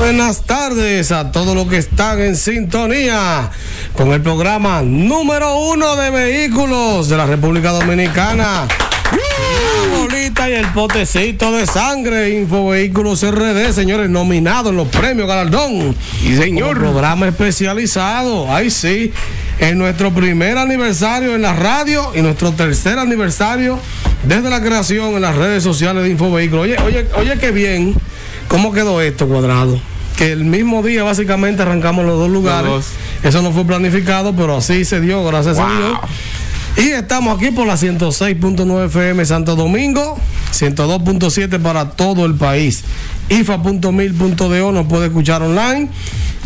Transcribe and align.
Buenas 0.00 0.44
tardes 0.44 1.12
a 1.12 1.30
todos 1.30 1.54
los 1.54 1.68
que 1.68 1.76
están 1.76 2.22
en 2.22 2.34
sintonía 2.34 3.50
con 3.92 4.12
el 4.12 4.22
programa 4.22 4.80
número 4.80 5.58
uno 5.58 5.94
de 5.94 6.08
vehículos 6.08 7.10
de 7.10 7.18
la 7.18 7.26
República 7.26 7.70
Dominicana. 7.70 8.66
La 8.66 9.98
bolita 9.98 10.48
y 10.48 10.54
el 10.54 10.66
potecito 10.68 11.52
de 11.52 11.66
sangre, 11.66 12.30
Infovehículos 12.30 13.22
RD, 13.30 13.74
señores, 13.74 14.08
nominados 14.08 14.70
en 14.70 14.78
los 14.78 14.88
premios 14.88 15.28
Galardón. 15.28 15.94
Y 16.24 16.34
señor. 16.34 16.78
Como 16.78 16.92
programa 16.92 17.28
especializado, 17.28 18.50
ahí 18.50 18.70
sí, 18.70 19.12
en 19.58 19.76
nuestro 19.76 20.12
primer 20.12 20.56
aniversario 20.56 21.34
en 21.34 21.42
la 21.42 21.52
radio 21.52 22.12
y 22.14 22.22
nuestro 22.22 22.52
tercer 22.52 22.98
aniversario 22.98 23.78
desde 24.24 24.48
la 24.48 24.62
creación 24.62 25.14
en 25.14 25.20
las 25.20 25.36
redes 25.36 25.62
sociales 25.62 26.04
de 26.04 26.08
Infovehículos. 26.08 26.64
Oye, 26.64 26.78
oye, 26.82 27.06
oye, 27.16 27.38
qué 27.38 27.50
bien, 27.50 27.94
¿cómo 28.50 28.72
quedó 28.72 29.00
esto 29.00 29.26
cuadrado? 29.26 29.80
Que 30.18 30.32
el 30.32 30.44
mismo 30.44 30.82
día 30.82 31.04
básicamente 31.04 31.62
arrancamos 31.62 32.04
los 32.04 32.18
dos 32.18 32.28
lugares. 32.28 32.70
Los 32.70 32.84
dos. 32.84 32.94
Eso 33.22 33.40
no 33.40 33.52
fue 33.52 33.64
planificado, 33.64 34.34
pero 34.34 34.56
así 34.56 34.84
se 34.84 35.00
dio, 35.00 35.24
gracias 35.24 35.58
a. 35.58 35.66
Dios. 35.66 35.98
Y 36.80 36.92
estamos 36.92 37.36
aquí 37.36 37.50
por 37.50 37.66
la 37.66 37.74
106.9 37.74 38.86
FM 38.86 39.26
Santo 39.26 39.54
Domingo, 39.54 40.18
102.7 40.54 41.60
para 41.60 41.90
todo 41.90 42.24
el 42.24 42.36
país. 42.36 42.84
IFA.mil.do 43.28 44.72
nos 44.72 44.86
puede 44.86 45.08
escuchar 45.08 45.42
online. 45.42 45.90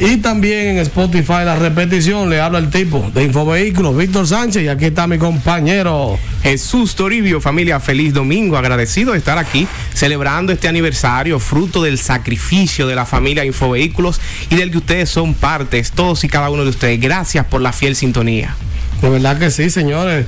Y 0.00 0.16
también 0.16 0.70
en 0.70 0.78
Spotify 0.78 1.44
la 1.44 1.54
repetición 1.54 2.28
le 2.30 2.40
habla 2.40 2.58
el 2.58 2.68
tipo 2.68 3.12
de 3.14 3.22
Infovehículos, 3.22 3.96
Víctor 3.96 4.26
Sánchez. 4.26 4.64
Y 4.64 4.68
aquí 4.68 4.86
está 4.86 5.06
mi 5.06 5.18
compañero. 5.18 6.18
Jesús 6.42 6.96
Toribio, 6.96 7.40
familia, 7.40 7.78
feliz 7.78 8.12
domingo. 8.12 8.56
Agradecido 8.56 9.12
de 9.12 9.18
estar 9.18 9.38
aquí 9.38 9.68
celebrando 9.92 10.52
este 10.52 10.66
aniversario, 10.66 11.38
fruto 11.38 11.80
del 11.80 11.96
sacrificio 11.96 12.88
de 12.88 12.96
la 12.96 13.06
familia 13.06 13.44
Infovehículos 13.44 14.20
y 14.50 14.56
del 14.56 14.72
que 14.72 14.78
ustedes 14.78 15.10
son 15.10 15.34
partes, 15.34 15.92
todos 15.92 16.24
y 16.24 16.28
cada 16.28 16.50
uno 16.50 16.64
de 16.64 16.70
ustedes. 16.70 17.00
Gracias 17.00 17.46
por 17.46 17.60
la 17.60 17.72
fiel 17.72 17.94
sintonía. 17.94 18.56
De 19.04 19.10
verdad 19.10 19.38
que 19.38 19.50
sí, 19.50 19.68
señores. 19.68 20.24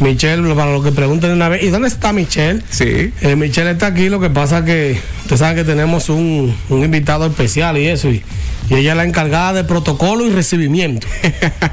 Michelle, 0.00 0.54
para 0.54 0.72
los 0.72 0.82
que 0.82 0.92
pregunten 0.92 1.30
una 1.30 1.50
vez, 1.50 1.62
¿y 1.62 1.68
dónde 1.68 1.88
está 1.88 2.14
Michelle? 2.14 2.62
Sí. 2.70 3.12
Eh, 3.20 3.36
Michelle 3.36 3.72
está 3.72 3.88
aquí, 3.88 4.08
lo 4.08 4.18
que 4.18 4.30
pasa 4.30 4.64
que 4.64 4.98
usted 5.24 5.36
sabe 5.36 5.56
que 5.56 5.64
tenemos 5.64 6.08
un, 6.08 6.56
un 6.70 6.82
invitado 6.82 7.26
especial 7.26 7.76
y 7.76 7.86
eso, 7.86 8.08
y, 8.08 8.22
y 8.70 8.76
ella 8.76 8.92
es 8.92 8.96
la 8.96 9.04
encargada 9.04 9.52
de 9.52 9.64
protocolo 9.64 10.26
y 10.26 10.30
recibimiento. 10.30 11.06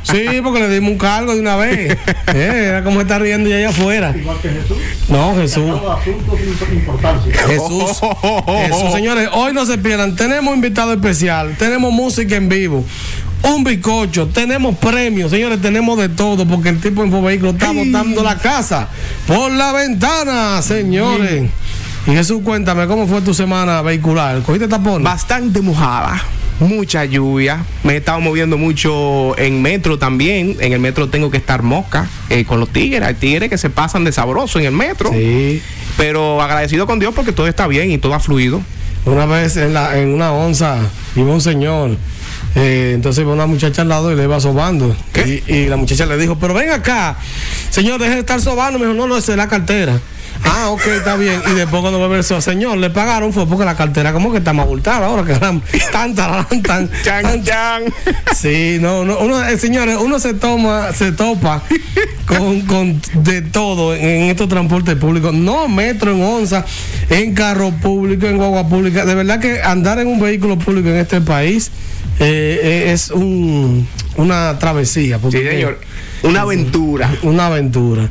Sí, 0.03 0.25
porque 0.43 0.59
le 0.59 0.69
dimos 0.69 0.91
un 0.91 0.97
cargo 0.97 1.33
de 1.33 1.39
una 1.39 1.55
vez. 1.55 1.97
Eh, 2.33 2.65
era 2.67 2.83
como 2.83 3.01
está 3.01 3.19
riendo 3.19 3.49
y 3.49 3.53
allá 3.53 3.69
afuera. 3.69 4.13
Igual 4.17 4.37
que 4.41 4.49
Jesús. 4.49 4.77
No, 5.09 5.35
Jesús. 5.35 5.71
Jesús, 7.47 8.01
Jesús, 8.45 8.93
señores, 8.93 9.29
hoy 9.33 9.53
no 9.53 9.65
se 9.65 9.77
pierdan. 9.77 10.15
Tenemos 10.15 10.53
invitado 10.53 10.93
especial, 10.93 11.55
tenemos 11.57 11.91
música 11.93 12.35
en 12.35 12.49
vivo, 12.49 12.85
un 13.43 13.63
bizcocho, 13.63 14.27
tenemos 14.27 14.77
premios, 14.77 15.31
señores, 15.31 15.61
tenemos 15.61 15.97
de 15.97 16.09
todo, 16.09 16.45
porque 16.45 16.69
el 16.69 16.79
tipo 16.79 17.03
en 17.03 17.23
vehículo 17.23 17.51
está 17.51 17.71
botando 17.71 18.23
la 18.23 18.37
casa 18.37 18.87
por 19.27 19.51
la 19.51 19.71
ventana, 19.71 20.61
señores. 20.61 21.49
Y 22.07 22.11
Jesús, 22.11 22.41
cuéntame, 22.43 22.87
¿cómo 22.87 23.07
fue 23.07 23.21
tu 23.21 23.33
semana 23.33 23.81
vehicular? 23.81 24.41
¿Cogiste 24.41 24.67
tapón? 24.67 25.03
Bastante 25.03 25.61
mojada. 25.61 26.23
Mucha 26.59 27.05
lluvia. 27.05 27.63
Me 27.83 27.93
he 27.93 27.97
estado 27.97 28.19
moviendo 28.19 28.57
mucho 28.57 29.37
en 29.37 29.61
metro 29.61 29.97
también. 29.97 30.57
En 30.59 30.73
el 30.73 30.79
metro 30.79 31.09
tengo 31.09 31.29
que 31.29 31.37
estar 31.37 31.61
mosca 31.63 32.07
eh, 32.29 32.45
con 32.45 32.59
los 32.59 32.69
tigres. 32.69 33.03
Hay 33.03 33.13
tigres 33.15 33.49
que 33.49 33.57
se 33.57 33.69
pasan 33.69 34.03
de 34.03 34.11
sabroso 34.11 34.59
en 34.59 34.65
el 34.65 34.71
metro. 34.71 35.11
Sí. 35.11 35.61
Pero 35.97 36.41
agradecido 36.41 36.87
con 36.87 36.99
Dios 36.99 37.13
porque 37.15 37.31
todo 37.31 37.47
está 37.47 37.67
bien 37.67 37.91
y 37.91 37.97
todo 37.97 38.13
ha 38.15 38.19
fluido. 38.19 38.61
Una 39.05 39.25
vez 39.25 39.57
en, 39.57 39.73
la, 39.73 39.97
en 39.97 40.09
una 40.09 40.31
onza 40.31 40.77
iba 41.15 41.31
un 41.31 41.41
señor, 41.41 41.97
eh, 42.55 42.91
entonces 42.93 43.21
iba 43.21 43.33
una 43.33 43.45
muchacha 43.45 43.81
al 43.81 43.89
lado 43.89 44.11
y 44.11 44.15
le 44.15 44.23
iba 44.23 44.39
sobando. 44.39 44.95
Y 45.47 45.67
la 45.67 45.77
muchacha 45.77 46.05
le 46.05 46.17
dijo, 46.17 46.37
pero 46.37 46.53
ven 46.53 46.71
acá, 46.71 47.15
señor, 47.69 47.99
deje 47.99 48.13
de 48.13 48.19
estar 48.19 48.41
sobando. 48.41 48.79
Me 48.79 48.85
dijo, 48.85 48.97
no, 48.97 49.07
no, 49.07 49.17
esa 49.17 49.31
es 49.31 49.37
la 49.37 49.47
cartera. 49.47 49.99
Ah, 50.43 50.69
ok, 50.69 50.85
está 50.87 51.15
bien. 51.15 51.41
Y 51.51 51.55
después 51.55 51.81
cuando 51.81 51.99
me 51.99 52.07
versó, 52.07 52.41
señor, 52.41 52.77
le 52.77 52.89
pagaron 52.89 53.33
fue 53.33 53.47
porque 53.47 53.65
la 53.65 53.75
cartera 53.75 54.13
como 54.13 54.31
que 54.31 54.39
está 54.39 54.53
más 54.53 54.65
abultada 54.65 55.05
ahora 55.05 55.23
que 55.23 55.33
eran 55.33 55.61
tan, 55.91 56.15
tan, 56.15 56.47
tan, 56.49 56.61
tan, 56.61 56.89
Chan, 57.03 57.43
chan. 57.43 57.83
Sí, 58.35 58.77
no, 58.79 59.03
no 59.05 59.19
uno, 59.19 59.43
eh, 59.43 59.57
señores, 59.57 59.97
uno 59.99 60.19
se 60.19 60.33
toma, 60.33 60.91
se 60.93 61.11
topa 61.11 61.61
con, 62.25 62.61
con 62.61 63.01
de 63.23 63.41
todo 63.41 63.95
en, 63.95 64.05
en 64.05 64.23
estos 64.29 64.49
transportes 64.49 64.95
públicos, 64.95 65.33
no 65.33 65.67
metro 65.67 66.11
en 66.11 66.21
onza, 66.21 66.65
en 67.09 67.33
carro 67.33 67.71
público, 67.71 68.27
en 68.27 68.37
guagua 68.37 68.67
pública. 68.67 69.05
De 69.05 69.15
verdad 69.15 69.39
que 69.39 69.61
andar 69.61 69.99
en 69.99 70.07
un 70.07 70.19
vehículo 70.19 70.57
público 70.57 70.89
en 70.89 70.97
este 70.97 71.21
país 71.21 71.71
eh, 72.19 72.59
eh, 72.63 72.91
es 72.91 73.09
un, 73.09 73.87
una 74.15 74.57
travesía. 74.59 75.17
porque 75.17 75.39
Sí, 75.39 75.47
señor. 75.47 75.79
Una 76.23 76.41
aventura. 76.41 77.11
Una 77.23 77.47
aventura. 77.47 78.09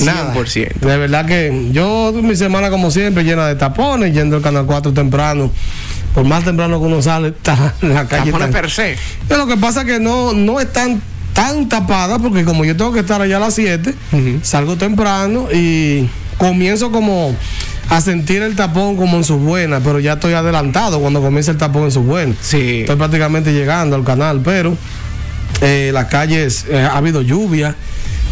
Nada. 0.00 0.34
100%. 0.34 0.80
De 0.80 0.96
verdad 0.96 1.24
que 1.26 1.68
yo 1.72 2.12
mi 2.22 2.34
semana 2.36 2.70
como 2.70 2.90
siempre 2.90 3.22
llena 3.24 3.46
de 3.46 3.54
tapones, 3.54 4.12
yendo 4.12 4.36
al 4.36 4.42
canal 4.42 4.66
4 4.66 4.92
temprano. 4.92 5.50
Por 6.14 6.24
más 6.24 6.44
temprano 6.44 6.78
que 6.80 6.86
uno 6.86 7.02
sale, 7.02 7.28
está 7.36 7.74
en 7.82 7.94
la 7.94 8.06
calle. 8.06 8.26
Tapones 8.30 8.50
tan- 8.50 8.60
per 8.62 8.70
se. 8.70 8.96
pero 9.28 9.40
lo 9.40 9.46
que 9.46 9.56
pasa 9.56 9.80
es 9.82 9.86
que 9.86 10.00
no, 10.00 10.32
no 10.32 10.60
están 10.60 11.00
tan 11.32 11.68
tapadas 11.68 12.20
porque 12.22 12.44
como 12.44 12.64
yo 12.64 12.76
tengo 12.76 12.92
que 12.92 13.00
estar 13.00 13.20
allá 13.20 13.38
a 13.38 13.40
las 13.40 13.54
7, 13.54 13.92
Ujú. 14.12 14.38
salgo 14.42 14.76
temprano 14.76 15.48
y 15.52 16.08
comienzo 16.38 16.92
como 16.92 17.34
a 17.90 18.00
sentir 18.00 18.42
el 18.42 18.54
tapón 18.56 18.96
como 18.96 19.16
en 19.16 19.24
sus 19.24 19.40
buenas, 19.40 19.82
pero 19.84 19.98
ya 20.00 20.14
estoy 20.14 20.32
adelantado 20.34 21.00
cuando 21.00 21.20
comienza 21.20 21.50
el 21.50 21.58
tapón 21.58 21.84
en 21.84 21.90
sus 21.90 22.04
buenas. 22.06 22.36
Sí. 22.40 22.80
Estoy 22.80 22.96
prácticamente 22.96 23.52
llegando 23.52 23.94
al 23.96 24.04
canal, 24.04 24.40
pero 24.44 24.76
eh, 25.60 25.90
las 25.92 26.06
calles, 26.06 26.66
eh, 26.70 26.78
ha 26.78 26.96
habido 26.96 27.20
lluvia, 27.22 27.74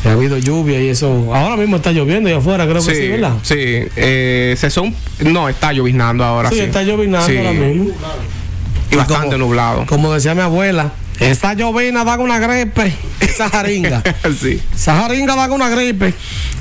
ha 0.09 0.13
habido 0.13 0.37
lluvia 0.39 0.81
y 0.81 0.89
eso. 0.89 1.35
Ahora 1.35 1.57
mismo 1.57 1.77
está 1.77 1.93
lloviendo 1.93 2.29
y 2.29 2.33
afuera, 2.33 2.65
creo 2.67 2.85
que 2.85 2.95
sí, 2.95 3.09
¿verdad? 3.09 3.35
sí. 3.43 3.55
Eh, 3.97 4.55
se 4.59 4.71
son, 4.71 4.95
no, 5.21 5.49
está 5.49 5.73
lloviznando 5.73 6.25
ahora. 6.25 6.49
Sí, 6.51 6.57
Sí, 6.57 6.61
está 6.63 6.83
llovinando 6.83 7.27
Sí. 7.29 7.37
ahora 7.37 7.53
mismo. 7.53 7.91
Y 8.91 8.97
bastante 8.97 9.27
como- 9.37 9.39
nublado. 9.47 9.87
Como 9.87 10.13
decía 10.13 10.35
mi 10.35 10.41
abuela, 10.43 10.93
esa 11.21 11.55
llovina 11.55 12.05
da 12.05 12.19
una 12.19 12.39
gripe, 12.39 12.93
esa 13.21 13.49
jaringa. 13.49 14.03
sí. 14.41 14.61
Esa 14.75 14.97
jaringa 15.01 15.35
da 15.37 15.47
una 15.53 15.69
gripe. 15.69 16.13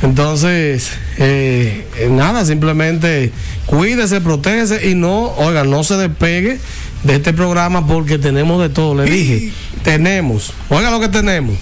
Entonces, 0.04 0.92
eh, 1.18 1.86
nada, 2.10 2.46
simplemente 2.46 3.32
cuídese, 3.66 4.22
protégese 4.22 4.90
y 4.90 4.96
no, 4.96 5.32
oiga, 5.38 5.64
no 5.64 5.84
se 5.84 5.96
despegue 5.98 6.60
de 7.04 7.16
este 7.16 7.34
programa 7.34 7.88
porque 7.88 8.18
tenemos 8.18 8.62
de 8.62 8.70
todo. 8.70 8.96
Le 9.04 9.10
dije, 9.12 9.52
tenemos, 9.84 10.54
oiga 10.70 10.92
lo 10.92 11.00
que 11.00 11.08
tenemos. 11.10 11.56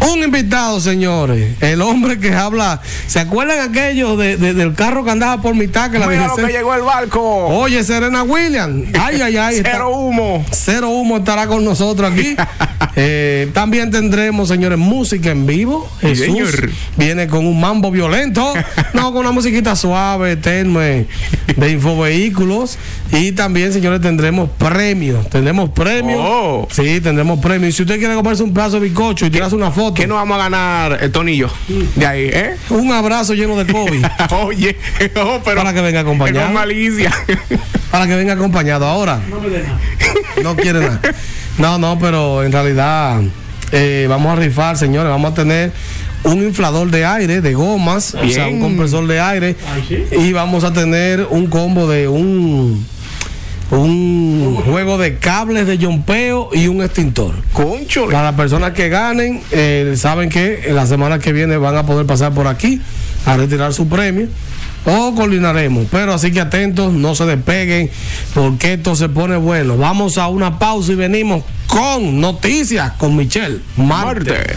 Un 0.00 0.22
invitado, 0.22 0.80
señores, 0.80 1.54
el 1.60 1.82
hombre 1.82 2.18
que 2.18 2.32
habla, 2.32 2.80
¿se 3.08 3.18
acuerdan 3.18 3.68
aquello 3.68 4.16
de- 4.16 4.36
de- 4.36 4.54
del 4.54 4.74
carro 4.74 5.04
que 5.04 5.10
andaba 5.10 5.42
por 5.42 5.54
mitad 5.54 5.90
que 5.90 5.98
la 5.98 6.06
Mira 6.06 6.28
lo 6.28 6.36
que 6.36 6.46
llegó 6.52 6.72
el 6.74 6.82
barco. 6.82 7.20
Oye, 7.48 7.82
Serena 7.82 8.22
Williams, 8.22 8.88
ay, 8.98 9.20
ay, 9.20 9.36
ay, 9.36 9.56
está- 9.56 9.72
Cero 9.72 9.90
humo. 9.90 10.44
Cero 10.52 10.90
Humo 10.90 11.18
estará 11.18 11.46
con 11.46 11.64
nosotros 11.64 12.10
aquí. 12.12 12.36
Eh, 13.00 13.50
también 13.54 13.92
tendremos, 13.92 14.48
señores, 14.48 14.76
música 14.76 15.30
en 15.30 15.46
vivo. 15.46 15.88
Jesús 16.00 16.24
señor. 16.26 16.70
viene 16.96 17.28
con 17.28 17.46
un 17.46 17.60
mambo 17.60 17.92
violento. 17.92 18.52
No, 18.92 19.12
con 19.12 19.18
una 19.20 19.30
musiquita 19.30 19.76
suave, 19.76 20.34
tenue, 20.36 21.06
de 21.56 21.70
infovehículos. 21.70 22.76
Y 23.12 23.30
también, 23.32 23.72
señores, 23.72 24.00
tendremos 24.00 24.50
premios. 24.58 25.28
Tendremos 25.30 25.70
premios. 25.70 26.20
Oh. 26.20 26.66
Sí, 26.72 27.00
tendremos 27.00 27.38
premios. 27.38 27.68
Y 27.74 27.76
si 27.76 27.82
usted 27.82 27.98
quiere 28.00 28.14
comprarse 28.16 28.42
un 28.42 28.52
pedazo 28.52 28.80
de 28.80 28.88
bizcocho 28.88 29.26
y 29.26 29.30
tirarse 29.30 29.54
una 29.54 29.70
foto, 29.70 29.87
¿Qué 29.94 30.06
nos 30.06 30.16
vamos 30.16 30.36
a 30.36 30.38
ganar 30.38 30.98
el 31.02 31.10
tonillo? 31.12 31.50
De 31.96 32.06
ahí, 32.06 32.30
¿eh? 32.32 32.56
un 32.70 32.92
abrazo 32.92 33.34
lleno 33.34 33.56
de 33.56 33.70
COVID. 33.70 34.04
Oye, 34.44 34.76
oh, 35.16 35.40
pero. 35.44 35.62
Para 35.62 35.74
que 35.74 35.80
venga 35.80 36.00
acompañado. 36.00 36.46
Con 36.46 36.54
malicia. 36.54 37.12
para 37.90 38.06
que 38.06 38.14
venga 38.16 38.34
acompañado. 38.34 38.86
Ahora, 38.86 39.20
No 39.28 39.40
me 39.40 39.48
dé 39.48 39.62
nada. 39.62 39.78
no 40.42 40.56
quiere 40.56 40.80
nada. 40.80 41.00
No, 41.58 41.78
no, 41.78 41.98
pero 41.98 42.44
en 42.44 42.52
realidad 42.52 43.20
eh, 43.72 44.06
vamos 44.08 44.32
a 44.32 44.40
rifar, 44.40 44.76
señores. 44.76 45.10
Vamos 45.10 45.32
a 45.32 45.34
tener 45.34 45.72
un 46.24 46.42
inflador 46.42 46.90
de 46.90 47.04
aire, 47.04 47.40
de 47.40 47.54
gomas, 47.54 48.14
o 48.14 48.28
sea, 48.28 48.48
un 48.48 48.60
compresor 48.60 49.06
de 49.06 49.20
aire. 49.20 49.56
Sí. 49.88 50.04
Y 50.12 50.32
vamos 50.32 50.64
a 50.64 50.72
tener 50.72 51.26
un 51.30 51.46
combo 51.46 51.88
de 51.88 52.08
un 52.08 52.86
un 53.70 54.62
juego 54.64 54.98
de 54.98 55.18
cables 55.18 55.66
de 55.66 55.78
yompeo 55.78 56.50
y 56.52 56.68
un 56.68 56.82
extintor. 56.82 57.34
Concho. 57.52 58.06
Para 58.06 58.24
las 58.24 58.34
personas 58.34 58.72
que 58.72 58.88
ganen, 58.88 59.42
eh, 59.50 59.94
saben 59.96 60.30
que 60.30 60.68
en 60.68 60.74
la 60.74 60.86
semana 60.86 61.18
que 61.18 61.32
viene 61.32 61.56
van 61.56 61.76
a 61.76 61.84
poder 61.84 62.06
pasar 62.06 62.32
por 62.32 62.46
aquí 62.46 62.80
a 63.26 63.36
retirar 63.36 63.72
su 63.74 63.88
premio. 63.88 64.28
O 64.86 65.14
coordinaremos. 65.14 65.86
Pero 65.90 66.14
así 66.14 66.30
que 66.32 66.40
atentos, 66.40 66.92
no 66.92 67.14
se 67.14 67.26
despeguen, 67.26 67.90
porque 68.32 68.74
esto 68.74 68.96
se 68.96 69.08
pone 69.08 69.36
bueno. 69.36 69.76
Vamos 69.76 70.16
a 70.16 70.28
una 70.28 70.58
pausa 70.58 70.92
y 70.92 70.94
venimos 70.94 71.44
con 71.66 72.20
noticias 72.20 72.92
con 72.92 73.14
Michelle 73.16 73.60
Marte. 73.76 74.30
Martes. 74.30 74.56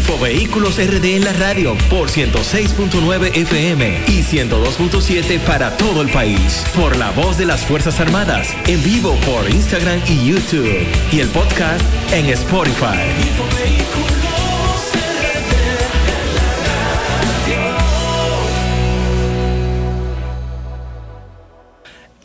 Infovehículos 0.00 0.78
RD 0.78 1.16
en 1.16 1.24
la 1.24 1.34
radio 1.34 1.76
por 1.90 2.08
106.9 2.08 3.36
FM 3.36 4.04
y 4.08 4.22
102.7 4.22 5.38
para 5.40 5.76
todo 5.76 6.00
el 6.00 6.08
país. 6.08 6.64
Por 6.74 6.96
la 6.96 7.10
voz 7.10 7.36
de 7.36 7.44
las 7.44 7.66
Fuerzas 7.66 8.00
Armadas. 8.00 8.48
En 8.66 8.82
vivo 8.82 9.14
por 9.26 9.48
Instagram 9.50 10.00
y 10.08 10.30
YouTube. 10.30 10.86
Y 11.12 11.20
el 11.20 11.28
podcast 11.28 11.84
en 12.14 12.24
Spotify. 12.30 13.10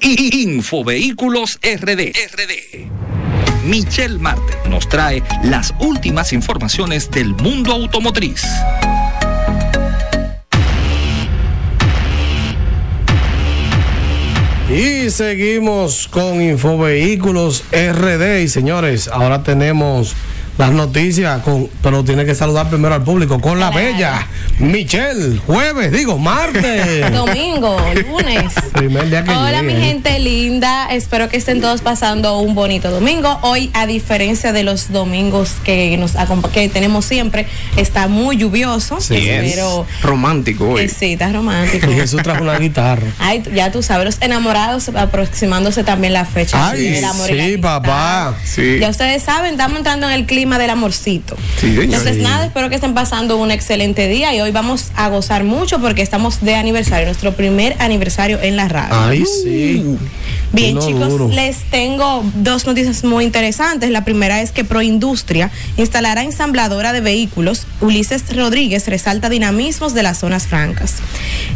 Infovehículos 0.01 1.60
RD. 1.62 2.13
RD. 2.31 2.94
Michelle 3.65 4.19
Marte 4.19 4.57
nos 4.69 4.88
trae 4.88 5.23
las 5.44 5.73
últimas 5.79 6.33
informaciones 6.33 7.09
del 7.09 7.33
mundo 7.33 7.71
automotriz. 7.71 8.44
Y 14.69 15.09
seguimos 15.09 16.07
con 16.07 16.41
Infovehículos 16.41 17.63
RD 17.71 18.41
y 18.41 18.47
señores, 18.47 19.07
ahora 19.07 19.41
tenemos 19.41 20.15
las 20.57 20.72
noticias, 20.72 21.42
con, 21.42 21.69
pero 21.81 22.04
tiene 22.04 22.25
que 22.25 22.34
saludar 22.34 22.69
primero 22.69 22.96
al 22.96 23.04
público 23.04 23.42
con 23.42 23.60
la 23.60 23.72
bella 23.72 24.25
Michelle, 24.60 25.38
jueves, 25.46 25.92
digo, 25.92 26.18
martes. 26.18 27.12
Domingo, 27.13 27.78
lunes. 28.07 28.54
Primer 28.74 29.10
día 29.10 29.24
que 29.24 29.31
Hola 29.31 29.62
llegue. 29.62 29.74
mi 29.74 29.81
gente 29.81 30.18
linda, 30.19 30.88
espero 30.94 31.28
que 31.28 31.36
estén 31.36 31.60
todos 31.60 31.81
pasando 31.81 32.40
un 32.40 32.56
bonito 32.56 32.90
domingo. 32.90 33.38
Hoy, 33.42 33.69
a 33.74 33.86
diferencia 33.86 34.54
de 34.54 34.63
los 34.63 34.94
domingos 34.94 35.52
que 35.66 35.98
nos 35.98 36.13
que 36.54 36.69
tenemos 36.69 37.04
siempre, 37.04 37.48
está 37.75 38.07
muy 38.07 38.38
lluvioso. 38.38 39.02
Sí, 39.02 39.30
es 39.30 39.60
romántico 40.02 40.69
hoy. 40.69 40.84
que 40.84 40.90
sí, 40.90 41.13
está 41.13 41.31
romántico. 41.31 41.86
Y 41.96 41.96
Jesús 41.96 42.24
trajo 42.24 42.44
una 42.44 42.57
guitarra. 42.57 43.07
Ay, 43.19 43.44
ya 43.54 43.72
tú 43.72 43.84
sabes, 43.84 44.06
los 44.06 44.22
enamorados 44.22 44.90
aproximándose 44.90 45.84
también 45.84 46.13
la 46.13 46.25
fecha 46.25 46.69
Ay, 46.69 46.96
sí, 46.98 47.04
amistad. 47.04 47.62
papá. 47.62 48.36
Sí. 48.44 48.80
Ya 48.80 48.90
ustedes 48.90 49.24
saben, 49.24 49.52
estamos 49.52 49.78
entrando 49.78 50.07
en 50.07 50.13
el 50.13 50.25
clima 50.25 50.44
del 50.45 50.69
amorcito. 50.69 51.36
Sí. 51.59 51.75
Entonces, 51.81 52.18
nada, 52.18 52.45
espero 52.45 52.69
que 52.69 52.75
estén 52.75 52.94
pasando 52.94 53.37
un 53.37 53.52
excelente 53.52 54.07
día 54.07 54.33
y 54.35 54.42
hoy 54.42 54.52
vamos 54.52 54.92
a 54.95 55.09
gozar 55.09 55.44
mucho 55.44 55.80
porque 55.80 56.02
estamos 56.02 56.42
de 56.42 56.56
aniversario, 56.56 57.06
nuestro 57.06 57.33
primer 57.33 57.75
aniversario 57.80 58.40
en 58.42 58.56
la 58.56 58.68
radio. 58.68 58.95
Ay, 58.95 59.23
sí. 59.25 59.97
Bien, 60.54 60.80
chicos, 60.80 61.09
duro. 61.09 61.28
les 61.30 61.57
tengo 61.69 62.23
dos 62.35 62.66
noticias 62.66 63.04
muy 63.04 63.25
interesantes. 63.25 63.90
La 63.90 64.06
primera 64.06 64.42
es 64.42 64.52
que 64.52 64.64
Proindustria 64.64 65.52
instalará 65.78 66.23
ensambladora 66.23 66.94
de 66.94 67.02
vehículos. 67.02 67.68
Ulises 67.81 68.33
Rodríguez 68.33 68.87
resalta 68.87 69.30
dinamismos 69.30 69.94
de 69.94 70.04
las 70.04 70.19
zonas 70.19 70.47
francas. 70.47 70.95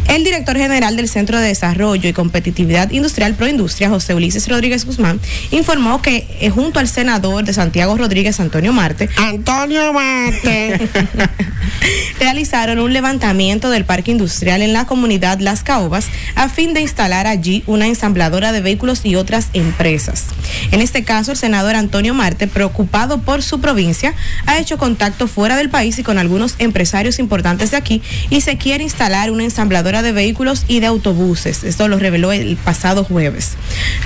El 0.08 0.24
director 0.24 0.58
general 0.58 0.98
del 0.98 1.08
Centro 1.08 1.40
de 1.40 1.48
Desarrollo 1.48 2.10
y 2.10 2.14
Competitividad 2.14 2.92
Industrial 2.92 3.36
Proindustria, 3.36 3.90
José 3.90 4.16
Ulises 4.16 4.48
Rodríguez 4.48 4.86
Guzmán, 4.86 5.20
informó 5.52 6.02
que 6.02 6.28
eh, 6.42 6.50
junto 6.50 6.80
al 6.80 6.88
senador 6.88 7.44
de 7.44 7.54
Santiago 7.54 7.96
Rodríguez, 7.96 8.40
Antonio 8.40 8.74
Marte, 8.80 9.10
Antonio 9.18 9.92
Mate. 9.92 10.88
realizaron 12.20 12.80
un 12.80 12.94
levantamiento 12.94 13.70
del 13.70 13.86
parque 13.86 14.12
industrial 14.12 14.62
en 14.62 14.74
la 14.74 14.86
comunidad 14.86 15.40
Las 15.40 15.64
Caobas 15.64 16.08
a 16.36 16.50
fin 16.50 16.74
de 16.74 16.82
instalar 16.82 17.28
allí 17.28 17.64
una 17.66 17.88
ensambladora 17.88 18.52
de 18.52 18.62
vehículos 18.62 19.02
y 19.04 19.16
otras 19.16 19.48
empresas. 19.54 20.26
En 20.72 20.82
este 20.82 21.04
caso, 21.04 21.32
el 21.32 21.38
senador 21.38 21.76
Antonio 21.76 22.14
Marte, 22.14 22.48
preocupado 22.48 23.20
por 23.20 23.42
su 23.42 23.62
provincia, 23.62 24.14
ha 24.46 24.60
hecho 24.60 24.78
contacto 24.78 25.28
fuera 25.28 25.56
del 25.56 25.70
país 25.70 25.98
y 26.00 26.04
con 26.04 26.18
algunos 26.18 26.56
empresarios 26.60 27.20
importantes 27.20 27.72
de 27.72 27.78
aquí 27.78 28.02
y 28.30 28.42
se 28.42 28.58
quiere 28.58 28.84
instalar 28.84 29.32
una 29.32 29.44
ensambladora 29.44 30.02
de 30.02 30.12
vehículos 30.12 30.66
y 30.68 30.80
de 30.80 30.88
autobuses. 30.88 31.64
Esto 31.64 31.88
lo 31.88 32.00
reveló 32.00 32.32
el 32.32 32.58
pasado 32.58 33.04
jueves. 33.04 33.54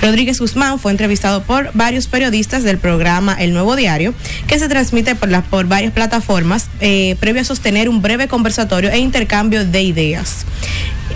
Rodríguez 0.00 0.40
Guzmán 0.40 0.78
fue 0.78 0.92
entrevistado 0.92 1.42
por 1.42 1.70
varios 1.74 2.06
periodistas 2.06 2.62
del 2.62 2.78
programa 2.78 3.34
El 3.38 3.52
Nuevo 3.52 3.76
Diario, 3.76 4.14
que 4.46 4.58
se 4.58 4.63
transmite 4.68 5.14
por, 5.14 5.28
la- 5.30 5.42
por 5.42 5.66
varias 5.66 5.92
plataformas, 5.92 6.68
eh, 6.80 7.16
previo 7.20 7.42
a 7.42 7.44
sostener 7.44 7.88
un 7.88 8.02
breve 8.02 8.28
conversatorio 8.28 8.90
e 8.90 8.98
intercambio 8.98 9.64
de 9.64 9.82
ideas. 9.82 10.44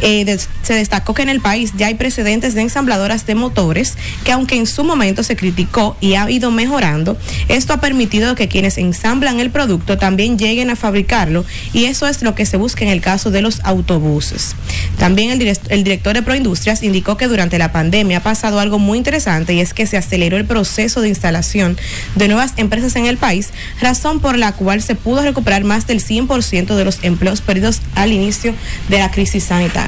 Eh, 0.03 0.39
se 0.63 0.75
destacó 0.75 1.15
que 1.15 1.23
en 1.23 1.29
el 1.29 1.41
país 1.41 1.73
ya 1.77 1.89
hay 1.89 1.95
precedentes 1.95 2.55
de 2.55 2.61
ensambladoras 2.61 3.27
de 3.27 3.35
motores 3.35 3.97
que 4.25 4.33
aunque 4.33 4.57
en 4.57 4.67
su 4.67 4.85
momento 4.85 5.23
se 5.23 5.35
criticó 5.35 5.97
y 6.01 6.15
ha 6.15 6.31
ido 6.31 6.51
mejorando, 6.51 7.17
esto 7.49 7.73
ha 7.73 7.81
permitido 7.81 8.35
que 8.35 8.49
quienes 8.49 8.79
ensamblan 8.79 9.41
el 9.41 9.51
producto 9.51 9.99
también 9.99 10.39
lleguen 10.39 10.71
a 10.71 10.77
fabricarlo 10.77 11.45
y 11.73 11.87
eso 11.87 12.07
es 12.07 12.23
lo 12.23 12.35
que 12.35 12.47
se 12.47 12.57
busca 12.57 12.85
en 12.85 12.91
el 12.91 13.01
caso 13.01 13.31
de 13.31 13.43
los 13.43 13.61
autobuses. 13.65 14.55
También 14.99 15.31
el, 15.31 15.59
el 15.69 15.85
director 15.85 16.15
de 16.15 16.23
Proindustrias 16.23 16.83
indicó 16.83 17.17
que 17.17 17.27
durante 17.27 17.59
la 17.59 17.73
pandemia 17.73 18.19
ha 18.19 18.23
pasado 18.23 18.61
algo 18.61 18.79
muy 18.79 18.99
interesante 18.99 19.55
y 19.55 19.61
es 19.61 19.75
que 19.75 19.87
se 19.87 19.97
aceleró 19.97 20.37
el 20.37 20.45
proceso 20.45 21.01
de 21.01 21.09
instalación 21.09 21.77
de 22.15 22.29
nuevas 22.29 22.53
empresas 22.57 22.95
en 22.97 23.07
el 23.07 23.17
país, 23.17 23.51
razón 23.81 24.21
por 24.21 24.39
la 24.39 24.53
cual 24.53 24.83
se 24.83 24.95
pudo 24.95 25.23
recuperar 25.23 25.65
más 25.65 25.87
del 25.87 26.05
100% 26.05 26.77
de 26.77 26.85
los 26.85 26.99
empleos 27.03 27.41
perdidos 27.41 27.81
al 27.95 28.13
inicio 28.13 28.55
de 28.89 28.99
la 28.99 29.11
crisis 29.11 29.45
sanitaria. 29.45 29.88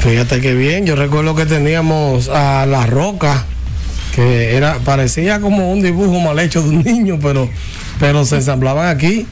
Fíjate 0.00 0.40
que 0.40 0.54
bien, 0.54 0.86
yo 0.86 0.96
recuerdo 0.96 1.34
que 1.34 1.46
teníamos 1.46 2.28
a 2.28 2.64
La 2.66 2.86
Roca, 2.86 3.44
que 4.14 4.56
era 4.56 4.78
parecía 4.84 5.40
como 5.40 5.70
un 5.72 5.82
dibujo 5.82 6.20
mal 6.20 6.38
hecho 6.38 6.62
de 6.62 6.70
un 6.70 6.82
niño, 6.82 7.18
pero, 7.22 7.48
pero 7.98 8.24
se 8.24 8.36
ensamblaban 8.36 8.88
aquí. 8.88 9.26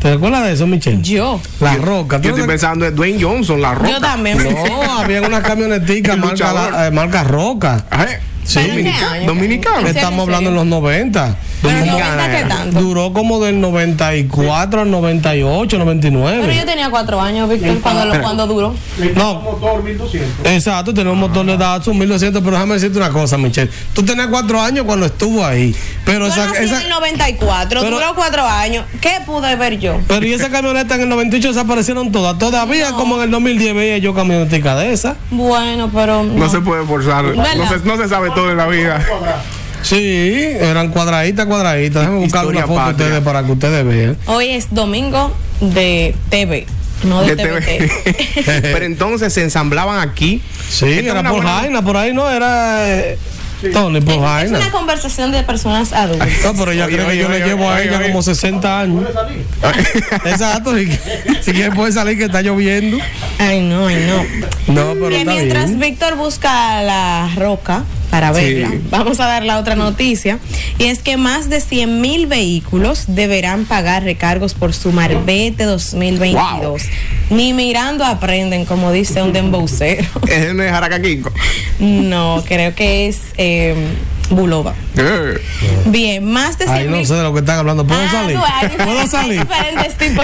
¿Te 0.00 0.12
recuerdas 0.12 0.44
de 0.44 0.52
eso, 0.52 0.66
Michelle? 0.66 1.02
Yo. 1.02 1.40
La 1.60 1.74
Roca. 1.76 2.18
¿tú 2.18 2.24
Yo 2.24 2.30
no 2.30 2.36
estoy 2.36 2.42
te- 2.42 2.48
pensando 2.52 2.86
en 2.86 2.94
Dwayne 2.94 3.22
Johnson, 3.22 3.60
la 3.62 3.74
roca. 3.74 3.90
Yo 3.90 4.00
también. 4.00 4.38
No, 4.38 4.98
había 5.00 5.22
una 5.22 5.42
camionetica 5.42 6.16
marca, 6.16 6.52
la- 6.52 6.86
eh, 6.86 6.90
marca 6.90 7.24
Roca. 7.24 7.84
Ay, 7.90 8.08
Sí. 8.46 8.60
¿Pero 8.60 8.72
en 8.72 8.76
qué 8.76 8.82
Dominica- 8.84 9.10
año? 9.12 9.26
Dominicano. 9.26 9.76
¿En 9.80 9.86
serio, 9.86 10.00
Estamos 10.00 10.22
hablando 10.22 10.50
en 10.50 10.56
los 10.56 10.66
90. 10.66 11.36
Pero 11.62 11.70
en 11.78 11.80
Dominicana 11.86 12.14
90 12.16 12.30
qué 12.30 12.38
era. 12.38 12.48
tanto. 12.48 12.80
Duró 12.80 13.12
como 13.12 13.40
del 13.42 13.60
94 13.60 14.80
al 14.82 14.90
98, 14.90 15.68
Pero 15.70 15.84
99. 15.84 16.54
yo 16.56 16.64
tenía 16.64 16.90
cuatro 16.90 17.20
años, 17.20 17.48
Víctor, 17.48 17.80
cuando, 17.80 18.04
lo- 18.04 18.22
cuando 18.22 18.46
duró. 18.46 18.74
No. 19.16 19.38
un 19.38 19.44
motor 19.44 19.82
1200. 19.82 20.46
Exacto, 20.46 20.94
tenía 20.94 21.12
un 21.12 21.18
motor 21.18 21.44
de 21.46 21.56
Datsun 21.56 21.98
1200, 21.98 22.42
pero 22.42 22.56
déjame 22.56 22.74
decirte 22.74 22.98
una 22.98 23.10
cosa, 23.10 23.36
Michelle. 23.38 23.70
Tú 23.94 24.02
tenías 24.04 24.28
cuatro 24.28 24.60
años 24.60 24.84
cuando 24.84 25.06
estuvo 25.06 25.44
ahí, 25.44 25.74
pero 26.04 26.26
esa, 26.26 26.44
esa- 26.60 26.76
en 26.76 26.82
el 26.82 26.88
94, 26.90 27.80
Pero- 27.80 27.96
duró 27.96 28.14
cuatro 28.14 28.44
años. 28.46 28.84
¿Qué 29.00 29.12
pude 29.24 29.56
ver 29.56 29.78
yo? 29.80 29.98
pero 30.06 30.24
y 30.26 30.34
esa 30.34 30.50
camioneta 30.50 30.94
en 30.94 31.02
el 31.02 31.08
98 31.08 31.48
desaparecieron 31.48 32.12
todas. 32.12 32.38
Todavía 32.38 32.90
No. 32.90 32.96
como 32.96 33.16
en 33.16 33.22
el 33.24 33.30
2010 33.30 33.74
veía 33.74 33.98
yo 33.98 34.14
camionetica 34.14 34.76
de 34.76 34.92
esa. 34.92 35.16
Bueno, 35.30 35.90
pero 35.92 36.22
no. 36.22 36.34
No 36.34 36.48
se 36.50 36.60
puede 36.60 36.84
forzar. 36.86 37.24
No 37.24 37.44
se, 37.68 37.78
no 37.84 37.96
se 37.96 38.08
sabe 38.08 38.30
todo 38.36 38.50
en 38.50 38.56
la 38.58 38.66
vida. 38.66 39.04
Sí, 39.82 39.96
eran 40.60 40.90
cuadraditas, 40.90 41.46
cuadraditas. 41.46 42.02
Déjame 42.02 42.18
buscar 42.20 42.42
Historia 42.42 42.58
una 42.60 42.66
foto 42.66 42.80
patria. 42.90 43.06
ustedes 43.06 43.22
para 43.24 43.42
que 43.44 43.52
ustedes 43.52 43.84
vean. 43.84 44.16
Hoy 44.26 44.48
es 44.50 44.66
domingo 44.74 45.34
de 45.60 46.14
TV, 46.28 46.66
no 47.04 47.22
de, 47.22 47.34
De 47.34 47.42
TV. 47.44 47.60
TVT. 47.60 48.62
Pero 48.62 48.84
entonces 48.84 49.32
se 49.32 49.42
ensamblaban 49.42 50.06
aquí. 50.06 50.42
Sí, 50.68 50.86
Esta 50.92 51.12
era 51.12 51.22
por 51.22 51.42
buena- 51.42 51.60
Jaina, 51.60 51.82
por 51.82 51.96
ahí 51.96 52.12
no 52.12 52.28
era 52.28 52.86
eh, 52.88 53.18
Tony 53.72 54.00
por 54.02 54.14
es 54.42 54.50
una 54.50 54.70
conversación 54.70 55.32
de 55.32 55.42
personas 55.44 55.92
adultas. 55.94 56.28
No, 56.44 56.52
pero 56.54 56.72
ella 56.72 56.84
Oye, 56.84 56.94
cree 56.96 57.06
que 57.06 57.12
oye, 57.12 57.22
yo 57.22 57.28
le 57.30 57.36
oye, 57.36 57.44
llevo 57.46 57.70
a 57.70 57.80
ella 57.82 57.98
oye. 57.98 58.08
como 58.08 58.22
60 58.22 58.80
años. 58.80 59.04
Exacto, 60.26 60.78
y 60.78 60.88
que- 60.88 60.98
si 61.42 61.52
quiere 61.52 61.70
puede 61.70 61.90
salir 61.92 62.18
que 62.18 62.24
está 62.24 62.42
lloviendo. 62.42 62.98
Ay, 63.38 63.60
no, 63.60 63.86
ay, 63.86 64.04
no. 64.06 64.74
No, 64.74 64.92
pero 64.94 65.08
está 65.16 65.30
mientras 65.32 65.66
bien. 65.68 65.80
Víctor 65.80 66.16
busca 66.16 66.82
la 66.82 67.30
roca 67.36 67.84
para 68.10 68.32
Sí. 68.34 68.40
verla, 68.40 68.70
vamos 68.90 69.20
a 69.20 69.26
dar 69.26 69.44
la 69.44 69.58
otra 69.58 69.74
noticia. 69.76 70.38
Y 70.78 70.84
es 70.84 71.00
que 71.00 71.16
más 71.16 71.48
de 71.48 71.60
100 71.60 72.00
mil 72.00 72.26
vehículos 72.26 73.04
deberán 73.08 73.64
pagar 73.64 74.04
recargos 74.04 74.54
por 74.54 74.72
su 74.74 74.92
Marbete 74.92 75.64
2022. 75.64 76.82
Ni 77.30 77.52
mirando 77.52 78.04
aprenden, 78.04 78.64
como 78.64 78.92
dice 78.92 79.22
un 79.22 79.32
dembocero. 79.32 80.06
Es 80.28 80.54
Jaracaquico. 80.56 81.32
No, 81.78 82.42
creo 82.46 82.74
que 82.74 83.08
es 83.08 83.18
eh, 83.36 83.74
Bulova. 84.30 84.74
Bien, 85.86 86.24
más 86.24 86.58
de 86.58 86.64
100 86.64 86.76
Ay, 86.76 86.84
no 86.88 86.96
mil- 86.96 87.06
sé 87.06 87.14
de 87.14 87.22
lo 87.22 87.32
que 87.32 87.40
están 87.40 87.58
hablando. 87.58 87.86
¿Puedo 87.86 88.00
Ah, 88.00 88.10
salir? 88.10 88.38
¿Puedo 88.84 89.06
salir? 89.10 89.46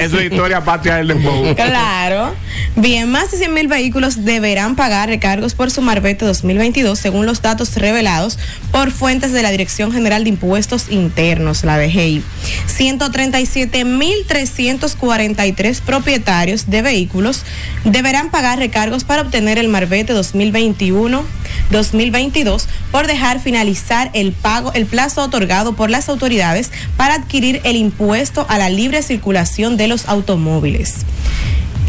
es 0.01 0.13
historia 0.25 0.65
patria 0.65 0.97
del 0.97 1.09
dembow. 1.09 1.55
Claro. 1.55 2.35
Bien, 2.77 3.11
más 3.11 3.31
de 3.31 3.39
100 3.39 3.53
mil 3.53 3.69
vehículos 3.69 4.25
deberán 4.25 4.77
pagar 4.77 5.09
recargos 5.09 5.55
por 5.55 5.71
su 5.71 5.83
Marbete 5.83 6.25
2022, 6.25 6.99
según 6.99 7.27
los 7.27 7.43
datos 7.43 7.75
revelados 7.77 8.39
por 8.71 8.91
fuentes 8.91 9.33
de 9.33 9.43
la 9.43 9.51
Dirección 9.51 9.93
General 9.93 10.25
de 10.25 10.31
Impuestos 10.31 10.87
Internos, 10.91 11.65
la 11.65 11.79
DGI. 11.79 12.23
137 12.67 13.85
mil 13.85 14.15
343 14.27 15.81
propietarios 15.83 16.71
de 16.71 16.83
vehículos 16.83 17.43
deberán 17.85 18.31
pagar 18.31 18.59
recargos 18.59 19.05
para 19.05 19.23
obtener 19.23 19.59
el 19.59 19.69
Marbete 19.69 20.13
2021. 20.13 21.25
2022 21.71 22.69
por 22.91 23.07
dejar 23.07 23.41
finalizar 23.41 24.11
el 24.15 24.33
pago, 24.33 24.62
el 24.75 24.87
plazo 24.87 25.23
otorgado 25.23 25.75
por 25.75 25.91
las 25.91 26.09
autoridades 26.09 26.71
para 26.97 27.15
adquirir 27.15 27.61
el 27.65 27.77
impuesto 27.77 28.47
a 28.49 28.59
la 28.59 28.69
libre 28.69 29.03
circulación 29.03 29.77
de 29.77 29.89
los 29.89 30.07
automóviles. 30.07 30.99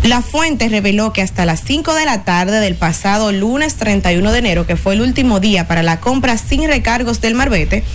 La 0.03 0.21
fuente 0.21 0.67
reveló 0.67 1.13
que 1.13 1.21
hasta 1.21 1.45
las 1.45 1.61
5 1.63 1.93
de 1.93 2.05
la 2.05 2.25
tarde 2.25 2.59
del 2.59 2.75
pasado 2.75 3.31
lunes 3.31 3.75
31 3.75 4.33
de 4.33 4.39
enero, 4.39 4.67
que 4.67 4.75
fue 4.75 4.95
el 4.95 5.01
último 5.01 5.39
día 5.39 5.65
para 5.65 5.81
la 5.81 6.01
compra 6.01 6.37
sin 6.37 6.67
recargos 6.67 7.21
del 7.21 7.35
Marbete, 7.35 7.85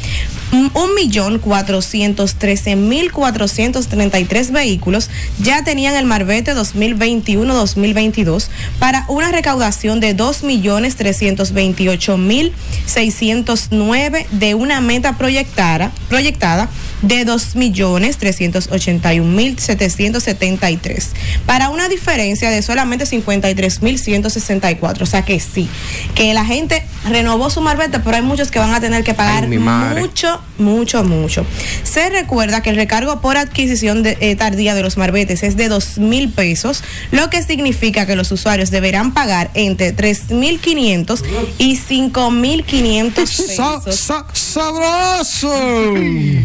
un 0.52 0.94
millón 0.94 1.38
cuatrocientos 1.38 2.34
trece 2.36 2.74
mil 2.74 3.12
cuatrocientos 3.12 3.88
treinta 3.88 4.18
y 4.18 4.24
tres 4.24 4.50
vehículos 4.50 5.10
ya 5.40 5.62
tenían 5.62 5.94
el 5.94 6.06
Marbete 6.06 6.54
2021-2022 6.54 8.48
para 8.78 9.04
una 9.08 9.30
recaudación 9.30 10.00
de 10.00 10.14
dos 10.14 10.42
millones 10.42 10.96
trescientos 10.96 11.52
veintiocho 11.52 12.16
mil 12.16 12.52
seiscientos 12.86 13.68
nueve 13.70 14.26
de 14.30 14.54
una 14.54 14.80
meta 14.80 15.18
proyectada, 15.18 15.92
proyectada 16.08 16.68
de 17.02 17.24
dos 17.24 17.54
millones 17.56 18.16
trescientos 18.18 18.68
ochenta 18.72 19.14
y 19.14 19.20
un 19.20 19.34
mil 19.36 19.58
setecientos 19.58 20.24
setenta 20.24 20.70
y 20.70 20.76
tres 20.76 21.10
para 21.46 21.68
una 21.70 21.88
diferencia 21.88 22.50
de 22.50 22.60
solamente 22.62 23.04
53.164. 23.04 25.02
O 25.02 25.06
sea 25.06 25.22
que 25.24 25.38
sí, 25.40 25.68
que 26.14 26.34
la 26.34 26.44
gente 26.44 26.84
renovó 27.08 27.50
su 27.50 27.60
marbete, 27.60 28.00
pero 28.00 28.16
hay 28.16 28.22
muchos 28.22 28.50
que 28.50 28.58
van 28.58 28.74
a 28.74 28.80
tener 28.80 29.04
que 29.04 29.14
pagar 29.14 29.44
Ay, 29.44 29.58
mucho, 29.58 30.40
mucho, 30.58 31.04
mucho. 31.04 31.46
Se 31.84 32.08
recuerda 32.10 32.62
que 32.62 32.70
el 32.70 32.76
recargo 32.76 33.20
por 33.20 33.36
adquisición 33.36 34.02
de- 34.02 34.16
eh, 34.20 34.36
tardía 34.36 34.74
de 34.74 34.82
los 34.82 34.96
marbetes 34.96 35.42
es 35.42 35.56
de 35.56 35.68
dos 35.68 35.98
mil 35.98 36.30
pesos, 36.30 36.82
lo 37.12 37.30
que 37.30 37.42
significa 37.42 38.06
que 38.06 38.16
los 38.16 38.32
usuarios 38.32 38.70
deberán 38.70 39.14
pagar 39.14 39.50
entre 39.54 39.94
3.500 39.94 41.22
y 41.58 41.76
5.500 41.76 43.26
Sa- 43.56 43.80
pesos 43.84 44.00
sa- 44.00 44.26
¡Sabroso! 44.58 45.54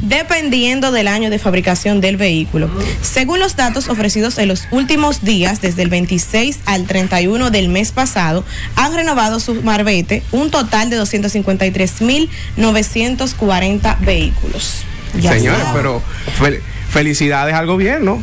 dependiendo 0.03 0.91
del 0.91 1.07
año 1.07 1.31
de 1.31 1.39
fabricación 1.39 1.99
del 1.99 2.15
vehículo. 2.17 2.69
Según 3.01 3.39
los 3.39 3.55
datos 3.55 3.89
ofrecidos 3.89 4.37
en 4.37 4.49
los 4.49 4.67
últimos 4.69 5.23
días, 5.23 5.61
desde 5.61 5.81
el 5.81 5.89
26 5.89 6.59
al 6.65 6.85
31 6.85 7.49
del 7.49 7.69
mes 7.69 7.91
pasado, 7.91 8.45
han 8.75 8.93
renovado 8.93 9.39
su 9.39 9.55
marbete 9.63 10.21
un 10.31 10.51
total 10.51 10.91
de 10.91 11.01
253.940 11.01 13.99
vehículos. 14.01 14.83
Ya 15.19 15.31
Señores, 15.33 15.65
pero 15.73 15.99
fel- 16.39 16.59
felicidades 16.91 17.55
al 17.55 17.65
gobierno. 17.65 18.21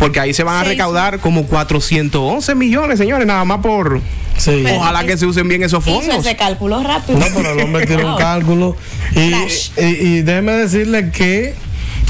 Porque 0.00 0.18
ahí 0.18 0.34
se 0.34 0.42
van 0.42 0.56
a 0.56 0.64
recaudar 0.64 1.20
como 1.20 1.44
411 1.46 2.54
millones, 2.56 2.98
señores, 2.98 3.24
nada 3.26 3.44
más 3.44 3.58
por... 3.60 4.00
Sí. 4.36 4.64
Ojalá 4.74 5.04
que 5.04 5.16
se 5.18 5.26
usen 5.26 5.46
bien 5.46 5.62
esos 5.62 5.86
Hizo 5.86 6.00
fondos. 6.00 6.16
ese 6.26 6.34
cálculo 6.34 6.82
rápido. 6.82 7.18
No, 7.18 7.26
pero 7.36 7.52
el 7.52 7.60
hombre 7.60 7.86
tiene 7.86 8.04
un 8.06 8.16
cálculo. 8.16 8.74
Y, 9.14 9.82
y 9.84 10.22
déjeme 10.22 10.52
decirle 10.52 11.10
que 11.10 11.54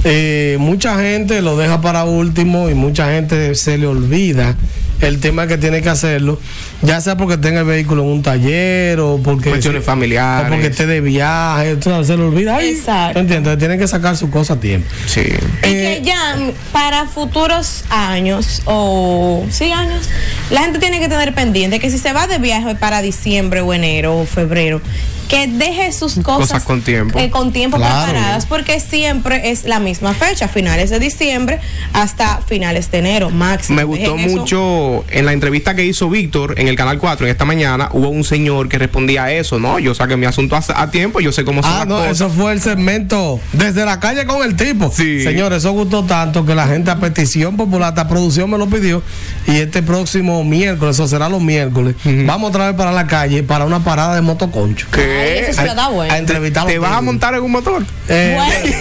eh, 0.04 0.56
mucha 0.61 0.97
gente 0.99 1.42
lo 1.42 1.56
deja 1.56 1.80
para 1.80 2.04
último 2.04 2.70
y 2.70 2.75
mucha 2.75 3.11
gente 3.12 3.54
se 3.56 3.76
le 3.76 3.87
olvida 3.87 4.54
el 5.00 5.18
tema 5.18 5.47
que 5.47 5.59
tiene 5.59 5.82
que 5.82 5.88
hacerlo, 5.88 6.38
ya 6.82 7.00
sea 7.00 7.16
porque 7.16 7.37
tenga 7.38 7.60
el 7.60 7.66
vehículo 7.66 8.02
en 8.02 8.08
un 8.08 8.22
taller 8.22 8.99
o 9.00 9.18
porque 9.22 9.50
Cuestiones 9.50 9.84
familiares. 9.84 10.46
o 10.46 10.50
porque 10.52 10.68
esté 10.68 10.87
de 10.87 11.00
viaje, 11.00 11.76
sabes, 11.82 12.06
se 12.06 12.16
le 12.16 12.22
olvida. 12.25 12.56
Ay, 12.56 12.70
Exacto. 12.70 13.14
¿tú 13.14 13.18
entiendes? 13.20 13.58
Tienen 13.58 13.78
que 13.78 13.87
sacar 13.88 14.16
su 14.16 14.30
cosa 14.30 14.54
a 14.54 14.60
tiempo. 14.60 14.88
Sí. 15.06 15.20
Y 15.20 15.22
que 15.62 15.92
Eh, 15.96 16.02
ya 16.04 16.37
mm, 16.37 16.52
para 16.72 17.06
futuros 17.06 17.84
años 17.90 18.62
o 18.64 19.44
sí 19.50 19.70
años, 19.72 20.08
la 20.50 20.62
gente 20.62 20.78
tiene 20.78 21.00
que 21.00 21.08
tener 21.08 21.34
pendiente 21.34 21.78
que 21.80 21.90
si 21.90 21.99
se 21.99 22.12
va 22.12 22.26
de 22.26 22.38
viaje 22.38 22.75
para 22.75 23.02
diciembre 23.02 23.60
o 23.60 23.72
enero 23.75 24.18
o 24.18 24.25
febrero, 24.26 24.80
que 25.28 25.46
deje 25.46 25.92
sus 25.92 26.14
cosas, 26.14 26.49
Cosas 26.49 26.64
con 26.64 26.82
tiempo. 26.82 27.16
eh, 27.16 27.30
con 27.30 27.52
tiempo 27.52 27.76
Claro. 27.76 28.04
preparadas, 28.10 28.46
porque 28.46 28.80
siempre 28.80 29.50
es 29.50 29.62
la 29.64 29.78
misma 29.78 30.12
fecha, 30.12 30.49
finales 30.49 30.90
de 30.90 30.99
diciembre 30.99 31.60
hasta 31.92 32.38
finales 32.49 32.90
de 32.90 32.99
enero, 32.99 33.30
máximo. 33.30 33.76
Me 33.76 33.84
gustó 33.84 34.14
Dejen 34.14 34.28
eso. 34.30 34.38
mucho 34.40 35.04
en 35.10 35.26
la 35.26 35.32
entrevista 35.32 35.76
que 35.76 35.84
hizo 35.84 36.10
Víctor 36.10 36.54
en 36.58 36.66
el 36.70 36.76
Canal 36.76 36.98
4 36.98 37.26
en 37.26 37.32
esta 37.32 37.44
mañana, 37.44 37.88
hubo 37.92 38.08
un 38.08 38.24
señor 38.24 38.68
que 38.68 38.78
respondía 38.78 39.24
a 39.24 39.32
eso, 39.32 39.58
¿no? 39.58 39.78
Yo 39.78 39.94
saqué 39.94 40.16
mi 40.16 40.26
asunto 40.26 40.56
a, 40.56 40.62
a 40.74 40.90
tiempo, 40.90 41.20
yo 41.20 41.32
sé 41.32 41.44
cómo 41.44 41.62
son 41.62 41.72
Ah, 41.72 41.84
no, 41.86 41.96
cosas. 41.96 42.12
eso 42.12 42.30
fue 42.30 42.52
el 42.52 42.60
segmento 42.62 43.40
desde 43.52 43.84
la 43.84 44.00
calle 44.00 44.24
con 44.26 44.42
el 44.42 44.56
tipo. 44.56 44.90
Sí. 44.94 45.22
Señores, 45.22 45.58
eso 45.58 45.72
gustó 45.72 46.04
tanto 46.04 46.44
que 46.46 46.54
la 46.54 46.66
gente 46.66 46.90
a 46.90 46.96
petición 46.96 47.56
popular, 47.56 47.90
esta 47.90 48.08
producción 48.08 48.48
me 48.50 48.58
lo 48.58 48.68
pidió. 48.68 49.02
Y 49.46 49.56
este 49.56 49.82
próximo 49.82 50.42
miércoles, 50.44 50.96
eso 50.96 51.06
será 51.08 51.28
los 51.28 51.40
miércoles, 51.42 51.94
vamos 52.04 52.50
otra 52.50 52.66
vez 52.68 52.76
para 52.76 52.92
la 52.92 53.06
calle 53.06 53.42
para 53.42 53.64
una 53.64 53.80
parada 53.84 54.14
de 54.14 54.20
motoconcho. 54.22 54.86
Ay, 54.92 54.98
¿Qué? 55.00 55.38
eso 55.50 55.74
da 55.74 55.88
bueno. 55.88 56.12
A 56.12 56.18
entrevistar 56.18 56.64
a 56.64 56.66
¿Te 56.66 56.78
vas 56.78 56.92
a 56.92 57.00
montar 57.00 57.34
en 57.34 57.42
un 57.42 57.50
motor? 57.50 57.82
Eh, 58.08 58.34
Bueno. 58.36 58.76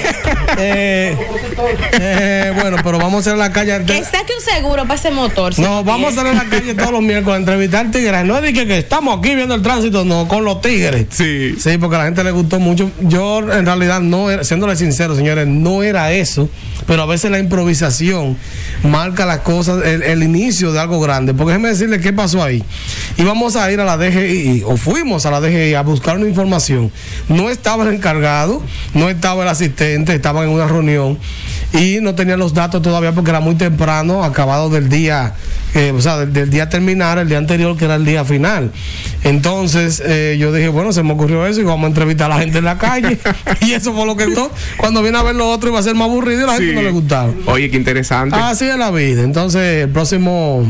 eh, 0.58 1.17
eh, 1.93 2.51
bueno, 2.55 2.77
pero 2.84 2.98
vamos 2.98 3.15
a 3.15 3.19
hacer 3.19 3.34
en 3.34 3.39
la 3.39 3.51
calle. 3.51 3.84
Que 3.86 4.03
saque 4.03 4.34
un 4.38 4.43
seguro 4.53 4.84
para 4.84 4.96
ese 4.96 5.12
motor. 5.12 5.58
No, 5.60 5.84
vamos 5.84 6.10
a 6.17 6.22
hacer 6.22 6.31
en 6.31 6.38
la 6.38 6.46
calle 6.46 6.74
todos 6.74 6.91
los 6.91 7.01
miércoles 7.01 7.36
a 7.36 7.39
entrevistar 7.39 7.78
tigres. 7.88 8.25
No 8.25 8.38
es 8.38 8.43
de 8.43 8.53
que, 8.53 8.67
que 8.67 8.77
estamos 8.77 9.17
aquí 9.17 9.36
viendo 9.36 9.55
el 9.55 9.62
tránsito, 9.62 10.05
no, 10.05 10.27
con 10.27 10.43
los 10.43 10.62
tigres. 10.62 11.07
Sí. 11.09 11.55
Sí, 11.59 11.77
porque 11.77 11.95
a 11.95 12.00
la 12.00 12.05
gente 12.05 12.24
le 12.24 12.31
gustó 12.31 12.59
mucho. 12.59 12.91
Yo, 13.01 13.39
en 13.39 13.65
realidad, 13.65 14.01
no 14.01 14.29
era, 14.29 14.43
siéndole 14.43 14.75
sincero, 14.75 15.15
señores, 15.15 15.48
no 15.48 15.83
era 15.83 16.12
eso. 16.12 16.50
Pero 16.86 17.03
a 17.03 17.05
veces 17.05 17.31
la 17.31 17.39
improvisación 17.39 18.38
marca 18.83 19.25
las 19.25 19.39
cosas, 19.39 19.83
el, 19.86 20.03
el 20.03 20.24
inicio 20.24 20.71
de 20.71 20.79
algo 20.79 21.00
grande. 21.00 21.33
Porque 21.33 21.53
déjeme 21.53 21.69
decirle 21.69 22.00
qué 22.00 22.13
pasó 22.13 22.43
ahí. 22.43 22.63
Íbamos 23.17 23.55
a 23.55 23.71
ir 23.71 23.79
a 23.79 23.86
la 23.86 23.98
DGI, 23.98 24.63
o 24.65 24.77
fuimos 24.77 25.25
a 25.25 25.31
la 25.31 25.41
DGI 25.41 25.74
a 25.74 25.81
buscar 25.81 26.17
una 26.17 26.27
información. 26.27 26.91
No 27.27 27.50
estaba 27.50 27.83
el 27.83 27.93
encargado, 27.93 28.62
no 28.93 29.09
estaba 29.09 29.43
el 29.43 29.50
asistente, 29.50 30.13
estaban 30.13 30.45
en 30.45 30.50
una 30.50 30.67
reunión 30.67 31.17
y 31.74 32.00
no 32.02 32.16
tenían 32.16 32.40
los 32.40 32.54
datos 32.54 32.82
todavía 32.82 33.12
porque 33.12 33.30
era 33.30 33.40
muy 33.40 33.56
temprano, 33.56 34.24
acabado 34.24 34.70
del 34.70 34.90
día, 34.90 35.34
eh, 35.76 35.92
o 35.96 36.02
sea, 36.02 36.18
del, 36.18 36.34
del 36.34 36.50
día 36.50 36.68
terminar, 36.70 37.20
el 37.20 37.30
día 37.30 37.38
anterior 37.38 37.78
que 37.78 37.86
era 37.86 37.96
el 37.96 38.06
día 38.06 38.26
final. 38.26 38.72
Entonces 39.24 40.02
eh, 40.06 40.38
yo 40.40 40.52
dije, 40.52 40.70
bueno, 40.70 40.92
se 40.94 41.04
me 41.04 41.14
ocurrió 41.14 41.46
eso 41.46 41.62
y 41.62 41.64
vamos 41.64 41.86
a 41.86 41.88
entrevistar 41.90 42.32
a 42.32 42.36
la 42.36 42.42
gente 42.42 42.58
en 42.60 42.66
la 42.66 42.78
calle. 42.78 43.20
y 43.62 43.74
eso 43.74 43.94
fue 43.94 44.06
lo 44.06 44.16
que 44.16 44.26
gustó. 44.26 44.52
Cuando 44.78 45.02
viene 45.04 45.18
a 45.18 45.24
ver 45.24 45.36
lo 45.36 45.50
otro 45.50 45.70
iba 45.70 45.80
a 45.80 45.84
ser 45.84 45.96
más 45.96 46.08
aburrido 46.10 46.42
y 46.42 46.44
a 46.44 46.48
la 46.48 46.54
gente 46.54 46.70
Sí. 46.70 46.76
no 46.76 46.82
le 46.82 46.92
gustaba. 46.92 47.32
Oye, 47.46 47.70
qué 47.70 47.78
interesante. 47.78 48.36
Así 48.36 48.66
es 48.66 48.78
la 48.78 48.90
vida. 48.92 49.24
Entonces, 49.24 49.84
el 49.84 49.90
próximo. 49.90 50.66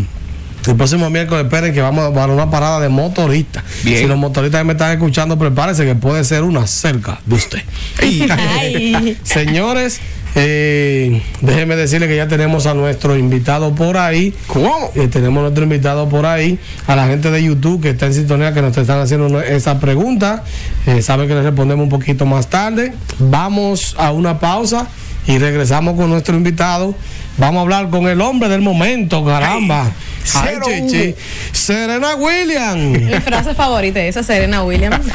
El 0.68 0.76
próximo 0.76 1.10
miércoles 1.10 1.46
esperen 1.46 1.74
que 1.74 1.82
vamos 1.82 2.14
para 2.14 2.34
una 2.34 2.52
parada 2.52 2.82
de 2.82 2.90
motoristas. 2.90 3.64
Bien. 3.84 4.00
Si 4.00 4.08
los 4.08 4.18
motoristas 4.18 4.66
me 4.66 4.74
están 4.74 4.92
escuchando, 4.92 5.40
prepárense 5.40 5.86
que 5.86 5.96
puede 5.96 6.24
ser 6.26 6.44
una 6.44 6.68
cerca 6.68 7.22
de 7.26 7.36
usted. 7.36 7.62
Ay. 8.00 9.18
Señores, 9.24 10.00
eh, 10.36 11.22
déjenme 11.42 11.76
decirle 11.76 12.08
que 12.08 12.16
ya 12.16 12.28
tenemos 12.28 12.66
a 12.66 12.74
nuestro 12.74 13.18
invitado 13.18 13.74
por 13.74 13.98
ahí. 13.98 14.34
¿Cómo? 14.48 14.92
Eh, 14.96 15.08
tenemos 15.08 15.42
nuestro 15.42 15.64
invitado 15.64 16.08
por 16.08 16.26
ahí, 16.26 16.60
a 16.88 16.96
la 16.96 17.08
gente 17.08 17.32
de 17.32 17.44
YouTube 17.44 17.82
que 17.82 17.90
está 17.90 18.06
en 18.06 18.14
sintonía, 18.14 18.54
que 18.54 18.62
nos 18.62 18.76
están 18.78 19.00
haciendo 19.00 19.42
esa 19.42 19.80
pregunta. 19.80 20.44
Eh, 20.86 21.02
sabe 21.02 21.28
que 21.28 21.36
le 21.36 21.42
respondemos 21.44 21.84
un 21.84 21.90
poquito 21.90 22.26
más 22.26 22.48
tarde. 22.48 22.94
Vamos 23.18 23.96
a 23.98 24.12
una 24.12 24.40
pausa 24.40 24.88
y 25.28 25.38
regresamos 25.38 25.96
con 25.96 26.10
nuestro 26.10 26.36
invitado. 26.36 26.96
Vamos 27.38 27.60
a 27.60 27.62
hablar 27.62 27.90
con 27.90 28.08
el 28.08 28.20
hombre 28.22 28.50
del 28.50 28.62
momento, 28.62 29.24
caramba. 29.26 29.86
Ay, 29.86 29.92
Ay, 30.36 30.50
cero 30.54 30.66
chichi. 30.68 31.04
uno. 31.08 31.16
Serena 31.54 32.16
Williams. 32.16 33.02
Mi 33.02 33.20
frase 33.22 33.56
favorita 33.56 34.02
es 34.02 34.16
esa, 34.18 34.24
Serena 34.24 34.64
Williams. 34.64 35.06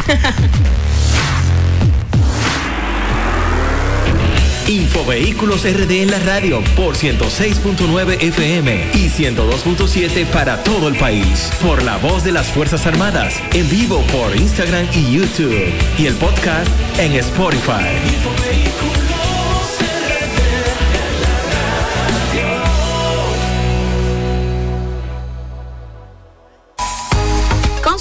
Infovehículos 4.68 5.64
RD 5.64 6.02
en 6.02 6.10
la 6.10 6.18
radio 6.20 6.62
por 6.76 6.96
106.9 6.96 8.22
FM 8.22 8.90
y 8.94 9.08
102.7 9.08 10.26
para 10.26 10.62
todo 10.62 10.88
el 10.88 10.96
país. 10.96 11.50
Por 11.62 11.82
la 11.82 11.98
voz 11.98 12.24
de 12.24 12.32
las 12.32 12.48
Fuerzas 12.48 12.86
Armadas. 12.86 13.42
En 13.52 13.68
vivo 13.68 14.02
por 14.12 14.34
Instagram 14.34 14.86
y 14.94 15.12
YouTube. 15.12 15.72
Y 15.98 16.06
el 16.06 16.14
podcast 16.14 16.68
en 16.98 17.12
Spotify. 17.12 17.94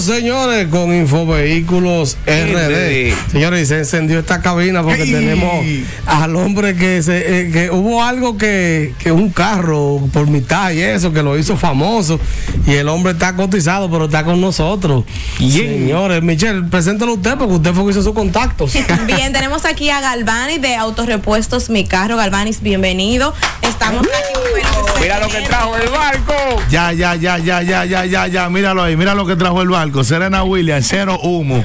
Señores, 0.00 0.68
con 0.68 0.94
Infovehículos 0.94 2.16
RD. 2.26 3.12
RD. 3.12 3.30
Señores, 3.30 3.68
se 3.68 3.78
encendió 3.78 4.20
esta 4.20 4.40
cabina 4.40 4.82
porque 4.82 5.04
tenemos 5.04 5.64
al 6.06 6.34
hombre 6.36 6.74
que 6.74 7.02
se 7.02 7.42
eh, 7.42 7.50
que 7.50 7.70
hubo 7.70 8.02
algo 8.02 8.38
que, 8.38 8.94
que 8.98 9.12
un 9.12 9.30
carro 9.30 10.00
por 10.12 10.28
mitad 10.28 10.70
y 10.72 10.80
eso 10.80 11.12
que 11.12 11.22
lo 11.22 11.36
hizo 11.38 11.56
famoso 11.56 12.18
y 12.66 12.72
el 12.72 12.88
hombre 12.88 13.12
está 13.12 13.36
cotizado, 13.36 13.90
pero 13.90 14.06
está 14.06 14.24
con 14.24 14.40
nosotros. 14.40 15.04
Señores, 15.38 16.22
Michelle, 16.22 16.62
preséntelo 16.62 17.14
usted 17.14 17.36
porque 17.36 17.54
usted 17.54 17.74
fue 17.74 17.84
que 17.84 17.90
hizo 17.90 18.02
sus 18.02 18.14
contactos. 18.14 18.72
Bien, 19.06 19.32
tenemos 19.32 19.66
aquí 19.66 19.90
a 19.90 20.00
Galvani 20.00 20.58
de 20.58 20.74
Autorepuestos 20.76 21.68
Mi 21.68 21.84
Carro. 21.84 22.16
Galvanis, 22.16 22.62
bienvenido. 22.62 23.34
Estamos 23.60 24.06
aquí 24.06 24.38
muy 24.38 24.62
felices 24.62 24.94
de 24.94 25.00
Mira 25.00 25.20
lo 25.20 25.28
que 25.28 25.40
trajo 25.42 25.76
el 25.76 25.88
barco. 25.90 26.34
Ya, 26.70 26.92
ya, 26.92 27.14
ya, 27.14 27.36
ya, 27.38 27.62
ya, 27.62 27.84
ya, 27.84 28.06
ya, 28.06 28.26
ya. 28.26 28.48
Míralo 28.48 28.82
ahí, 28.82 28.96
mira 28.96 29.14
lo 29.14 29.26
que 29.26 29.36
trajo 29.36 29.60
el 29.60 29.68
barco. 29.68 29.81
Serena 30.04 30.44
Williams, 30.44 30.86
cero 30.88 31.18
humo. 31.22 31.64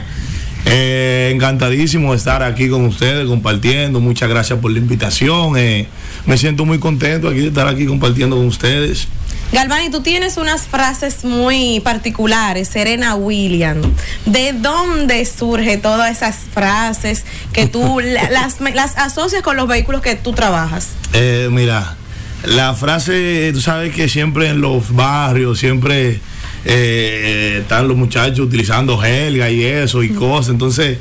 Eh, 0.66 1.32
encantadísimo 1.34 2.12
de 2.12 2.18
estar 2.18 2.44
aquí 2.44 2.68
con 2.70 2.86
ustedes, 2.86 3.26
compartiendo. 3.28 4.00
Muchas 4.00 4.28
gracias 4.30 4.60
por 4.60 4.72
la 4.72 4.80
invitación. 4.80 5.56
eh, 5.58 5.88
me 6.26 6.38
siento 6.38 6.66
muy 6.66 6.80
contento 6.80 7.30
aquí 7.30 7.40
de 7.40 7.48
estar 7.48 7.68
aquí 7.68 7.86
compartiendo 7.86 8.36
con 8.36 8.48
ustedes. 8.48 9.08
Galvani, 9.54 9.90
tú 9.90 10.02
tienes 10.02 10.36
unas 10.36 10.64
frases 10.64 11.24
muy 11.24 11.80
particulares, 11.80 12.68
Serena 12.68 13.16
Williams. 13.16 13.88
¿De 14.26 14.52
dónde 14.52 15.24
surge 15.26 15.78
todas 15.78 16.12
esas 16.18 16.40
frases 16.54 17.24
que 17.54 17.66
tú 17.68 18.00
la- 18.04 18.30
las, 18.30 18.60
las 18.60 18.98
asocias 18.98 19.42
con 19.44 19.56
los 19.56 19.70
vehículos 19.70 20.02
que 20.02 20.16
tú 20.16 20.34
trabajas? 20.34 20.90
Eh, 21.14 21.48
mira, 21.50 21.96
la 22.44 22.74
frase, 22.74 23.52
tú 23.54 23.62
sabes 23.62 23.96
que 23.96 24.10
siempre 24.10 24.50
en 24.50 24.60
los 24.60 24.94
barrios, 24.94 25.60
siempre 25.60 26.20
eh, 26.66 27.60
están 27.62 27.88
los 27.88 27.98
muchachos 27.98 28.40
utilizando 28.40 29.04
helga 29.04 29.50
y 29.50 29.64
eso 29.64 30.04
y 30.04 30.10
cosas. 30.10 30.52
Entonces, 30.52 30.98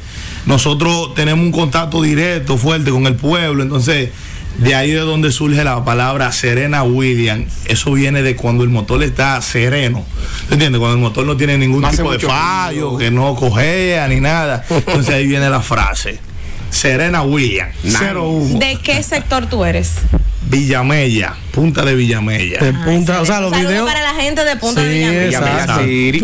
nosotros 0.47 1.15
tenemos 1.15 1.45
un 1.45 1.53
contacto 1.53 2.03
directo, 2.03 2.57
fuerte 2.59 2.91
con 2.91 3.07
el 3.07 3.17
pueblo. 3.17 3.63
Entonces, 3.63 4.11
de 4.59 4.75
ahí 4.75 4.91
de 4.91 5.01
donde 5.01 5.33
surge 5.33 5.63
la 5.65 5.85
palabra 5.85 6.33
Serena 6.33 6.83
Williams. 6.83 7.53
Eso 7.67 7.93
viene 7.93 8.23
de 8.23 8.37
cuando 8.37 8.65
el 8.65 8.71
motor 8.71 9.03
está 9.03 9.41
sereno. 9.43 10.05
¿Te 10.49 10.55
entiendes? 10.55 10.79
Cuando 10.79 10.97
el 10.97 11.03
motor 11.03 11.27
no 11.27 11.37
tiene 11.37 11.59
ningún 11.59 11.83
No 11.83 11.91
tipo 11.91 12.11
de 12.11 12.19
fallo, 12.21 12.91
ruido. 12.93 12.99
que 12.99 13.11
no 13.11 13.35
cojea 13.35 14.09
ni 14.09 14.21
nada. 14.21 14.65
Entonces 14.71 15.15
ahí 15.15 15.27
viene 15.27 15.51
la 15.51 15.61
frase. 15.61 16.19
Serena 16.71 17.23
Williams. 17.23 17.75
Cero 17.87 18.29
humo. 18.31 18.59
¿De 18.59 18.79
qué 18.83 19.03
sector 19.03 19.47
tú 19.47 19.65
eres? 19.65 19.93
Villamella, 20.49 21.35
punta 21.57 21.85
de 21.87 21.95
Villamella. 21.95 22.59
De 22.61 22.73
punta, 22.75 23.23
o 23.23 23.25
sea, 23.25 23.41
los 23.41 23.51
videos. 23.51 23.87
para 23.89 24.03
la 24.03 24.13
gente 24.21 24.45
de 24.45 24.57
Punta 24.57 24.83
Sí, 24.83 24.89
Villamella. 24.89 25.81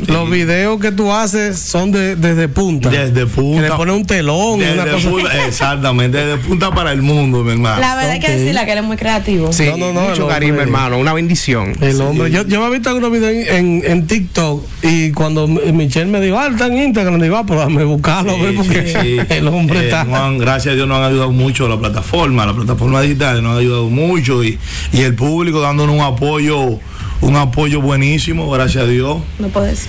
Los 0.09 0.31
videos 0.31 0.79
que 0.79 0.93
tú 0.93 1.11
haces 1.11 1.59
son 1.59 1.91
de, 1.91 2.17
desde 2.17 2.49
punta. 2.49 2.91
Desde 2.91 3.27
punta. 3.27 3.63
Que 3.63 3.69
le 3.71 3.75
pones 3.75 3.95
un 3.97 4.05
telón 4.07 4.61
una 4.61 4.85
Desde 4.85 4.91
cosa. 4.93 5.09
punta- 5.11 5.47
exactamente, 5.49 6.19
desde 6.19 6.37
punta 6.37 6.71
para 6.71 6.93
el 6.93 7.01
mundo, 7.01 7.43
mi 7.43 7.53
hermano. 7.53 7.81
La 7.81 7.95
verdad 7.97 8.11
hay 8.13 8.21
que 8.21 8.27
Ok. 8.27 8.33
decirle 8.35 8.65
que 8.67 8.73
él 8.73 8.79
es 8.79 8.85
muy 8.85 8.97
creativo. 8.99 9.53
Sí, 9.55 9.65
No, 9.71 9.79
no, 9.79 9.93
no, 9.95 10.09
mucho 10.11 10.29
cariño, 10.29 10.61
hermano. 10.61 10.99
Una 10.99 11.15
bendición. 11.15 11.73
El 11.81 11.99
hombre, 12.03 12.31
yo, 12.31 12.47
yo 12.47 12.61
me 12.61 12.67
he 12.67 12.71
visto 12.71 12.91
algunos 12.91 13.11
videos 13.11 13.49
en, 13.49 13.83
en 13.87 14.07
TikTok 14.07 14.65
y 14.83 15.13
cuando 15.13 15.49
Michelle 15.49 16.07
me 16.11 16.21
dijo, 16.21 16.39
ah, 16.39 16.49
está 16.51 16.67
en 16.67 16.77
Instagram, 16.77 17.19
digo, 17.21 17.37
ah, 17.39 17.45
pero 17.47 17.61
déjame 17.61 17.85
buscarlo, 17.85 18.35
Sí, 18.35 18.41
ve, 18.43 18.53
porque 18.53 18.87
sí, 18.87 18.99
sí. 19.01 19.19
el 19.35 19.49
hombre 19.49 19.81
Eh, 19.81 19.85
está. 19.85 20.05
nos 20.05 20.15
han- 20.19 20.39
gracias 20.39 20.73
a 20.73 20.77
Dios 20.77 20.87
nos 20.87 20.99
han 20.99 21.05
ayudado 21.05 21.33
mucho 21.33 21.69
la 21.69 21.79
plataforma, 21.79 22.45
la 22.45 22.53
plataforma 22.55 23.01
digital 23.01 23.43
nos 23.43 23.53
han 23.53 23.59
ayudado 23.61 23.89
mucho 23.89 24.45
y, 24.45 24.59
y 24.93 25.01
el 25.01 25.15
público 25.23 25.61
dándonos 25.61 25.95
un 25.95 26.01
apoyo, 26.03 26.81
un 27.21 27.37
apoyo 27.37 27.81
buenísimo, 27.81 28.51
gracias 28.51 28.83
a 28.83 28.87
Dios. 28.89 29.19
No 29.39 29.47
puedes. 29.49 29.87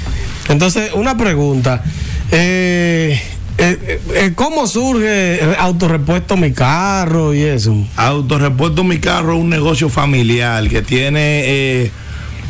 Entonces, 0.47 0.91
una 0.93 1.17
pregunta. 1.17 1.83
Eh, 2.31 3.19
eh, 3.57 3.99
eh, 4.13 4.31
¿Cómo 4.35 4.67
surge 4.67 5.43
el 5.43 5.55
autorrepuesto 5.57 6.37
mi 6.37 6.51
carro 6.51 7.33
y 7.33 7.41
eso? 7.41 7.75
Autorepuesto 7.95 8.83
Mi 8.83 8.99
Carro 8.99 9.33
es 9.33 9.39
un 9.39 9.49
negocio 9.49 9.89
familiar 9.89 10.67
que 10.69 10.81
tiene 10.83 11.41
eh, 11.45 11.91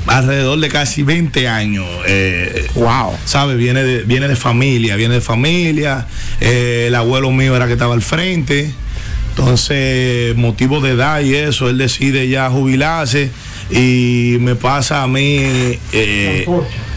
alrededor 0.08 0.60
de 0.60 0.68
casi 0.68 1.04
20 1.04 1.48
años. 1.48 1.86
eh, 2.06 2.68
Wow. 2.76 3.14
¿Sabe? 3.26 3.56
Viene 3.56 3.84
de, 3.84 4.04
viene 4.04 4.28
de 4.28 4.36
familia, 4.36 4.98
viene 4.98 5.14
de 5.16 5.22
familia. 5.22 6.06
Eh, 6.42 6.86
el 6.88 6.96
abuelo 6.96 7.32
mío 7.32 7.56
era 7.56 7.66
que 7.68 7.74
estaba 7.74 7.94
al 7.94 8.02
frente. 8.02 8.72
Entonces, 9.36 10.36
motivo 10.36 10.80
de 10.80 10.92
edad 10.92 11.22
y 11.22 11.34
eso, 11.34 11.70
él 11.70 11.80
decide 11.80 12.30
ya 12.30 12.50
jubilarse 12.50 13.32
y 13.72 14.38
me 14.40 14.56
pasa 14.56 15.02
a 15.02 15.08
mí, 15.08 15.40
eh, 15.92 16.46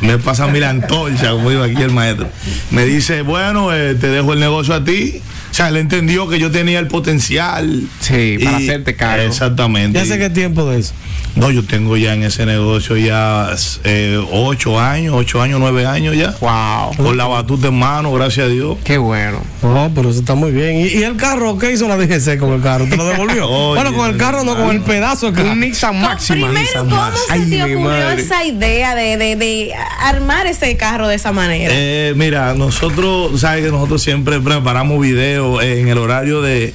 me 0.02 0.18
pasa 0.18 0.44
a 0.44 0.48
mí 0.48 0.60
la 0.60 0.70
antorcha, 0.70 1.30
como 1.30 1.48
dijo 1.48 1.62
aquí 1.62 1.80
el 1.80 1.92
maestro. 1.92 2.28
Me 2.70 2.84
dice, 2.84 3.22
bueno, 3.22 3.74
eh, 3.74 3.94
te 3.94 4.08
dejo 4.08 4.34
el 4.34 4.40
negocio 4.40 4.74
a 4.74 4.84
ti, 4.84 5.22
sea, 5.56 5.68
él 5.70 5.78
entendió 5.78 6.28
que 6.28 6.38
yo 6.38 6.50
tenía 6.50 6.78
el 6.78 6.86
potencial. 6.86 7.82
Sí, 8.00 8.38
para 8.44 8.58
hacerte 8.58 8.94
cargo. 8.94 9.24
Exactamente. 9.24 9.98
¿Ya 9.98 10.02
hace 10.04 10.18
qué 10.18 10.28
tiempo 10.28 10.70
de 10.70 10.80
eso? 10.80 10.92
No, 11.36 11.50
yo 11.50 11.62
tengo 11.64 11.98
ya 11.98 12.14
en 12.14 12.22
ese 12.22 12.46
negocio 12.46 12.96
ya 12.96 13.50
eh, 13.84 14.18
ocho 14.32 14.80
años, 14.80 15.14
ocho 15.14 15.42
años, 15.42 15.60
nueve 15.60 15.84
años 15.84 16.16
ya. 16.16 16.34
Wow. 16.40 16.96
Con 16.96 17.16
la 17.18 17.26
batuta 17.26 17.68
en 17.68 17.78
mano, 17.78 18.10
gracias 18.12 18.46
a 18.46 18.48
Dios. 18.48 18.78
Qué 18.84 18.96
bueno. 18.96 19.42
No, 19.62 19.90
pero 19.94 20.08
eso 20.08 20.20
está 20.20 20.34
muy 20.34 20.50
bien. 20.50 20.76
¿Y, 20.80 20.86
y 20.86 21.02
el 21.02 21.16
carro? 21.16 21.58
¿Qué 21.58 21.72
hizo 21.72 21.88
la 21.88 21.98
DGC 21.98 22.38
con 22.38 22.54
el 22.54 22.62
carro? 22.62 22.86
¿Te 22.88 22.96
lo 22.96 23.04
devolvió? 23.04 23.46
Oye, 23.50 23.74
bueno, 23.82 23.94
con 23.94 24.08
el 24.08 24.16
carro 24.16 24.44
no, 24.44 24.56
con 24.56 24.70
el 24.74 24.80
pedazo 24.80 25.30
carro. 25.34 25.52
Un 25.52 25.60
Nissan 25.60 26.00
Máxima. 26.00 26.46
Primero, 26.48 26.68
¿cómo 26.78 26.96
Máxima. 26.96 27.26
se 27.26 27.32
Ay, 27.34 27.50
te 27.50 27.62
ocurrió 27.64 27.80
madre. 27.80 28.22
esa 28.22 28.44
idea 28.46 28.94
de, 28.94 29.16
de- 29.18 29.36
de 29.36 29.72
armar 30.00 30.46
ese 30.46 30.74
carro 30.78 31.06
de 31.06 31.16
esa 31.16 31.32
manera? 31.32 31.70
Eh, 31.76 32.14
mira, 32.16 32.54
nosotros, 32.54 33.32
tú 33.32 33.36
sabes 33.38 33.62
que 33.62 33.70
nosotros 33.70 34.02
siempre 34.02 34.40
preparamos 34.40 34.98
videos 35.02 35.62
en 35.62 35.88
el 35.88 35.98
horario 35.98 36.40
de, 36.40 36.72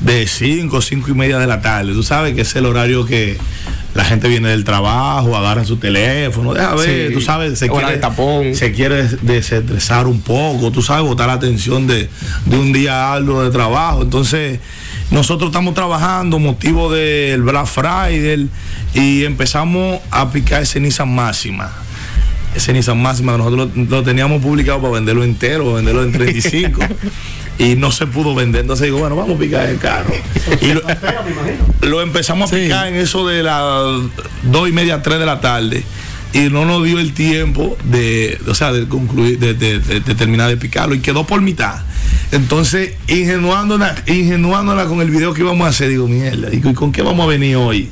de 0.00 0.28
5, 0.28 0.80
5 0.80 1.10
y 1.10 1.14
media 1.14 1.38
de 1.38 1.48
la 1.48 1.60
tarde. 1.60 1.92
Tú 1.92 2.04
sabes 2.04 2.34
que 2.36 2.42
es 2.42 2.54
el 2.54 2.66
horario 2.66 3.04
que 3.04 3.36
la 3.96 4.04
gente 4.04 4.28
viene 4.28 4.48
del 4.50 4.64
trabajo, 4.64 5.36
agarra 5.36 5.64
su 5.64 5.76
teléfono, 5.78 6.52
deja 6.54 6.74
ver, 6.74 7.08
Sí. 7.08 7.14
tú 7.14 7.20
sabes, 7.20 7.58
se 7.58 7.70
Hora 7.70 7.86
quiere, 7.86 8.00
tapón. 8.00 8.54
se 8.54 8.72
quiere 8.72 9.04
desestresar 9.22 10.06
un 10.06 10.20
poco, 10.20 10.70
tú 10.70 10.82
sabes, 10.82 11.04
botar 11.04 11.26
la 11.28 11.32
atención 11.34 11.86
de, 11.86 12.08
de 12.44 12.56
un 12.58 12.72
día 12.72 13.12
algo 13.12 13.42
de 13.42 13.50
trabajo. 13.50 14.02
Entonces, 14.02 14.60
nosotros 15.10 15.48
estamos 15.50 15.74
trabajando 15.74 16.38
motivo 16.38 16.92
del 16.92 17.42
Black 17.42 17.66
Friday 17.66 18.48
y 18.94 19.24
empezamos 19.24 20.00
a 20.10 20.30
picar 20.30 20.62
ese 20.62 20.78
Nissan 20.80 21.14
Máxima 21.14 21.72
ese 22.56 22.72
Nissan 22.72 23.00
Máxima 23.00 23.36
nosotros 23.36 23.70
lo, 23.76 23.84
lo 23.84 24.02
teníamos 24.02 24.42
publicado 24.42 24.80
para 24.80 24.94
venderlo 24.94 25.22
entero, 25.24 25.74
venderlo 25.74 26.02
en 26.02 26.12
35 26.12 26.80
y 27.58 27.74
no 27.76 27.90
se 27.92 28.06
pudo 28.06 28.34
vender. 28.34 28.62
Entonces 28.62 28.84
digo, 28.86 28.98
bueno, 28.98 29.16
vamos 29.16 29.36
a 29.36 29.38
picar 29.38 29.66
el 29.68 29.78
carro. 29.78 30.12
Y 30.60 30.72
lo, 30.72 30.82
lo 31.82 32.02
empezamos 32.02 32.52
a 32.52 32.56
Sí. 32.56 32.62
picar 32.64 32.88
en 32.88 32.96
eso 32.96 33.26
de 33.26 33.42
las 33.42 34.02
dos 34.42 34.68
y 34.68 34.72
media, 34.72 35.02
tres 35.02 35.18
de 35.18 35.26
la 35.26 35.40
tarde. 35.40 35.82
Y 36.32 36.50
no 36.50 36.66
nos 36.66 36.84
dio 36.84 36.98
el 36.98 37.14
tiempo 37.14 37.78
de, 37.84 38.38
o 38.46 38.54
sea, 38.54 38.72
de 38.72 38.86
concluir, 38.88 39.38
de, 39.38 39.54
de- 39.54 39.78
de- 39.78 40.00
de 40.00 40.14
terminar 40.14 40.48
de 40.48 40.56
picarlo 40.58 40.94
y 40.94 40.98
quedó 41.00 41.24
por 41.24 41.40
mitad. 41.40 41.76
Entonces, 42.32 42.92
ingenuándola, 43.08 43.94
ingenuándola 44.06 44.84
con 44.86 45.00
el 45.00 45.10
video 45.10 45.32
que 45.32 45.42
íbamos 45.42 45.66
a 45.66 45.70
hacer, 45.70 45.88
digo, 45.88 46.08
mierda, 46.08 46.48
¿y 46.52 46.60
con 46.60 46.92
qué 46.92 47.00
vamos 47.02 47.24
a 47.24 47.28
venir 47.28 47.56
hoy? 47.56 47.88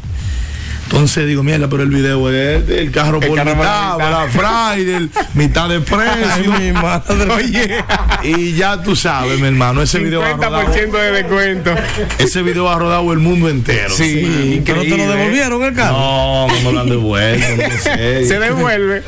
Entonces 0.84 1.26
digo, 1.26 1.42
mierda, 1.42 1.68
pero 1.68 1.82
el 1.82 1.88
video 1.88 2.30
es 2.30 2.66
del 2.66 2.90
carro 2.90 3.18
El 3.20 3.28
por 3.28 3.36
carro 3.36 3.50
por 3.52 3.58
mitad, 3.58 3.94
mitad. 3.94 4.08
Black 4.08 4.30
Friday, 4.30 5.08
mitad 5.34 5.68
de 5.68 5.74
Ay, 5.76 5.80
precio. 5.82 6.52
mi 6.52 6.72
madre. 6.72 7.30
Oye, 7.34 7.84
Y 8.22 8.52
ya 8.54 8.80
tú 8.82 8.94
sabes, 8.94 9.40
mi 9.40 9.48
hermano, 9.48 9.82
ese 9.82 9.98
video 9.98 10.22
ha 10.22 10.32
rodado, 10.34 10.60
50% 10.74 10.92
de 10.92 11.10
descuento. 11.12 11.74
ese 12.18 12.42
video 12.42 12.68
ha 12.70 12.78
rodado 12.78 13.12
el 13.12 13.18
mundo 13.18 13.48
entero. 13.48 13.94
Sí, 13.94 14.62
Pero 14.64 14.82
te 14.82 14.88
lo 14.88 14.94
increíble. 14.96 15.16
devolvieron 15.16 15.62
el 15.64 15.74
carro. 15.74 15.92
No, 15.98 16.46
no 16.62 16.72
lo 16.72 16.80
han 16.80 16.88
devuelto, 16.90 17.46
no 17.56 17.78
sé. 17.82 18.26
Se 18.28 18.38
devuelve. 18.38 19.02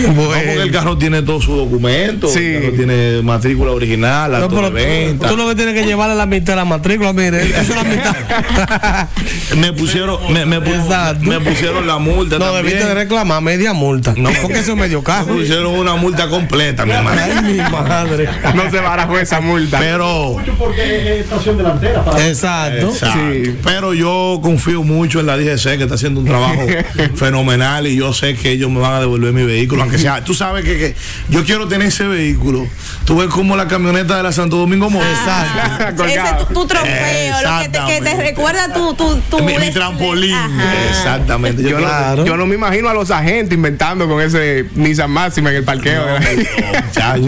No, 0.00 0.14
porque 0.14 0.52
el 0.62 0.70
carro 0.70 0.96
tiene 0.96 1.22
todos 1.22 1.44
sus 1.44 1.56
documentos, 1.56 2.32
Sí. 2.32 2.44
el 2.44 2.62
carro 2.62 2.76
tiene 2.76 3.22
matrícula 3.22 3.72
original, 3.72 4.32
No, 4.40 4.48
pero 4.48 4.70
de 4.70 4.84
venta. 5.06 5.28
tú 5.28 5.36
lo 5.36 5.48
que 5.48 5.54
tienes 5.54 5.74
que 5.74 5.84
llevarle 5.84 6.14
la 6.14 6.26
mitad 6.26 6.52
de 6.54 6.56
la 6.56 6.64
matrícula, 6.64 7.12
mire, 7.12 7.42
esa 7.50 7.60
es 7.62 7.68
la 7.68 7.84
mitad. 7.84 9.08
Me 9.56 9.72
pusieron, 9.72 10.18
me, 10.32 10.44
me, 10.46 10.60
pu- 10.60 10.74
Exacto. 10.74 11.15
Me 11.20 11.40
pusieron 11.40 11.86
la 11.86 11.98
multa 11.98 12.38
No, 12.38 12.46
también. 12.46 12.66
debiste 12.66 12.86
de 12.88 12.94
reclamar 12.94 13.42
media 13.42 13.72
multa. 13.72 14.14
No. 14.16 14.30
porque 14.42 14.58
eso 14.60 14.72
es 14.72 14.78
medio 14.78 14.98
Me 14.98 15.04
carro. 15.04 15.34
pusieron 15.36 15.66
una 15.78 15.94
multa 15.96 16.28
completa, 16.28 16.84
mi 16.86 16.92
hermano. 16.92 17.20
Ay, 17.22 17.52
mi 17.54 17.58
madre. 17.70 18.28
No 18.54 18.70
se 18.70 18.80
barajó 18.80 19.18
esa 19.18 19.40
multa. 19.40 19.78
Pero 19.78 20.32
Mucho 20.38 20.54
porque 20.58 21.14
es 21.18 21.20
estación 21.24 21.56
delantera. 21.58 22.04
Para 22.04 22.26
Exacto. 22.26 22.90
Exacto. 22.90 23.18
Sí. 23.32 23.56
Pero 23.64 23.94
yo 23.94 24.40
confío 24.42 24.82
mucho 24.82 25.20
en 25.20 25.26
la 25.26 25.36
DGC 25.36 25.76
que 25.76 25.82
está 25.84 25.94
haciendo 25.94 26.20
un 26.20 26.26
trabajo 26.26 26.62
fenomenal 27.16 27.86
y 27.86 27.96
yo 27.96 28.12
sé 28.12 28.34
que 28.34 28.50
ellos 28.52 28.70
me 28.70 28.80
van 28.80 28.94
a 28.94 29.00
devolver 29.00 29.32
mi 29.32 29.42
vehículo, 29.44 29.82
aunque 29.82 29.98
sea. 29.98 30.22
Tú 30.24 30.34
sabes 30.34 30.64
que, 30.64 30.76
que 30.78 30.94
yo 31.28 31.44
quiero 31.44 31.68
tener 31.68 31.88
ese 31.88 32.04
vehículo. 32.04 32.66
Tú 33.04 33.16
ves 33.18 33.28
como 33.28 33.56
la 33.56 33.68
camioneta 33.68 34.16
de 34.16 34.22
la 34.22 34.32
Santo 34.32 34.56
Domingo 34.56 34.90
Mall. 34.90 35.02
Exacto. 35.06 36.04
Ese 36.04 36.14
es 36.16 36.38
tu, 36.48 36.54
tu 36.54 36.66
trofeo, 36.66 37.36
lo 37.42 37.58
que 37.62 37.68
te, 37.68 37.78
que 37.78 37.84
te 37.86 37.96
Exactamente. 37.96 38.22
recuerda 38.22 38.72
tu, 38.72 38.94
tu, 38.94 39.16
tu 39.30 39.42
Mi, 39.42 39.54
trampolín. 39.72 40.34
Ajá. 40.34 40.62
Exactamente. 41.06 41.62
Yo 41.62 41.76
Claro. 41.78 42.22
no, 42.22 42.26
yo 42.26 42.36
no 42.36 42.46
me 42.46 42.54
imagino 42.56 42.88
a 42.88 42.94
los 42.94 43.10
agentes 43.10 43.54
inventando 43.54 44.08
con 44.08 44.20
ese 44.20 44.66
Nissan 44.74 45.10
Máxima 45.10 45.50
en 45.50 45.56
el 45.56 45.64
parqueo. 45.64 46.04
No. 46.06 47.26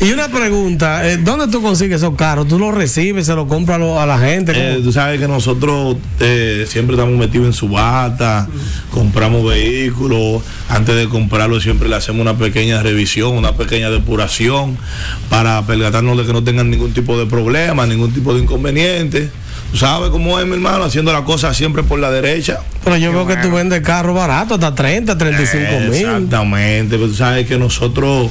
Y 0.00 0.12
una 0.12 0.28
pregunta, 0.28 1.08
eh, 1.08 1.16
¿dónde 1.18 1.48
tú 1.48 1.62
consigues 1.62 1.96
esos 1.98 2.14
carros? 2.16 2.48
¿Tú 2.48 2.58
los 2.58 2.74
recibes, 2.74 3.26
se 3.26 3.34
los 3.34 3.46
compras 3.46 3.76
a, 3.76 3.78
lo- 3.78 4.00
a 4.00 4.06
la 4.06 4.18
gente? 4.18 4.52
Eh, 4.54 4.80
tú 4.82 4.92
sabes 4.92 5.20
que 5.20 5.28
nosotros 5.28 5.96
eh, 6.20 6.64
siempre 6.68 6.96
estamos 6.96 7.18
metidos 7.18 7.46
en 7.46 7.52
subasta, 7.52 8.48
compramos 8.90 9.44
vehículos, 9.48 10.42
antes 10.68 10.94
de 10.96 11.08
comprarlo 11.08 11.60
siempre 11.60 11.88
le 11.88 11.96
hacemos 11.96 12.20
una 12.22 12.36
pequeña 12.36 12.82
revisión, 12.82 13.36
una 13.36 13.52
pequeña 13.56 13.90
depuración 13.90 14.76
para 15.28 15.62
percatarnos 15.66 16.16
de 16.18 16.24
que 16.26 16.32
no 16.32 16.42
tengan 16.44 16.70
ningún 16.70 16.92
tipo 16.92 17.18
de 17.18 17.26
problema, 17.26 17.86
ningún 17.86 18.12
tipo 18.12 18.34
de 18.34 18.40
inconveniente. 18.42 19.30
Tú 19.70 19.76
sabes 19.76 20.10
cómo 20.10 20.38
es, 20.40 20.46
mi 20.46 20.54
hermano, 20.54 20.84
haciendo 20.84 21.12
la 21.12 21.24
cosa 21.24 21.54
siempre 21.54 21.82
por 21.82 21.98
la 22.00 22.10
derecha. 22.10 22.60
Pero 22.82 22.96
yo 22.96 23.12
veo 23.12 23.26
que 23.26 23.36
tú 23.36 23.50
vendes 23.52 23.80
carros 23.82 24.16
baratos, 24.16 24.58
hasta 24.58 24.74
30, 24.74 25.16
35 25.16 25.80
mil. 25.80 25.94
Exactamente, 25.94 26.96
pero 26.96 27.08
tú 27.08 27.14
sabes 27.14 27.46
que 27.46 27.56
nosotros 27.56 28.30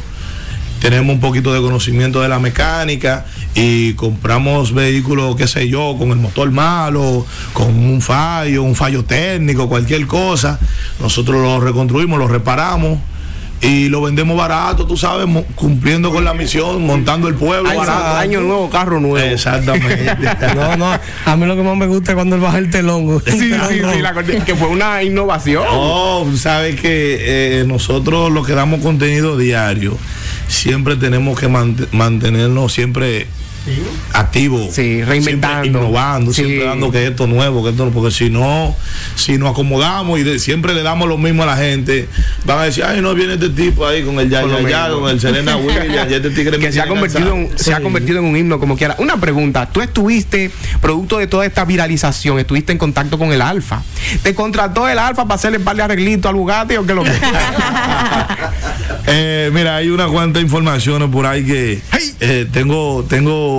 tenemos 0.81 1.13
un 1.13 1.19
poquito 1.19 1.53
de 1.53 1.61
conocimiento 1.61 2.21
de 2.21 2.29
la 2.29 2.39
mecánica 2.39 3.25
y 3.55 3.93
compramos 3.93 4.73
vehículos, 4.73 5.35
qué 5.35 5.47
sé 5.47 5.67
yo, 5.67 5.95
con 5.97 6.11
el 6.11 6.17
motor 6.17 6.51
malo, 6.51 7.25
con 7.53 7.67
un 7.67 8.01
fallo, 8.01 8.63
un 8.63 8.75
fallo 8.75 9.03
técnico, 9.03 9.69
cualquier 9.69 10.07
cosa. 10.07 10.59
Nosotros 10.99 11.41
lo 11.41 11.59
reconstruimos, 11.59 12.19
lo 12.19 12.27
reparamos 12.27 12.99
y 13.61 13.89
lo 13.89 14.01
vendemos 14.01 14.37
barato, 14.37 14.85
tú 14.85 14.95
sabes, 14.95 15.27
cumpliendo 15.55 16.11
con 16.11 16.23
la 16.23 16.33
misión, 16.33 16.85
montando 16.85 17.27
el 17.27 17.35
pueblo 17.35 17.69
Año, 17.69 17.79
barato. 17.79 18.15
año 18.17 18.39
nuevo, 18.41 18.69
carro 18.69 18.99
nuevo. 18.99 19.17
Exactamente. 19.17 20.15
No, 20.55 20.77
no, 20.77 20.91
a 21.25 21.35
mí 21.35 21.45
lo 21.45 21.55
que 21.55 21.63
más 21.63 21.75
me 21.75 21.85
gusta 21.87 22.11
es 22.11 22.15
cuando 22.15 22.35
él 22.35 22.41
baja 22.41 22.57
el 22.57 22.69
telón. 22.69 23.21
Sí, 23.25 23.31
sí, 23.39 23.81
sí, 23.93 23.99
la 24.01 24.13
que 24.45 24.55
fue 24.55 24.67
una 24.69 25.03
innovación. 25.03 25.63
Tú 26.29 26.37
sabes 26.37 26.79
que 26.79 27.59
eh, 27.61 27.63
nosotros 27.67 28.31
los 28.31 28.45
que 28.47 28.53
damos 28.53 28.81
contenido 28.81 29.37
diario, 29.37 29.97
siempre 30.47 30.95
tenemos 30.95 31.39
que 31.39 31.49
mant- 31.49 31.87
mantenernos 31.91 32.71
siempre 32.73 33.27
activos. 34.13 34.73
Sí, 34.73 35.03
reinventando. 35.03 35.63
Siempre 35.63 35.81
innovando, 35.81 36.33
Sí. 36.33 36.43
siempre 36.43 36.65
dando 36.67 36.91
que 36.91 37.07
esto 37.07 37.27
nuevo, 37.27 37.63
que 37.63 37.69
esto 37.71 37.85
no- 37.85 37.91
porque 37.91 38.11
si 38.11 38.29
no, 38.29 38.75
si 39.15 39.37
nos 39.37 39.51
acomodamos 39.51 40.19
y 40.19 40.23
de- 40.23 40.39
siempre 40.39 40.73
le 40.73 40.83
damos 40.83 41.07
lo 41.07 41.17
mismo 41.17 41.43
a 41.43 41.45
la 41.47 41.57
gente, 41.57 42.07
van 42.45 42.59
a 42.59 42.63
decir, 42.63 42.83
ay, 42.83 43.01
no 43.01 43.13
viene 43.13 43.33
este 43.33 43.49
tipo 43.49 43.85
ahí 43.87 44.03
con 44.03 44.19
el 44.19 44.29
ya, 44.29 44.41
ya, 44.67 44.89
con 44.89 45.09
el 45.09 45.19
Serena 45.19 45.57
Williams, 45.57 46.09
ya 46.09 46.17
este 46.17 46.29
tigre 46.31 46.57
que 46.59 46.71
se 46.71 46.81
ha 46.81 46.87
convertido 46.87 47.29
cansado". 47.31 47.51
en, 47.51 47.59
se 47.59 47.73
ha 47.73 47.81
convertido 47.81 48.19
en 48.19 48.25
un 48.25 48.35
himno 48.37 48.59
como 48.59 48.77
quiera. 48.77 48.95
Una 48.99 49.17
pregunta, 49.17 49.67
tú 49.71 49.81
estuviste, 49.81 50.51
producto 50.81 51.17
de 51.17 51.27
toda 51.27 51.45
esta 51.45 51.65
viralización, 51.65 52.39
estuviste 52.39 52.71
en 52.71 52.77
contacto 52.77 53.17
con 53.17 53.31
el 53.33 53.41
Alfa. 53.41 53.81
¿Te 54.23 54.33
contrató 54.35 54.87
el 54.87 54.99
Alfa 54.99 55.23
para 55.23 55.35
hacerle 55.35 55.57
un 55.59 55.63
par 55.63 55.75
de 55.75 55.83
arreglitos 55.83 56.29
al 56.29 56.35
Bugatti 56.35 56.75
o 56.75 56.85
qué 56.85 56.93
lo 56.93 57.03
que? 57.03 57.11
Eh, 59.11 59.49
mira, 59.53 59.77
hay 59.77 59.89
unas 59.89 60.09
cuantas 60.11 60.43
informaciones 60.43 61.09
por 61.09 61.25
ahí 61.25 61.43
que 61.43 61.81
eh, 62.19 62.45
tengo, 62.51 63.03
tengo, 63.09 63.58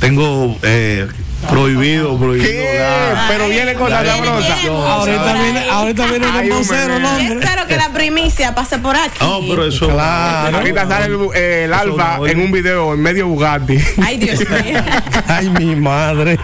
tengo 0.00 0.56
eh, 0.62 1.06
prohibido, 1.48 2.18
prohibido. 2.18 2.50
¿Qué? 2.50 2.78
dar. 2.78 3.28
Pero 3.28 3.48
viene 3.48 3.74
con 3.74 3.90
la 3.90 4.04
sabrosa. 4.04 4.56
Ahorita 4.66 5.32
viene, 5.34 5.70
ahorita 5.70 6.06
viene 6.06 6.26
el 6.40 6.50
vocero, 6.50 6.98
no, 6.98 7.18
Yo 7.18 7.34
espero 7.34 7.66
que 7.66 7.76
la 7.76 7.90
primicia 7.90 8.54
pase 8.54 8.78
por 8.78 8.96
aquí. 8.96 9.18
No, 9.20 9.40
pero 9.48 9.66
eso. 9.66 9.88
Claro. 9.88 10.56
Ahorita 10.58 10.88
sale 10.88 11.06
el, 11.06 11.18
eh, 11.34 11.64
el 11.64 11.72
Alfa 11.72 12.18
no, 12.18 12.26
en 12.26 12.40
un 12.40 12.52
video 12.52 12.94
en 12.94 13.00
medio 13.00 13.28
Bugatti. 13.28 13.78
Ay, 14.02 14.18
Dios 14.18 14.40
mío. 14.40 14.80
Ay, 15.28 15.50
mi 15.50 15.76
madre. 15.76 16.38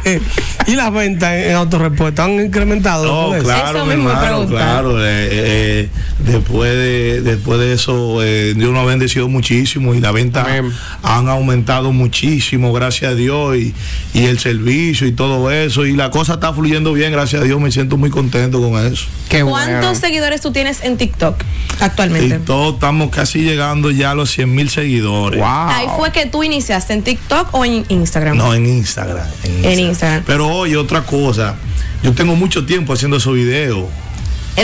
¿Y 0.67 0.77
las 0.77 0.93
ventas 0.93 1.33
en 1.35 1.55
autorepuesto 1.57 2.23
han 2.23 2.33
incrementado? 2.33 3.05
No, 3.33 3.39
claro, 3.43 3.79
Eso 3.79 3.87
mi 3.87 3.97
mismo 3.97 4.11
hermano, 4.11 4.47
claro. 4.47 5.05
eh, 5.05 5.29
eh, 5.31 5.89
después 6.25 6.73
de 6.73 7.21
después 7.23 7.59
de 7.59 7.73
eso, 7.73 8.23
eh, 8.23 8.55
Dios 8.55 8.73
nos 8.73 8.83
ha 8.83 8.87
bendecido 8.87 9.29
muchísimo 9.29 9.95
y 9.95 10.01
la 10.01 10.13
venta 10.13 10.43
Amén. 10.43 10.73
han 11.03 11.29
aumentado 11.29 11.93
muchísimo, 11.93 12.73
gracias 12.73 13.13
a 13.13 13.15
Dios, 13.15 13.57
y, 13.57 13.75
y 14.15 14.25
el 14.27 14.39
servicio 14.39 15.07
y 15.07 15.13
todo 15.13 15.51
eso. 15.51 15.87
Y 15.87 15.95
la 15.95 16.11
cosa 16.11 16.35
está 16.35 16.53
fluyendo 16.53 16.93
bien, 16.93 17.13
gracias 17.13 17.43
a 17.43 17.45
Dios, 17.45 17.61
me 17.61 17.71
siento 17.71 17.97
muy 17.97 18.11
contento 18.11 18.61
con 18.61 18.85
eso. 18.85 19.07
Qué 19.29 19.43
¿Cuántos 19.43 19.81
bueno. 19.81 19.95
seguidores 19.95 20.41
tú 20.41 20.53
tienes 20.53 20.83
en 20.83 20.97
TikTok 20.97 21.37
actualmente? 21.81 22.39
todos 22.41 22.75
estamos 22.75 23.11
casi 23.11 23.41
llegando 23.41 23.91
ya 23.91 24.11
a 24.13 24.15
los 24.15 24.31
100 24.31 24.55
mil 24.55 24.69
seguidores. 24.71 25.41
Wow. 25.41 25.49
Ahí 25.49 25.87
fue 25.97 26.13
que 26.13 26.27
tú 26.27 26.43
iniciaste 26.43 26.93
en 26.93 27.03
TikTok 27.03 27.49
o 27.53 27.65
en 27.65 27.85
Instagram. 27.89 28.37
No, 28.37 28.55
en 28.55 28.67
Instagram, 28.67 29.27
en 29.45 29.65
En 29.65 29.81
Instagram. 29.81 30.23
Pero 30.27 30.49
oye, 30.49 30.77
otra 30.77 31.03
cosa, 31.03 31.57
yo 32.03 32.13
tengo 32.13 32.37
mucho 32.37 32.67
tiempo 32.67 32.93
haciendo 32.93 33.17
esos 33.17 33.35
videos. 33.35 33.87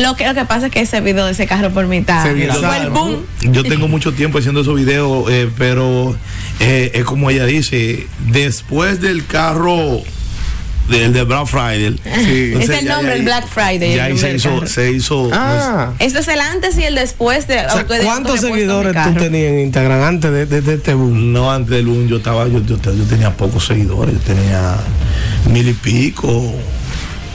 Lo 0.00 0.14
que, 0.16 0.26
lo 0.26 0.34
que 0.34 0.44
pasa 0.44 0.66
es 0.66 0.72
que 0.72 0.80
ese 0.80 1.00
video 1.00 1.26
de 1.26 1.32
ese 1.32 1.46
carro 1.46 1.70
por 1.70 1.86
mitad 1.86 2.22
Se 2.22 2.32
viralizó. 2.34 2.66
fue 2.66 2.76
el 2.78 2.90
boom. 2.90 3.16
Yo 3.42 3.62
tengo 3.64 3.88
mucho 3.88 4.12
tiempo 4.12 4.38
haciendo 4.38 4.60
esos 4.60 4.74
videos, 4.76 5.30
eh, 5.30 5.48
pero 5.56 6.14
eh, 6.60 6.90
es 6.94 7.04
como 7.04 7.30
ella 7.30 7.46
dice, 7.46 8.06
después 8.28 9.00
del 9.00 9.24
carro 9.26 10.00
del 10.88 11.12
de 11.12 11.22
Black 11.24 11.46
Friday. 11.46 11.86
entonces 12.04 12.70
Es 12.70 12.78
el 12.82 12.88
nombre, 12.88 13.08
ya- 13.12 13.16
el 13.16 13.22
Black 13.24 13.46
Friday, 13.48 13.94
Ya 13.94 14.06
el 14.08 14.18
se 14.18 14.34
hizo, 14.34 14.66
se 14.66 14.90
hizo. 14.92 15.30
Ah, 15.32 15.92
Este 15.98 16.18
es 16.20 16.28
el 16.28 16.40
antes 16.40 16.78
y 16.78 16.84
el 16.84 16.94
después 16.94 17.46
de 17.46 17.58
O 17.66 17.70
sea, 17.70 17.86
¿Cuántos 18.04 18.40
seguidores 18.40 18.94
tú 19.04 19.14
tenías 19.14 19.52
en 19.52 19.58
Instagram 19.60 20.02
antes 20.02 20.30
de, 20.30 20.46
de- 20.46 20.60
de 20.62 20.74
este 20.74 20.94
boom? 20.94 21.32
No, 21.32 21.50
antes 21.52 21.70
del 21.70 21.86
boom 21.86 22.08
yo 22.08 22.18
estaba, 22.18 22.46
yo, 22.48 22.60
yo, 22.64 22.76
yo 22.78 23.04
tenía 23.04 23.34
pocos 23.36 23.66
seguidores, 23.66 24.14
yo 24.14 24.20
tenía 24.34 24.76
mil 25.50 25.68
y 25.68 25.74
pico, 25.74 26.54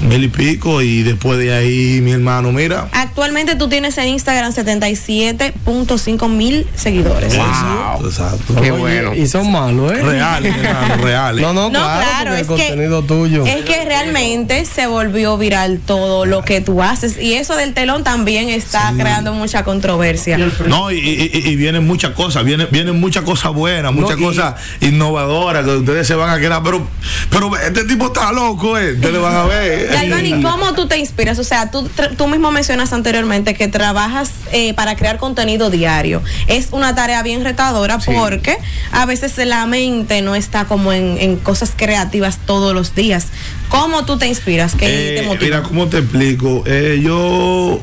mil 0.02 0.24
y 0.24 0.28
pico, 0.28 0.82
y 0.82 1.04
después 1.04 1.38
de 1.40 1.54
ahí 1.54 2.00
mi 2.02 2.12
hermano, 2.12 2.52
mira, 2.52 2.88
Actualmente 2.92 3.56
tú 3.56 3.70
tienes 3.70 3.98
en 3.98 4.10
Instagram 4.10 4.52
77.5 4.54 6.30
mil 6.30 6.68
seguidores. 6.76 7.34
Exacto, 7.34 8.08
exacto. 8.08 8.56
Qué 8.62 8.72
Oye, 8.72 8.80
bueno. 8.80 9.14
Y 9.16 9.28
son 9.28 9.52
malos, 9.52 9.92
¿eh? 9.92 10.02
Reales, 10.04 10.56
mi 10.56 10.60
hermano, 10.66 10.96
reales. 11.04 11.42
No, 11.42 11.54
no, 11.54 11.70
No, 11.70 11.80
claro, 11.80 12.34
es 12.34 12.42
el 12.42 12.48
que- 12.48 12.68
contenido 12.68 13.04
tuyo. 13.04 13.46
Es 13.46 13.64
que 13.66 13.86
realmente 13.86 14.66
se 14.66 14.88
volvió 14.88 15.38
viral 15.38 15.80
todo 15.86 16.26
lo 16.26 16.44
que 16.44 16.62
tú 16.62 16.82
haces 16.82 17.18
y 17.22 17.34
eso 17.36 17.56
del 17.56 17.74
telón 17.74 18.04
también 18.04 18.50
está 18.50 18.94
creando 18.98 19.34
mucha 19.34 19.64
controversia. 19.64 20.38
No, 20.68 20.92
y, 20.92 20.98
y- 20.98 21.32
y- 21.50 21.56
vienen 21.56 21.86
muchas 21.88 22.12
cosas, 22.12 22.44
vienen, 22.44 22.68
vienen 22.72 23.00
muchas 23.00 23.24
cosas 23.24 23.54
buenas, 23.54 23.94
muchas 23.94 24.18
cosas 24.18 24.56
innovadoras 24.82 25.64
que 25.66 25.72
ustedes 25.78 26.08
se 26.08 26.16
van 26.16 26.30
a 26.30 26.40
quedar, 26.40 26.62
pero, 26.64 26.86
pero 27.30 27.56
este 27.58 27.84
tipo 27.86 28.08
está 28.08 28.32
loco, 28.32 28.78
eh. 28.78 28.94
Ustedes 28.94 29.22
van 29.22 29.36
a 29.36 29.44
ver. 29.44 29.83
Galvani, 29.91 30.41
¿cómo 30.41 30.74
tú 30.74 30.88
te 30.88 30.98
inspiras? 30.98 31.39
O 31.39 31.43
sea, 31.43 31.72
tú, 31.72 31.89
tú 32.17 32.28
mismo 32.28 32.52
mencionas 32.52 32.93
anteriormente 32.93 33.54
que 33.54 33.67
trabajas 33.67 34.32
eh, 34.52 34.74
para 34.74 34.96
crear 34.96 35.17
contenido 35.17 35.69
diario. 35.69 36.22
Es 36.48 36.69
una 36.72 36.96
tarea 36.96 37.22
bien 37.24 37.43
retadora 37.43 37.98
porque 38.00 38.58
a 38.91 39.06
veces 39.06 39.38
la 39.46 39.65
mente 39.65 40.22
no 40.22 40.36
está 40.36 40.65
como 40.65 40.93
en, 40.93 41.17
en 41.19 41.38
cosas 41.38 41.72
creativas 41.76 42.39
todos 42.46 42.74
los 42.74 42.96
días. 42.96 43.28
¿Cómo 43.69 44.06
tú 44.06 44.17
te 44.17 44.28
inspiras? 44.28 44.76
¿Qué 44.76 44.86
Eh, 44.88 45.19
te 45.22 45.28
motiva? 45.28 45.43
mira, 45.46 45.63
¿cómo 45.63 45.88
te 45.88 46.00
explico? 46.00 46.63
Eh, 46.65 47.00
yo 47.04 47.82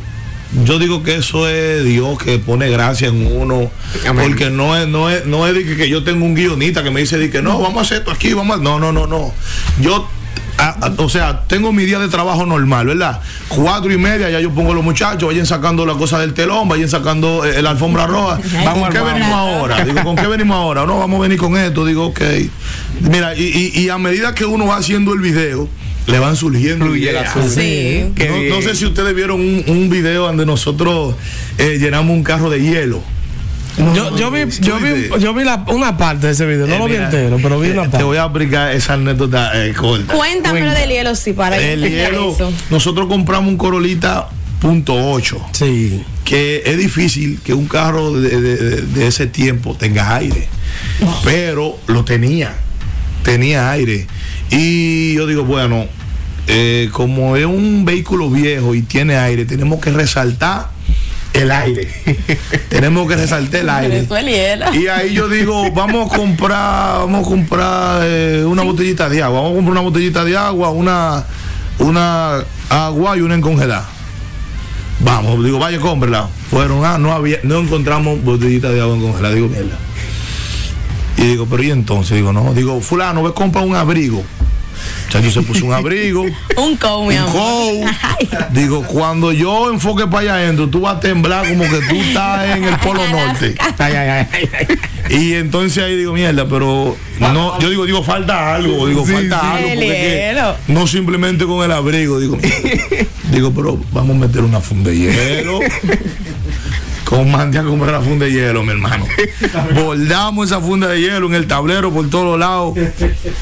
yo 0.64 0.80
digo 0.80 1.04
que 1.04 1.14
eso 1.16 1.48
es 1.48 1.84
Dios 1.84 2.18
que 2.18 2.38
pone 2.40 2.68
gracia 2.70 3.06
en 3.06 3.24
uno 3.24 3.70
Amén. 4.04 4.26
porque 4.28 4.50
no 4.50 4.76
es 4.76 4.88
no 4.88 5.08
es 5.08 5.24
no 5.24 5.46
es 5.46 5.54
de 5.54 5.64
que, 5.64 5.76
que 5.76 5.88
yo 5.88 6.02
tengo 6.02 6.24
un 6.24 6.34
guionista 6.34 6.82
que 6.82 6.90
me 6.90 6.98
dice 7.00 7.18
de 7.18 7.30
que 7.30 7.40
no 7.40 7.60
vamos 7.60 7.78
a 7.78 7.80
hacer 7.82 7.98
esto 7.98 8.10
aquí 8.10 8.32
vamos 8.32 8.58
a... 8.58 8.60
no 8.60 8.80
no 8.80 8.90
no 8.90 9.06
no 9.06 9.32
yo 9.80 10.08
a- 10.60 10.86
a- 10.86 10.92
o 10.98 11.08
sea, 11.08 11.40
tengo 11.46 11.72
mi 11.72 11.84
día 11.84 11.98
de 11.98 12.08
trabajo 12.08 12.44
normal, 12.46 12.86
¿verdad? 12.86 13.20
Cuatro 13.48 13.92
y 13.92 13.98
media 13.98 14.28
ya 14.30 14.40
yo 14.40 14.50
pongo 14.50 14.72
a 14.72 14.74
los 14.74 14.84
muchachos, 14.84 15.28
vayan 15.28 15.46
sacando 15.46 15.86
la 15.86 15.94
cosa 15.94 16.18
del 16.18 16.34
telón, 16.34 16.68
vayan 16.68 16.88
sacando 16.88 17.44
eh, 17.44 17.62
la 17.62 17.70
alfombra 17.70 18.06
roja. 18.06 18.36
¿Con 18.72 18.90
qué 18.90 18.98
vamos. 19.00 19.12
venimos 19.14 19.32
ahora? 19.32 19.84
Digo, 19.84 20.02
¿con 20.04 20.16
qué 20.16 20.26
venimos 20.26 20.56
ahora? 20.56 20.84
No, 20.86 20.98
vamos 20.98 21.18
a 21.18 21.22
venir 21.22 21.38
con 21.38 21.56
esto. 21.56 21.84
Digo, 21.84 22.06
ok. 22.06 22.20
Mira, 23.10 23.34
y, 23.34 23.42
y- 23.74 23.80
y 23.80 23.88
a 23.88 23.98
medida 23.98 24.34
que 24.34 24.44
uno 24.44 24.66
va 24.66 24.76
haciendo 24.76 25.12
el 25.14 25.20
video, 25.20 25.68
le 26.06 26.18
van 26.18 26.36
surgiendo 26.36 26.94
ideas. 26.96 27.32
Sí. 27.54 28.04
No, 28.50 28.62
sé 28.62 28.74
si 28.74 28.84
ustedes 28.86 29.14
vieron 29.14 29.40
un, 29.40 29.64
un 29.66 29.88
video 29.90 30.26
donde 30.26 30.44
nosotros 30.46 31.14
eh, 31.58 31.78
llenamos 31.80 32.14
un 32.14 32.22
carro 32.22 32.50
de 32.50 32.60
hielo. 32.62 33.02
Yo, 33.94 34.16
yo 34.16 34.30
vi, 34.30 34.40
yo 34.60 34.78
vi, 34.78 35.08
yo 35.20 35.32
vi 35.34 35.44
la- 35.44 35.64
una 35.68 35.96
parte 35.96 36.26
de 36.26 36.32
ese 36.32 36.46
video, 36.46 36.66
no 36.66 36.74
Eh, 36.74 36.78
lo 36.78 36.84
vi 36.86 36.92
mira, 36.92 37.04
entero, 37.06 37.38
pero 37.42 37.58
vi 37.60 37.68
eh, 37.68 37.72
una 37.72 37.82
Te 37.84 37.88
parte. 37.90 38.04
voy 38.04 38.16
a 38.18 38.24
explicar 38.24 38.72
esa 38.74 38.94
anécdota 38.94 39.64
eh, 39.66 39.72
corta. 39.72 40.14
Cuéntamelo 40.14 40.72
del 40.72 40.90
hielo, 40.90 41.14
sí, 41.14 41.32
para 41.32 41.56
El 41.56 41.82
hielo, 41.88 42.32
eso. 42.32 42.52
nosotros 42.70 43.06
compramos 43.08 43.50
un 43.50 43.56
Corolita 43.56 44.28
punto 44.60 44.94
.8 44.94 45.38
Sí. 45.52 46.02
que 46.24 46.62
es 46.66 46.76
difícil 46.76 47.40
que 47.42 47.54
un 47.54 47.66
carro 47.66 48.12
de, 48.12 48.40
de- 48.40 48.56
de- 48.56 48.82
de 48.82 49.06
ese 49.06 49.26
tiempo 49.26 49.74
tenga 49.74 50.14
aire, 50.16 50.48
pero 51.24 51.78
lo 51.86 52.04
tenía, 52.04 52.54
tenía 53.22 53.70
aire. 53.70 54.06
Y 54.50 55.14
yo 55.14 55.26
digo, 55.26 55.44
bueno, 55.44 55.86
eh, 56.46 56.88
como 56.92 57.36
es 57.36 57.46
un 57.46 57.84
vehículo 57.84 58.28
viejo 58.30 58.74
y 58.74 58.82
tiene 58.82 59.16
aire, 59.16 59.44
tenemos 59.44 59.80
que 59.80 59.90
resaltar 59.90 60.69
el 61.40 61.50
aire. 61.50 61.88
tenemos 62.68 63.08
que 63.08 63.16
resaltar 63.16 63.60
el 63.60 63.68
aire. 63.68 64.06
Y 64.74 64.86
ahí 64.88 65.12
yo 65.14 65.28
digo, 65.28 65.70
vamos 65.72 66.12
a 66.12 66.16
comprar, 66.16 66.98
vamos 67.00 67.26
a 67.26 67.28
comprar 67.28 68.02
eh, 68.04 68.44
una 68.46 68.62
botellita 68.62 69.08
de 69.08 69.22
agua, 69.22 69.40
vamos 69.40 69.52
a 69.52 69.56
comprar 69.56 69.72
una 69.72 69.80
botellita 69.80 70.24
de 70.24 70.36
agua, 70.36 70.70
una, 70.70 71.24
una 71.78 72.44
agua 72.68 73.16
y 73.16 73.20
una 73.20 73.34
encongelada. 73.34 73.88
Vamos, 75.00 75.42
digo, 75.42 75.58
vaya, 75.58 75.80
cómprela. 75.80 76.28
Fueron, 76.50 76.84
ah, 76.84 76.98
no 76.98 77.12
había, 77.12 77.38
no 77.42 77.58
encontramos 77.58 78.22
botellita 78.22 78.70
de 78.70 78.80
agua 78.80 78.96
encongelada. 78.96 79.34
Digo, 79.34 79.48
mierda. 79.48 79.78
Y 81.16 81.22
digo, 81.22 81.46
pero 81.50 81.62
y 81.62 81.70
entonces, 81.70 82.16
digo, 82.16 82.32
no, 82.32 82.54
digo, 82.54 82.80
fulano, 82.80 83.22
ve 83.22 83.32
compra 83.32 83.62
un 83.62 83.76
abrigo. 83.76 84.22
Chacho 85.10 85.30
se 85.30 85.42
puso 85.42 85.66
un 85.66 85.72
abrigo. 85.74 86.24
Un 86.56 86.76
cow, 86.76 87.04
mi 87.04 87.16
Un 87.16 87.20
amor. 87.20 87.32
cow. 87.32 87.84
Digo, 88.52 88.82
cuando 88.84 89.32
yo 89.32 89.70
enfoque 89.70 90.06
para 90.06 90.20
allá 90.20 90.34
adentro, 90.34 90.68
tú 90.68 90.80
vas 90.82 90.96
a 90.96 91.00
temblar 91.00 91.48
como 91.48 91.64
que 91.64 91.80
tú 91.88 91.96
estás 91.96 92.56
en 92.56 92.64
el 92.64 92.78
Polo 92.78 93.00
Norte. 93.08 93.54
Ay, 93.78 93.92
ay, 93.94 94.08
ay, 94.32 94.48
ay, 94.52 94.66
ay. 94.68 94.78
Y 95.10 95.34
entonces 95.34 95.82
ahí 95.82 95.96
digo, 95.96 96.12
mierda, 96.12 96.46
pero 96.48 96.96
no, 97.18 97.58
yo 97.58 97.68
digo, 97.68 97.84
digo, 97.84 98.02
falta 98.04 98.54
algo, 98.54 98.86
digo, 98.86 99.04
falta 99.04 99.40
sí. 99.40 99.46
algo, 99.46 99.68
porque 99.68 99.86
que 99.86 100.72
no 100.72 100.86
simplemente 100.86 101.44
con 101.46 101.64
el 101.64 101.72
abrigo, 101.72 102.20
digo, 102.20 102.38
digo, 103.32 103.52
pero 103.52 103.78
vamos 103.92 104.16
a 104.16 104.18
meter 104.20 104.42
una 104.42 104.60
funda 104.60 104.90
de 104.90 104.98
hielo. 104.98 105.58
Con 107.04 107.28
mande 107.28 107.58
a 107.58 107.64
comprar 107.64 107.90
la 107.90 108.00
funda 108.00 108.26
de 108.26 108.30
hielo, 108.32 108.62
mi 108.62 108.70
hermano. 108.70 109.04
Bordamos 109.74 110.46
esa 110.46 110.60
funda 110.60 110.86
de 110.86 111.00
hielo 111.00 111.26
en 111.26 111.34
el 111.34 111.48
tablero 111.48 111.90
por 111.90 112.08
todos 112.08 112.38
lados. 112.38 112.74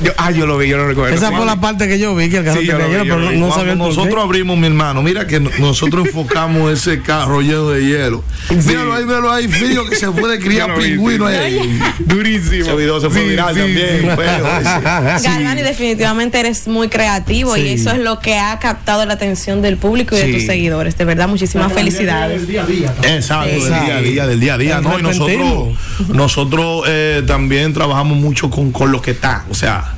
Yo, 0.03 0.13
ah, 0.17 0.31
yo 0.31 0.47
lo 0.47 0.57
vi, 0.57 0.69
yo 0.69 0.79
lo 0.79 0.89
recuerdo. 0.89 1.15
Esa 1.15 1.31
fue 1.31 1.45
la 1.45 1.58
parte 1.61 1.89
que 1.89 1.99
yo 1.99 2.15
vi, 2.15 2.29
que 2.31 2.39
el 2.39 2.45
carro 2.45 2.61
Sí, 2.61 2.67
tenía 2.67 2.89
hielo, 2.89 3.05
pero 3.05 3.33
no, 3.33 3.53
sabía 3.53 3.75
nosotros 3.75 4.23
abrimos, 4.25 4.57
mi 4.59 4.67
hermano, 4.67 5.03
mira 5.03 5.27
que 5.27 5.41
no- 5.41 5.51
nosotros 5.59 6.07
enfocamos 6.07 6.73
ese 6.79 7.01
carro 7.03 7.41
lleno 7.41 7.71
de 7.71 7.85
hielo. 7.87 8.25
Míralo 8.67 8.95
ahí, 8.95 9.05
míralo 9.05 9.33
ahí, 9.33 9.49
frío 9.49 9.89
que 9.89 9.97
se 9.97 10.11
puede 10.11 10.39
criar 10.39 10.75
pingüino 10.79 11.27
ahí. 11.27 11.79
Durísimo. 12.01 12.63
Ese 12.65 12.75
video 12.77 13.01
se 13.01 13.11
fue 13.11 13.23
Sí, 13.23 13.29
viral 13.29 13.55
sí, 13.55 13.61
también. 13.61 14.17
Galvani, 15.23 15.63
definitivamente 15.63 16.39
eres 16.41 16.67
muy 16.69 16.89
creativo 16.89 17.57
y 17.57 17.69
eso 17.69 17.91
es 17.91 17.99
lo 17.99 18.19
que 18.21 18.37
ha 18.39 18.59
captado 18.59 19.05
la 19.07 19.15
atención 19.15 19.63
del 19.63 19.77
público 19.77 20.17
y 20.17 20.21
de 20.21 20.33
tus 20.33 20.47
seguidores. 20.47 20.97
De 20.97 21.05
verdad, 21.05 21.29
muchísimas 21.29 21.73
felicidades. 21.73 22.43
El 22.43 22.47
día 22.47 22.63
a 22.63 22.67
día. 22.67 22.95
Exacto, 23.03 23.49
del 23.49 23.61
día 23.65 23.97
a 23.97 24.01
día, 24.01 24.27
del 24.27 24.41
día 24.41 24.55
a 24.55 24.59
día. 24.59 24.81
No, 24.81 24.99
y 24.99 25.03
nosotros, 25.03 25.77
nosotros 26.09 26.85
eh, 26.87 27.23
también 27.27 27.73
trabajamos 27.73 28.17
mucho 28.19 28.51
con, 28.51 28.73
con 28.73 28.93
lo 28.93 29.03
que 29.03 29.13
está, 29.13 29.45
o 29.51 29.55
sea, 29.55 29.95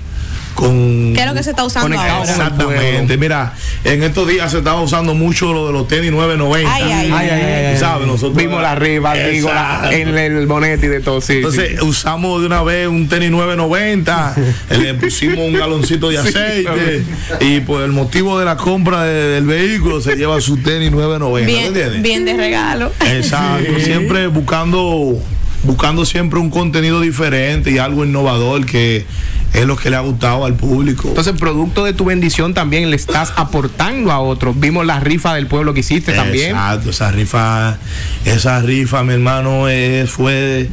con... 0.55 1.13
¿Qué 1.15 1.21
es 1.21 1.27
lo 1.27 1.35
que 1.35 1.43
se 1.43 1.51
está 1.51 1.65
usando 1.65 1.97
ahora? 1.99 2.13
con 2.19 2.23
el 2.25 2.29
Exactamente, 2.31 3.17
mira, 3.17 3.55
en 3.85 4.03
estos 4.03 4.29
días 4.29 4.51
se 4.51 4.59
estaba 4.59 4.81
usando 4.81 5.15
mucho 5.15 5.53
lo 5.53 5.67
de 5.67 5.73
los 5.73 5.89
tenis 5.89 6.11
990. 6.13 6.73
Ay, 6.75 6.83
ay, 6.83 6.93
Ay, 6.93 7.13
ay, 7.13 7.31
ay, 7.31 7.65
ay. 7.73 7.77
¿Sabes? 7.79 8.07
Nosotros 8.07 8.37
Vimos 8.37 8.61
la 8.63 8.73
arriba, 8.73 9.15
digo, 9.15 9.49
la- 9.53 9.89
en 9.93 10.17
el 10.17 10.47
bonete 10.47 10.87
y 10.87 10.89
de 10.89 11.01
todo, 11.01 11.21
sí. 11.21 11.35
Entonces 11.35 11.79
sí. 11.79 11.85
usamos 11.87 12.41
de 12.41 12.47
una 12.47 12.63
vez 12.63 12.89
un 12.89 13.09
tenis 13.09 13.31
990, 13.31 14.35
le 14.71 14.95
pusimos 14.95 15.39
un 15.39 15.53
galoncito 15.55 16.09
de 16.11 16.21
Sí, 16.23 16.29
aceite 16.29 17.05
y 17.41 17.61
por 17.61 17.83
el 17.83 17.93
motivo 17.93 18.39
de 18.39 18.45
la 18.45 18.57
compra 18.57 19.05
de- 19.05 19.29
del 19.35 19.47
vehículo 19.47 20.01
se 20.01 20.17
lleva 20.17 20.41
su 20.41 20.57
tenis 20.59 20.91
990. 20.91 21.47
¿me 21.47 21.53
Bien, 21.53 21.67
entiendes? 21.67 22.03
bien 22.03 22.25
de 22.25 22.35
regalo. 22.37 22.93
Exacto, 23.07 23.79
siempre 23.81 24.27
buscando 24.29 25.19
buscando 25.63 26.07
siempre 26.07 26.39
un 26.39 26.49
contenido 26.49 27.03
diferente 27.03 27.71
y 27.71 27.77
algo 27.77 28.05
innovador 28.07 28.65
que 28.65 29.05
es 29.53 29.67
lo 29.67 29.77
que 29.77 29.91
le 29.91 29.97
ha 29.97 30.01
gustado 30.01 30.45
al 30.45 30.55
público. 30.55 31.09
Entonces, 31.09 31.35
producto 31.39 31.85
de 31.85 31.93
tu 31.93 32.05
bendición 32.05 32.55
también 32.55 32.89
le 32.91 32.97
estás 32.97 33.33
aportando 33.37 34.13
a 34.13 34.21
otros. 34.21 34.59
Vimos 34.59 34.87
la 34.87 35.01
rifa 35.01 35.35
del 35.35 35.47
pueblo 35.47 35.75
que 35.75 35.81
hiciste 35.81 36.13
también. 36.13 36.51
Exacto, 36.51 36.91
esa 36.91 37.11
rifa, 37.11 37.79
esa 38.25 38.61
rifa, 38.61 39.03
mi 39.03 39.15
hermano, 39.15 39.69
eh, 39.69 40.07
fue 40.09 40.69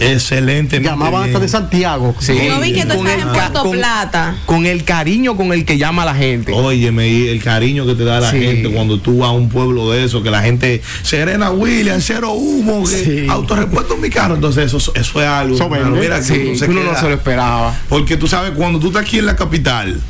excelente. 0.00 0.80
Llamaban 0.80 1.24
hasta 1.24 1.38
de 1.40 1.48
Santiago. 1.48 2.14
Sí. 2.18 2.34
Yo 2.46 2.60
vi 2.60 2.72
que 2.72 2.82
tú 2.84 2.96
Con 2.96 3.06
estás 3.06 3.22
el 3.22 3.28
en 3.28 3.32
Puerto 3.34 3.62
con- 3.62 3.72
Plata. 3.76 4.36
Con 4.46 4.66
el 4.66 4.84
cariño 4.84 5.36
con 5.36 5.52
el 5.52 5.64
que 5.64 5.78
llama 5.78 6.04
la 6.04 6.14
gente. 6.14 6.52
Óyeme, 6.52 7.08
y 7.08 7.28
el 7.28 7.42
cariño 7.42 7.86
que 7.86 7.94
te 7.94 8.04
da 8.04 8.20
la 8.20 8.30
Sí. 8.30 8.40
gente 8.40 8.70
cuando 8.70 8.98
tú 9.00 9.18
vas 9.18 9.28
a 9.30 9.32
un 9.32 9.48
pueblo 9.48 9.90
de 9.92 10.04
eso, 10.04 10.22
que 10.22 10.30
la 10.30 10.42
gente, 10.42 10.82
Serena 11.02 11.50
Williams, 11.50 12.04
cero 12.06 12.32
humo, 12.32 12.84
que 12.84 13.04
Sí. 13.04 13.26
autorrepuesto 13.28 13.94
en 13.94 14.00
mi 14.00 14.10
carro. 14.10 14.34
Entonces, 14.34 14.66
eso, 14.72 14.78
eso 14.94 15.22
es 15.22 15.26
algo. 15.28 15.56
Mira 15.96 16.20
que 16.22 16.48
uno 16.48 16.58
se 16.58 16.64
uno 16.66 16.82
no 16.84 16.94
se 16.98 17.08
lo 17.08 17.14
esperaba. 17.14 17.74
Porque 17.88 18.15
tú 18.16 18.26
sabes, 18.28 18.52
cuando 18.52 18.78
tú 18.78 18.88
estás 18.88 19.02
aquí 19.02 19.18
en 19.18 19.26
la 19.26 19.36
capital, 19.36 20.00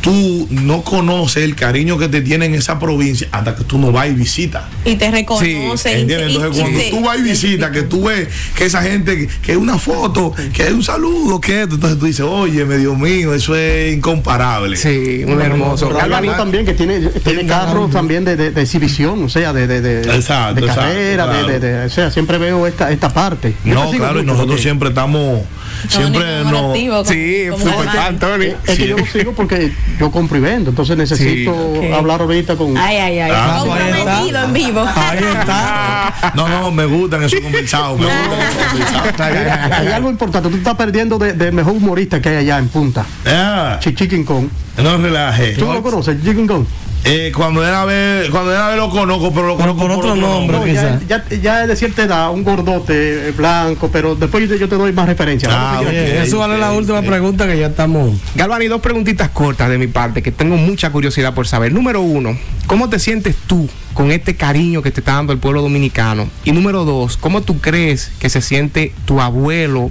tú 0.00 0.46
no 0.50 0.82
conoces 0.82 1.44
el 1.44 1.56
cariño 1.56 1.96
que 1.96 2.08
te 2.08 2.20
tiene 2.20 2.44
en 2.44 2.54
esa 2.54 2.78
provincia 2.78 3.26
hasta 3.32 3.54
que 3.56 3.64
tú 3.64 3.78
no 3.78 3.90
vas 3.90 4.06
y 4.08 4.12
visitas. 4.12 4.64
Y 4.84 4.96
te 4.96 5.10
reconoce. 5.10 5.50
y- 5.50 6.00
¿Entiendes? 6.02 6.30
y- 6.32 6.34
Entonces, 6.36 6.58
y 6.58 6.60
cuando 6.60 6.80
tú 6.90 7.00
vas 7.06 7.18
y 7.18 7.22
visitas, 7.22 7.70
que 7.70 7.82
tú 7.84 8.04
ves 8.04 8.28
que 8.54 8.66
esa 8.66 8.82
gente, 8.82 9.28
que- 9.42 9.52
es 9.52 9.56
una 9.56 9.78
foto, 9.78 10.34
que 10.52 10.64
es 10.64 10.72
un 10.72 10.82
saludo, 10.84 11.40
que 11.40 11.62
esto, 11.62 11.76
entonces 11.76 11.98
tú 11.98 12.04
dices, 12.04 12.20
oye, 12.28 12.66
Dios 12.78 12.98
mío, 12.98 13.32
eso 13.32 13.56
es 13.56 13.96
incomparable. 13.96 14.76
Sí, 14.76 15.24
muy 15.26 15.42
hermoso. 15.42 15.88
Galvani, 15.88 16.28
también 16.28 16.66
que 16.66 16.74
tiene, 16.74 17.00
tiene 17.00 17.46
carros 17.46 17.90
también 17.90 18.26
de, 18.26 18.36
de, 18.36 18.50
de 18.50 18.60
exhibición, 18.60 19.22
o 19.22 19.28
sea, 19.30 19.54
de, 19.54 19.66
de, 19.66 19.80
de, 19.80 20.00
Exacto, 20.14 20.56
de 20.60 20.66
exacto, 20.66 20.82
carrera, 20.82 21.24
claro. 21.24 21.46
de, 21.46 21.60
de- 21.60 21.72
de- 21.78 21.86
o 21.86 21.88
sea, 21.88 22.10
siempre 22.10 22.36
veo 22.36 22.66
esta, 22.66 22.90
esta 22.92 23.08
parte. 23.08 23.54
No, 23.64 23.90
claro, 23.90 24.20
y 24.20 24.26
nosotros 24.26 24.48
porque- 24.48 24.62
siempre 24.62 24.90
estamos, 24.90 25.40
siempre 25.88 26.42
como- 26.44 26.74
Sí, 27.04 27.46
super 27.58 27.88
fan, 27.88 28.18
Tony. 28.18 28.46
Es 28.66 28.78
que 28.78 28.88
yo 28.88 28.96
lo 28.96 29.06
sigo 29.06 29.32
porque 29.32 29.72
yo 29.98 30.10
compro 30.10 30.38
y 30.38 30.40
vendo, 30.40 30.70
entonces 30.70 30.96
necesito 30.96 31.52
Ok. 31.52 31.92
hablar 31.94 32.20
ahorita 32.20 32.56
con... 32.56 32.76
Ay, 32.76 32.96
ay, 32.96 33.18
ay. 33.20 33.32
Ah, 33.34 33.58
Comprometido 33.60 34.42
en 34.44 34.52
vivo. 34.52 34.84
Ahí 34.94 35.18
está. 35.18 36.32
No, 36.34 36.48
no, 36.48 36.70
me 36.70 36.84
gustan 36.86 37.22
esos 37.24 37.40
conversados, 37.40 37.98
me 38.00 38.06
gustan 38.06 38.40
esos 38.40 38.92
conversados. 38.92 39.72
Hay 39.72 39.86
algo 39.88 40.10
importante, 40.10 40.48
tú 40.48 40.56
estás 40.56 40.74
perdiendo 40.74 41.18
de- 41.18 41.32
del 41.34 41.52
mejor 41.52 41.74
humorista 41.74 42.20
que 42.20 42.28
hay 42.30 42.36
allá 42.36 42.58
en 42.58 42.68
Punta, 42.68 43.04
Ah, 43.26 43.78
Chi- 43.80 43.94
Chicken 43.94 44.24
Kong. 44.24 44.46
no 44.82 44.96
relaje. 44.98 45.52
¿Tú 45.52 45.66
lo 45.72 45.82
conoces, 45.82 46.16
Chicken 46.22 46.46
Kong? 46.46 46.64
Eh, 47.06 47.32
cuando 47.36 47.66
era 47.66 47.84
vez, 47.84 48.30
cuando 48.30 48.50
era 48.52 48.68
vez 48.68 48.78
lo 48.78 48.88
conozco, 48.88 49.30
pero 49.32 49.48
lo 49.48 49.56
Pero 49.58 49.76
conozco 49.76 50.00
por 50.02 50.10
otro 50.12 50.16
nombre. 50.16 50.58
No, 50.58 50.66
ya, 50.66 51.00
ya, 51.06 51.24
ya 51.28 51.62
es 51.62 51.68
de 51.68 51.76
cierta 51.76 52.02
edad, 52.04 52.32
un 52.32 52.42
gordote 52.44 53.28
eh, 53.28 53.32
blanco, 53.32 53.90
pero 53.92 54.14
después 54.14 54.44
yo 54.44 54.54
te, 54.54 54.58
yo 54.58 54.68
te 54.68 54.76
doy 54.76 54.92
más 54.92 55.06
referencias. 55.06 55.52
Ah, 55.54 55.74
Vamos 55.76 55.86
a 55.86 55.90
seguir 55.90 56.02
ok. 56.02 56.18
aquí. 56.18 56.28
Eso 56.28 56.38
vale 56.38 56.58
la 56.58 56.72
última 56.72 57.02
pregunta 57.02 57.46
que 57.46 57.58
ya 57.58 57.66
estamos. 57.66 58.18
Galvani, 58.34 58.68
dos 58.68 58.80
preguntitas 58.80 59.28
cortas 59.30 59.68
de 59.68 59.76
mi 59.76 59.86
parte 59.86 60.22
que 60.22 60.32
tengo 60.32 60.56
mucha 60.56 60.90
curiosidad 60.90 61.34
por 61.34 61.46
saber. 61.46 61.72
Número 61.72 62.00
uno, 62.00 62.38
¿cómo 62.66 62.88
te 62.88 62.98
sientes 62.98 63.36
tú 63.46 63.68
con 63.92 64.10
este 64.10 64.34
cariño 64.34 64.80
que 64.80 64.90
te 64.90 65.00
está 65.00 65.12
dando 65.12 65.34
el 65.34 65.38
pueblo 65.38 65.60
dominicano? 65.60 66.28
Y 66.44 66.52
número 66.52 66.84
dos, 66.86 67.18
¿cómo 67.18 67.42
tú 67.42 67.60
crees 67.60 68.12
que 68.18 68.30
se 68.30 68.40
siente 68.40 68.92
tu 69.04 69.20
abuelo 69.20 69.90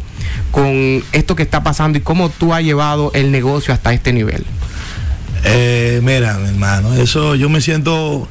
con 0.51 1.03
esto 1.11 1.35
que 1.35 1.43
está 1.43 1.61
pasando 1.63 1.99
y 1.99 2.01
cómo 2.01 2.29
tú 2.29 2.53
has 2.55 2.63
llevado 2.63 3.11
el 3.13 3.31
negocio 3.31 3.71
hasta 3.71 3.93
este 3.93 4.13
nivel? 4.13 4.43
Eh, 5.43 5.99
mira, 6.03 6.37
mi 6.37 6.49
hermano, 6.49 6.93
eso 6.93 7.35
yo 7.35 7.49
me 7.49 7.61
siento, 7.61 8.27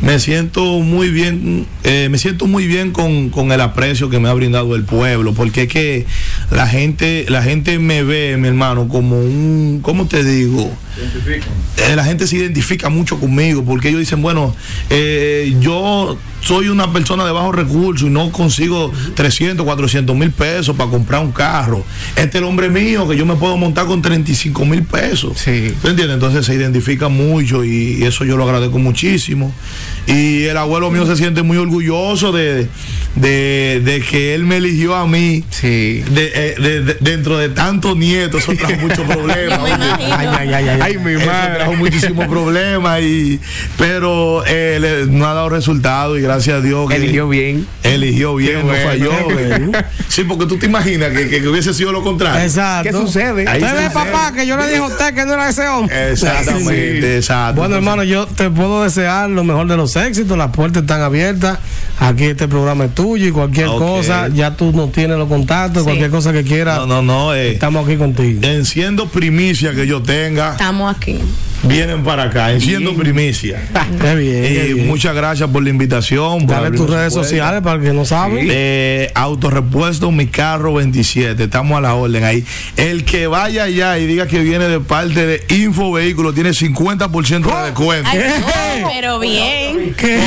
me 0.00 0.18
siento 0.18 0.80
muy 0.80 1.10
bien, 1.10 1.66
eh, 1.84 2.08
me 2.10 2.18
siento 2.18 2.46
muy 2.46 2.66
bien 2.66 2.92
con, 2.92 3.30
con 3.30 3.52
el 3.52 3.60
aprecio 3.60 4.08
que 4.08 4.18
me 4.18 4.28
ha 4.28 4.32
brindado 4.32 4.74
el 4.74 4.84
pueblo, 4.84 5.34
porque 5.34 5.62
es 5.62 5.68
que 5.68 6.06
la 6.50 6.66
gente, 6.66 7.26
la 7.28 7.42
gente 7.42 7.78
me 7.78 8.02
ve, 8.02 8.36
mi 8.38 8.48
hermano, 8.48 8.88
como 8.88 9.18
un, 9.18 9.80
¿cómo 9.82 10.06
te 10.06 10.24
digo? 10.24 10.72
Eh, 11.78 11.96
la 11.96 12.04
gente 12.04 12.26
se 12.26 12.36
identifica 12.36 12.88
mucho 12.88 13.18
conmigo 13.18 13.64
porque 13.64 13.88
ellos 13.88 14.00
dicen, 14.00 14.22
bueno, 14.22 14.54
eh, 14.90 15.54
yo 15.60 16.16
soy 16.40 16.68
una 16.68 16.92
persona 16.92 17.24
de 17.24 17.32
bajos 17.32 17.54
recursos 17.54 18.06
y 18.08 18.10
no 18.10 18.30
consigo 18.30 18.92
300, 19.14 19.64
400 19.66 20.14
mil 20.16 20.30
pesos 20.30 20.76
para 20.76 20.88
comprar 20.90 21.22
un 21.22 21.32
carro. 21.32 21.84
Este 22.10 22.22
es 22.28 22.34
el 22.36 22.44
hombre 22.44 22.68
mío 22.68 23.08
que 23.08 23.16
yo 23.16 23.26
me 23.26 23.34
puedo 23.36 23.56
montar 23.56 23.86
con 23.86 24.00
35 24.00 24.64
mil 24.64 24.82
pesos. 24.84 25.38
Sí. 25.38 25.72
¿Tú 25.82 25.88
entiendes? 25.88 26.14
Entonces 26.14 26.46
se 26.46 26.54
identifica 26.54 27.08
mucho 27.08 27.64
y, 27.64 27.96
y 27.98 28.04
eso 28.04 28.24
yo 28.24 28.36
lo 28.36 28.44
agradezco 28.44 28.78
muchísimo. 28.78 29.52
Y 30.06 30.44
el 30.44 30.56
abuelo 30.56 30.90
mío 30.90 31.04
se 31.04 31.16
siente 31.16 31.42
muy 31.42 31.56
orgulloso 31.56 32.30
de, 32.30 32.68
de, 33.16 33.82
de 33.84 34.00
que 34.08 34.34
él 34.34 34.44
me 34.44 34.58
eligió 34.58 34.94
a 34.94 35.06
mí. 35.06 35.42
Sí. 35.50 36.02
De, 36.12 36.30
eh, 36.34 36.54
de- 36.60 36.80
de- 36.82 36.96
dentro 37.00 37.38
de 37.38 37.48
tantos 37.48 37.96
nietos, 37.96 38.42
eso 38.42 38.52
trajo 38.54 38.76
muchos 38.80 39.00
problemas. 39.08 39.58
Ay, 39.58 40.28
ay, 40.54 40.68
ay, 40.80 40.85
ay. 40.86 40.98
Mi 40.98 41.12
Eso 41.12 41.26
madre. 41.26 41.54
trajo 41.56 41.72
muchísimos 41.74 42.26
problemas 42.28 43.00
y 43.02 43.40
pero 43.78 44.44
eh, 44.46 44.78
le- 44.80 45.06
no 45.06 45.26
ha 45.26 45.34
dado 45.34 45.48
resultado 45.48 46.18
y 46.18 46.22
gracias 46.22 46.58
a 46.58 46.60
Dios 46.60 46.88
que 46.88 46.96
Eligió 46.96 47.28
bien. 47.28 47.66
eligió 47.82 48.34
bien, 48.36 48.66
no 48.66 48.74
falló. 48.74 49.12
Bueno. 49.32 49.72
Sí, 50.08 50.24
porque 50.24 50.46
tú 50.46 50.56
te 50.56 50.64
imaginas 50.66 51.10
que, 51.10 51.28
que- 51.28 51.42
que 51.42 51.48
hubiese 51.48 51.74
sido 51.74 51.92
lo 51.92 52.02
contrario. 52.02 52.40
Exacto. 52.42 52.90
¿Qué 52.90 52.96
sucede? 52.96 53.46
Ahí 53.46 53.60
Usted 53.62 53.74
ve, 53.76 53.86
sucede. 53.88 53.90
papá, 53.90 54.32
que 54.34 54.46
yo 54.46 54.56
le 54.56 54.64
dije 54.64 54.78
a 54.78 54.84
usted 54.84 55.14
que 55.14 55.26
no 55.26 55.34
era 55.34 55.48
ese 55.50 55.68
hombre. 55.68 56.12
Exactamente, 56.12 57.16
exacto. 57.16 57.60
Bueno, 57.60 57.76
hermano, 57.76 58.02
yo 58.04 58.26
te 58.26 58.48
puedo 58.50 58.82
desear 58.82 59.28
lo 59.30 59.44
mejor 59.44 59.66
de 59.66 59.76
los 59.76 59.94
éxitos. 59.96 60.36
Las 60.38 60.50
puertas 60.52 60.82
están 60.82 61.02
abiertas. 61.02 61.58
Aquí 61.98 62.24
este 62.24 62.46
programa 62.48 62.86
es 62.86 62.94
tuyo 62.94 63.26
y 63.26 63.30
cualquier 63.30 63.66
cosa, 63.68 64.28
ya 64.28 64.54
tú 64.56 64.72
no 64.72 64.88
tienes 64.88 65.16
los 65.18 65.28
contactos. 65.28 65.82
Sí. 65.82 65.84
Cualquier 65.84 66.10
cosa 66.10 66.32
que 66.32 66.44
quieras, 66.44 66.78
No, 66.80 66.86
no, 66.86 67.02
no. 67.02 67.34
eh, 67.34 67.52
estamos 67.52 67.86
aquí 67.86 67.96
contigo. 67.96 68.40
enciendo 68.42 69.08
primicia 69.08 69.74
que 69.74 69.86
yo 69.86 70.02
tenga, 70.02 70.52
Estamos 70.52 70.75
aquí. 70.84 71.18
vienen 71.62 72.04
para 72.04 72.24
acá. 72.24 72.52
Enciendo 72.52 72.94
primicia. 72.94 73.60
Qué 74.00 74.14
bien. 74.14 74.42
qué 74.42 74.68
Y 74.70 74.72
bien. 74.74 74.86
muchas 74.86 75.14
gracias 75.14 75.48
por 75.50 75.62
la 75.62 75.70
invitación. 75.70 76.46
Dale 76.46 76.70
tus 76.76 76.88
redes 76.90 77.12
puerta. 77.12 77.28
sociales 77.28 77.62
para 77.62 77.76
el 77.76 77.82
que 77.82 77.92
no 77.92 78.04
sabe. 78.04 78.46
Eh, 78.50 79.10
autorepuesto 79.14 80.10
mi 80.12 80.26
carro 80.26 80.74
27 80.74 81.44
estamos 81.44 81.78
a 81.78 81.80
la 81.80 81.94
orden 81.94 82.24
ahí 82.24 82.44
el 82.76 83.04
que 83.04 83.26
vaya 83.26 83.64
allá 83.64 83.98
y 83.98 84.06
diga 84.06 84.26
que 84.26 84.40
viene 84.40 84.68
de 84.68 84.80
parte 84.80 85.26
de 85.26 85.54
Info 85.54 85.92
Vehículo 85.92 86.32
tiene 86.32 86.50
50% 86.50 87.58
de 87.58 87.64
descuento 87.64 88.10
Ay, 88.12 88.80
no, 88.82 88.88
pero 88.92 89.18
bien. 89.18 89.94
¿Qué? 89.96 90.20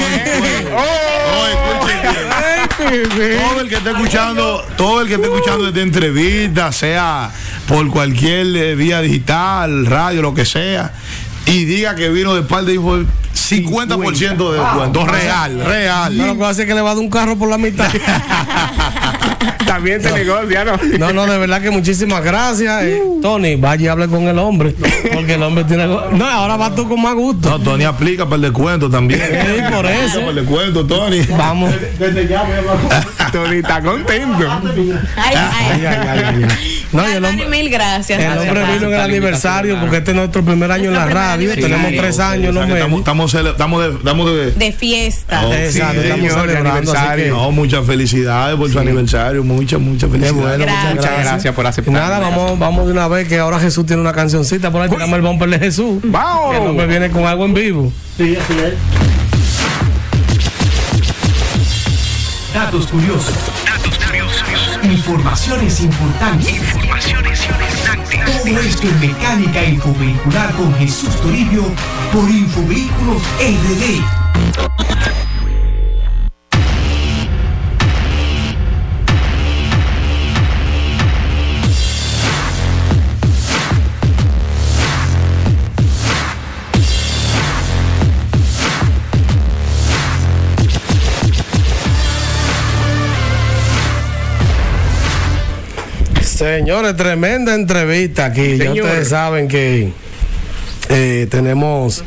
Oh, 0.75 1.47
escuchen 1.47 3.09
bien. 3.17 3.37
todo 3.39 3.61
el 3.61 3.69
que 3.69 3.75
esté 3.75 3.89
escuchando 3.91 4.65
todo 4.77 5.01
el 5.01 5.07
que 5.07 5.13
esté 5.15 5.27
escuchando 5.27 5.67
esta 5.67 5.81
entrevista 5.81 6.71
sea 6.71 7.31
por 7.67 7.87
cualquier 7.89 8.47
eh, 8.55 8.75
vía 8.75 9.01
digital 9.01 9.85
radio 9.85 10.21
lo 10.21 10.33
que 10.33 10.38
sea. 10.45 10.91
Y 11.45 11.65
diga 11.65 11.95
que 11.95 12.09
vino 12.09 12.35
de 12.35 12.43
parte 12.43 12.67
de 12.67 12.75
Info 12.75 12.97
50% 12.97 14.51
de 14.51 14.59
descuento. 14.59 15.05
Real 15.05 15.59
real. 15.65 16.17
No, 16.17 16.27
lo 16.27 16.37
que 16.37 16.49
es 16.51 16.57
que 16.57 16.75
le 16.75 16.81
va 16.81 16.91
a 16.91 16.95
dar 16.95 17.03
un 17.03 17.09
carro 17.09 17.37
por 17.37 17.49
la 17.49 17.57
mitad. 17.57 17.89
También 19.65 20.01
se 20.01 20.11
negocia, 20.11 20.65
¿no? 20.65 20.79
No, 20.97 21.13
no, 21.13 21.25
de 21.31 21.37
verdad 21.37 21.61
que 21.61 21.69
muchísimas 21.69 22.23
gracias. 22.23 22.83
Eh, 22.83 23.01
Tony, 23.21 23.55
vaya 23.55 23.85
y 23.85 23.87
hable 23.87 24.07
con 24.07 24.23
el 24.27 24.39
hombre. 24.39 24.73
Porque 25.13 25.35
el 25.35 25.43
hombre 25.43 25.63
tiene. 25.65 25.85
No, 25.85 26.25
ahora 26.25 26.57
vas 26.57 26.75
tú 26.75 26.87
con 26.87 27.01
más 27.01 27.13
gusto. 27.13 27.49
No, 27.49 27.59
Tony 27.59 27.83
aplica 27.83 28.25
para 28.25 28.37
el 28.37 28.41
descuento 28.43 28.89
también. 28.89 29.19
Sí, 29.21 29.61
por 29.73 29.85
eso. 29.85 30.19
Para 30.19 30.29
el 30.31 30.35
descuento, 30.35 30.85
Tony. 30.87 31.21
Vamos. 31.37 31.71
Desde 31.99 32.27
ya 32.27 32.43
voy 32.43 32.53
a 32.53 32.57
hablar 32.59 32.77
con- 32.77 33.31
Tony 33.31 33.57
está 33.57 33.81
contento. 33.81 34.47
Ay, 35.15 35.35
Ay, 35.35 35.35
ay, 35.35 35.85
ay, 35.85 36.07
ay, 36.07 36.23
ay. 36.49 36.85
No, 36.91 37.07
y 37.07 37.11
el 37.13 37.23
hombre, 37.25 37.47
mil 37.47 37.69
gracias. 37.69 38.17
el 38.19 38.25
Gracias, 38.25 38.47
hombre 38.47 38.63
vino 38.73 38.87
en 38.87 38.93
el 38.95 39.01
aniversario 39.01 39.79
porque 39.79 39.97
este 39.97 40.11
es 40.11 40.17
nuestro 40.17 40.43
primer 40.43 40.71
año 40.71 40.85
en 40.89 40.95
la 40.95 41.05
radio. 41.05 41.53
Tenemos 41.53 41.91
tres 41.91 42.17
años, 42.19 42.49
O 42.49 42.53
no 42.53 42.61
menos. 42.61 42.77
estamos, 42.77 42.99
estamos, 42.99 43.33
cele- 43.35 43.51
estamos 43.51 43.83
de, 43.83 43.89
estamos 43.97 44.31
de- 44.31 44.51
De 44.53 44.71
fiesta. 44.71 45.41
Oh, 45.45 45.53
Exacto, 45.53 46.01
sí, 46.01 46.07
estamos 46.07 46.31
celebrando. 46.33 46.69
Así 46.69 46.97
aniversario. 46.97 47.25
que, 47.25 47.29
No, 47.31 47.51
muchas 47.51 47.85
felicidades 47.85 48.57
por 48.57 48.71
su 48.71 48.79
aniversario. 48.79 49.43
Muchas, 49.55 49.79
muchas 49.79 50.09
qué 50.09 50.17
felicidades. 50.19 50.57
bueno, 50.57 50.65
muchas 50.65 50.83
Gracias. 50.83 51.03
gracias. 51.03 51.25
Gracias 51.31 51.55
por 51.55 51.67
aceptar. 51.67 51.93
Nada, 51.93 52.19
vamos, 52.19 52.57
vamos 52.59 52.85
de 52.85 52.91
una 52.93 53.07
vez 53.07 53.27
que 53.27 53.39
ahora 53.39 53.59
Jesús 53.59 53.85
tiene 53.85 54.01
una 54.01 54.13
cancioncita 54.13 54.71
por 54.71 54.81
ahí. 54.81 54.89
Tiramos 54.89 55.15
el 55.15 55.21
bumper 55.21 55.49
de 55.49 55.59
Jesús. 55.59 55.99
¡Vamos! 56.03 56.55
El 56.55 56.61
hombre 56.67 56.87
viene 56.87 57.09
con 57.09 57.25
algo 57.25 57.45
en 57.45 57.53
vivo. 57.53 57.91
Sí, 58.17 58.35
así 58.35 58.53
es. 58.59 58.73
Datos 62.53 62.87
curiosos. 62.87 63.33
Informaciones 64.83 65.81
importantes. 65.81 66.55
Todo 68.43 68.59
esto 68.59 68.87
en 68.87 68.99
mecánica 68.99 69.63
infovehicular 69.63 70.51
con 70.53 70.73
Jesús 70.75 71.15
Toribio 71.21 71.63
por 72.13 72.29
Infovehículos 72.29 73.21
RD. 73.39 74.98
Señores, 96.39 96.95
tremenda 96.95 97.53
entrevista 97.53 98.27
aquí. 98.27 98.57
Ya 98.57 98.71
ustedes 98.71 99.09
saben 99.09 99.49
que 99.49 99.91
eh, 100.87 101.27
tenemos. 101.29 102.01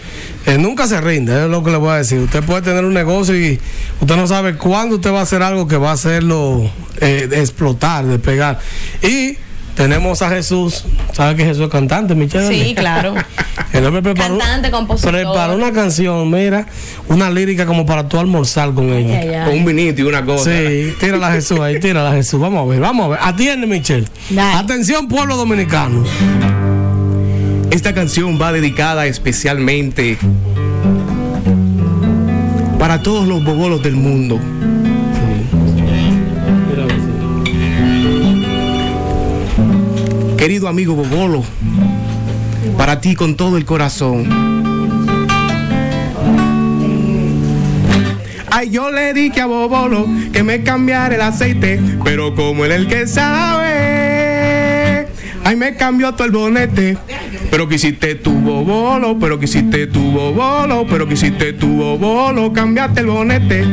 eh, 0.46 0.56
nunca 0.56 0.86
se 0.86 0.98
rinde, 1.02 1.44
es 1.44 1.50
lo 1.50 1.62
que 1.62 1.70
le 1.70 1.76
voy 1.76 1.90
a 1.90 1.96
decir. 1.96 2.18
Usted 2.18 2.42
puede 2.42 2.62
tener 2.62 2.82
un 2.82 2.94
negocio 2.94 3.36
y 3.38 3.60
usted 4.00 4.16
no 4.16 4.26
sabe 4.26 4.56
cuándo 4.56 4.96
usted 4.96 5.12
va 5.12 5.18
a 5.20 5.24
hacer 5.24 5.42
algo 5.42 5.68
que 5.68 5.76
va 5.76 5.90
a 5.90 5.92
hacerlo 5.92 6.62
eh, 7.02 7.28
explotar, 7.32 8.06
despegar. 8.06 8.58
Y 9.02 9.36
tenemos 9.74 10.22
a 10.22 10.28
Jesús. 10.30 10.84
¿Sabe 11.12 11.36
que 11.36 11.44
Jesús 11.44 11.64
es 11.64 11.70
cantante, 11.70 12.14
Michelle? 12.14 12.48
Sí, 12.48 12.74
claro. 12.74 13.14
El 13.72 13.86
hombre 13.86 14.02
preparó, 14.02 14.38
Cantante, 14.38 14.70
compositor. 14.70 15.12
preparó 15.12 15.54
una 15.54 15.72
canción, 15.72 16.30
mira, 16.30 16.66
una 17.08 17.30
lírica 17.30 17.64
como 17.64 17.86
para 17.86 18.06
tu 18.08 18.18
almorzar 18.18 18.72
con 18.74 18.90
ella. 18.92 19.18
Ay, 19.18 19.28
ay, 19.28 19.44
Con 19.46 19.58
un 19.58 19.64
vinito 19.64 20.02
y 20.02 20.04
una 20.04 20.24
cosa. 20.24 20.50
Sí, 20.50 20.94
tírala 21.00 21.28
a 21.28 21.32
Jesús 21.32 21.58
ahí, 21.60 21.80
tírala 21.80 22.10
a 22.10 22.14
Jesús. 22.14 22.38
Vamos 22.40 22.66
a 22.66 22.70
ver, 22.70 22.80
vamos 22.80 23.06
a 23.06 23.08
ver. 23.10 23.18
Atiende, 23.22 23.66
Michelle. 23.66 24.06
Dale. 24.30 24.58
Atención, 24.58 25.08
pueblo 25.08 25.36
dominicano. 25.36 26.04
Esta 27.70 27.94
canción 27.94 28.38
va 28.40 28.52
dedicada 28.52 29.06
especialmente 29.06 30.18
para 32.78 33.02
todos 33.02 33.26
los 33.26 33.42
bobolos 33.42 33.82
del 33.82 33.94
mundo. 33.96 34.38
Querido 40.42 40.66
amigo 40.66 40.96
Bobolo, 40.96 41.44
para 42.76 43.00
ti 43.00 43.14
con 43.14 43.36
todo 43.36 43.56
el 43.56 43.64
corazón. 43.64 44.28
Ay, 48.50 48.70
yo 48.70 48.90
le 48.90 49.14
dije 49.14 49.40
a 49.40 49.46
Bobolo 49.46 50.04
que 50.32 50.42
me 50.42 50.64
cambiara 50.64 51.14
el 51.14 51.20
aceite, 51.20 51.80
pero 52.02 52.34
como 52.34 52.64
él 52.64 52.72
el 52.72 52.88
que 52.88 53.06
sabe, 53.06 55.06
ay, 55.44 55.54
me 55.54 55.76
cambió 55.76 56.12
todo 56.14 56.24
el 56.24 56.32
bonete. 56.32 56.98
Pero 57.48 57.68
quisiste 57.68 58.16
tu 58.16 58.32
bobolo, 58.32 59.16
pero 59.20 59.38
quisiste 59.38 59.86
tu 59.86 60.10
bobolo, 60.10 60.84
pero 60.90 61.06
quisiste 61.06 61.52
tu 61.52 61.68
bobolo, 61.68 62.52
cambiaste 62.52 62.98
el 62.98 63.06
bonete. 63.06 63.64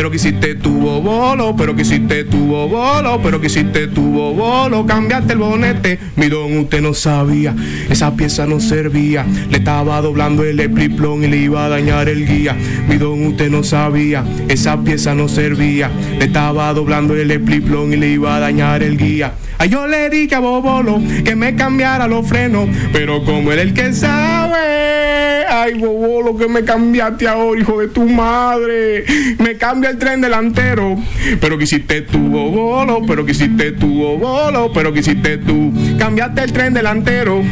Pero 0.00 0.10
quisiste 0.10 0.54
tu 0.54 0.78
bobolo, 0.78 1.54
pero 1.54 1.76
quisiste 1.76 2.24
tu 2.24 2.38
bobolo, 2.46 3.20
pero 3.22 3.38
quisiste 3.38 3.86
tu 3.88 4.00
bobolo, 4.00 4.86
cambiaste 4.86 5.34
el 5.34 5.40
bonete. 5.40 5.98
Mi 6.16 6.30
don, 6.30 6.56
usted 6.56 6.80
no 6.80 6.94
sabía, 6.94 7.54
esa 7.90 8.16
pieza 8.16 8.46
no 8.46 8.60
servía. 8.60 9.26
Le 9.50 9.58
estaba 9.58 10.00
doblando 10.00 10.42
el 10.42 10.58
epliplón 10.58 11.22
y 11.24 11.26
le 11.26 11.36
iba 11.36 11.66
a 11.66 11.68
dañar 11.68 12.08
el 12.08 12.26
guía. 12.26 12.56
Mi 12.88 12.96
don, 12.96 13.26
usted 13.26 13.50
no 13.50 13.62
sabía, 13.62 14.24
esa 14.48 14.82
pieza 14.82 15.14
no 15.14 15.28
servía. 15.28 15.90
Le 16.18 16.24
estaba 16.24 16.72
doblando 16.72 17.14
el 17.14 17.30
epliplón 17.30 17.92
y 17.92 17.96
le 17.96 18.08
iba 18.08 18.36
a 18.36 18.40
dañar 18.40 18.82
el 18.82 18.96
guía. 18.96 19.34
Ay, 19.60 19.68
yo 19.68 19.86
le 19.86 20.08
dije 20.08 20.34
a 20.34 20.40
Bobolo 20.40 21.02
que 21.22 21.36
me 21.36 21.54
cambiara 21.54 22.08
los 22.08 22.26
frenos, 22.26 22.66
pero 22.94 23.22
como 23.26 23.52
él 23.52 23.58
el 23.58 23.74
que 23.74 23.92
sabe, 23.92 25.44
ay 25.46 25.74
Bobolo 25.74 26.34
que 26.34 26.48
me 26.48 26.64
cambiaste 26.64 27.28
ahora, 27.28 27.60
hijo 27.60 27.78
de 27.78 27.88
tu 27.88 28.06
madre, 28.06 29.04
me 29.38 29.58
cambia 29.58 29.89
el 29.90 29.98
tren 29.98 30.20
delantero, 30.20 30.96
pero 31.40 31.58
que 31.58 31.64
hiciste 31.64 32.02
tú 32.02 32.18
Bobolo, 32.18 33.02
pero 33.06 33.24
que 33.24 33.32
hiciste 33.32 33.72
tú 33.72 33.92
Bobolo, 33.92 34.72
pero 34.72 34.92
que 34.92 35.00
hiciste 35.00 35.38
tú, 35.38 35.72
cambiaste 35.98 36.42
el 36.44 36.52
tren 36.52 36.72
delantero. 36.72 37.42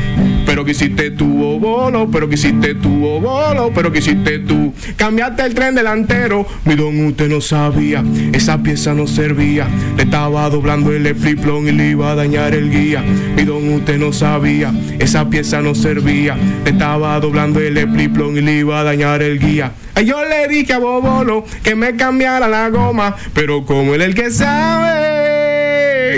Pero 0.58 0.64
que 0.64 0.72
hiciste 0.72 1.12
tú, 1.12 1.24
bobolo, 1.24 2.10
pero 2.10 2.28
que 2.28 2.34
hiciste 2.34 2.74
tú, 2.74 2.88
bobolo, 2.88 3.70
pero 3.72 3.92
que 3.92 4.00
hiciste 4.00 4.40
tú. 4.40 4.74
Cambiaste 4.96 5.44
el 5.44 5.54
tren 5.54 5.76
delantero, 5.76 6.44
mi 6.64 6.74
don 6.74 6.98
usted 7.06 7.28
no 7.28 7.40
sabía, 7.40 8.02
esa 8.32 8.60
pieza 8.60 8.92
no 8.92 9.06
servía. 9.06 9.68
Le 9.96 10.02
estaba 10.02 10.50
doblando 10.50 10.92
el 10.92 11.06
epliplón 11.06 11.68
y 11.68 11.70
le 11.70 11.90
iba 11.90 12.10
a 12.10 12.16
dañar 12.16 12.56
el 12.56 12.72
guía. 12.72 13.04
Mi 13.36 13.44
don 13.44 13.72
usted 13.72 14.00
no 14.00 14.12
sabía, 14.12 14.72
esa 14.98 15.30
pieza 15.30 15.60
no 15.60 15.76
servía. 15.76 16.36
Le 16.64 16.72
estaba 16.72 17.20
doblando 17.20 17.60
el 17.60 17.78
epliplón 17.78 18.36
y 18.36 18.40
le 18.40 18.54
iba 18.54 18.80
a 18.80 18.82
dañar 18.82 19.22
el 19.22 19.38
guía. 19.38 19.70
Yo 20.04 20.24
le 20.24 20.48
dije 20.48 20.72
a 20.72 20.78
Bobolo 20.80 21.44
que 21.62 21.76
me 21.76 21.94
cambiara 21.94 22.48
la 22.48 22.68
goma, 22.68 23.14
pero 23.32 23.64
como 23.64 23.94
él 23.94 24.02
el 24.02 24.16
que 24.16 24.32
sabe 24.32 25.28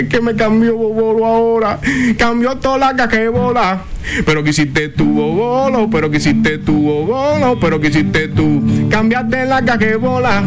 que 0.09 0.21
me 0.21 0.35
cambió 0.35 0.75
Bobolo 0.75 1.25
ahora, 1.25 1.79
cambió 2.17 2.57
toda 2.57 2.77
la 2.77 2.95
cajebola. 2.95 3.83
Pero 4.25 4.43
que 4.43 4.49
hiciste 4.49 4.89
tú, 4.89 5.05
bobolo, 5.05 5.89
pero 5.89 6.09
que 6.09 6.17
hiciste 6.17 6.57
tú, 6.57 6.83
bobolo, 6.83 7.59
pero 7.59 7.79
que 7.79 7.87
hiciste 7.87 8.27
tú. 8.27 8.61
Cambiaste 8.89 9.45
la 9.45 9.63
cajebola. 9.63 10.43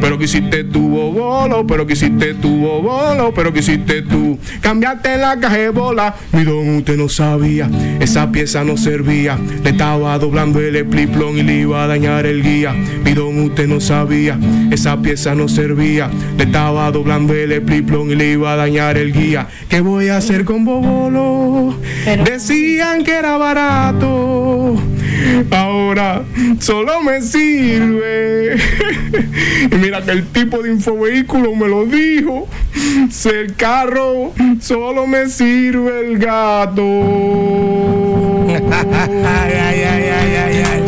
Pero 0.00 0.16
que 0.18 0.24
hiciste 0.26 0.64
tú, 0.64 0.88
bobolo, 0.88 1.66
pero 1.66 1.86
que 1.86 1.94
hiciste 1.94 2.34
tú, 2.34 2.58
bobolo, 2.58 3.32
pero 3.34 3.52
que 3.52 3.60
hiciste 3.60 4.02
tú. 4.02 4.38
Cambiaste 4.60 5.16
la 5.18 5.38
cajebola. 5.38 6.14
Mi 6.32 6.44
don, 6.44 6.76
usted 6.76 6.96
no 6.96 7.08
sabía, 7.08 7.68
esa 8.00 8.30
pieza 8.30 8.62
no 8.64 8.76
servía. 8.76 9.38
Le 9.64 9.70
estaba 9.70 10.18
doblando 10.18 10.60
el 10.60 10.76
epliplón 10.76 11.38
y 11.38 11.42
le 11.42 11.60
iba 11.60 11.82
a 11.82 11.86
dañar 11.86 12.26
el 12.26 12.42
guía. 12.42 12.72
Mi 13.04 13.12
don, 13.12 13.40
usted 13.40 13.66
no 13.66 13.80
sabía, 13.80 14.38
esa 14.70 15.00
pieza 15.02 15.34
no 15.34 15.48
servía. 15.48 16.10
Le 16.36 16.44
estaba 16.44 16.90
doblando 16.92 17.34
el 17.34 17.52
epliplón 17.52 18.10
y 18.10 18.14
le 18.14 18.32
iba 18.32 18.52
a 18.52 18.56
dañar 18.56 18.96
el 18.96 19.12
guía. 19.12 19.48
¿Qué 19.68 19.80
voy 19.80 20.08
a 20.08 20.18
hacer 20.18 20.44
con 20.44 20.64
bobolo? 20.64 21.74
Decían 22.24 22.97
que 23.04 23.12
era 23.12 23.36
barato. 23.36 24.76
Ahora 25.50 26.22
solo 26.60 27.02
me 27.02 27.20
sirve. 27.22 28.56
y 29.70 29.74
mira 29.76 30.02
que 30.02 30.10
el 30.12 30.26
tipo 30.28 30.62
de 30.62 30.70
infovehículo 30.70 31.54
me 31.54 31.68
lo 31.68 31.84
dijo. 31.86 32.48
Si 33.10 33.28
el 33.28 33.54
carro 33.54 34.32
solo 34.60 35.06
me 35.06 35.28
sirve 35.28 36.00
el 36.00 36.18
gato. 36.18 36.82
ay, 38.48 39.52
ay, 39.52 39.82
ay, 39.82 40.04
ay, 40.08 40.34
ay, 40.36 40.64
ay. 40.64 40.82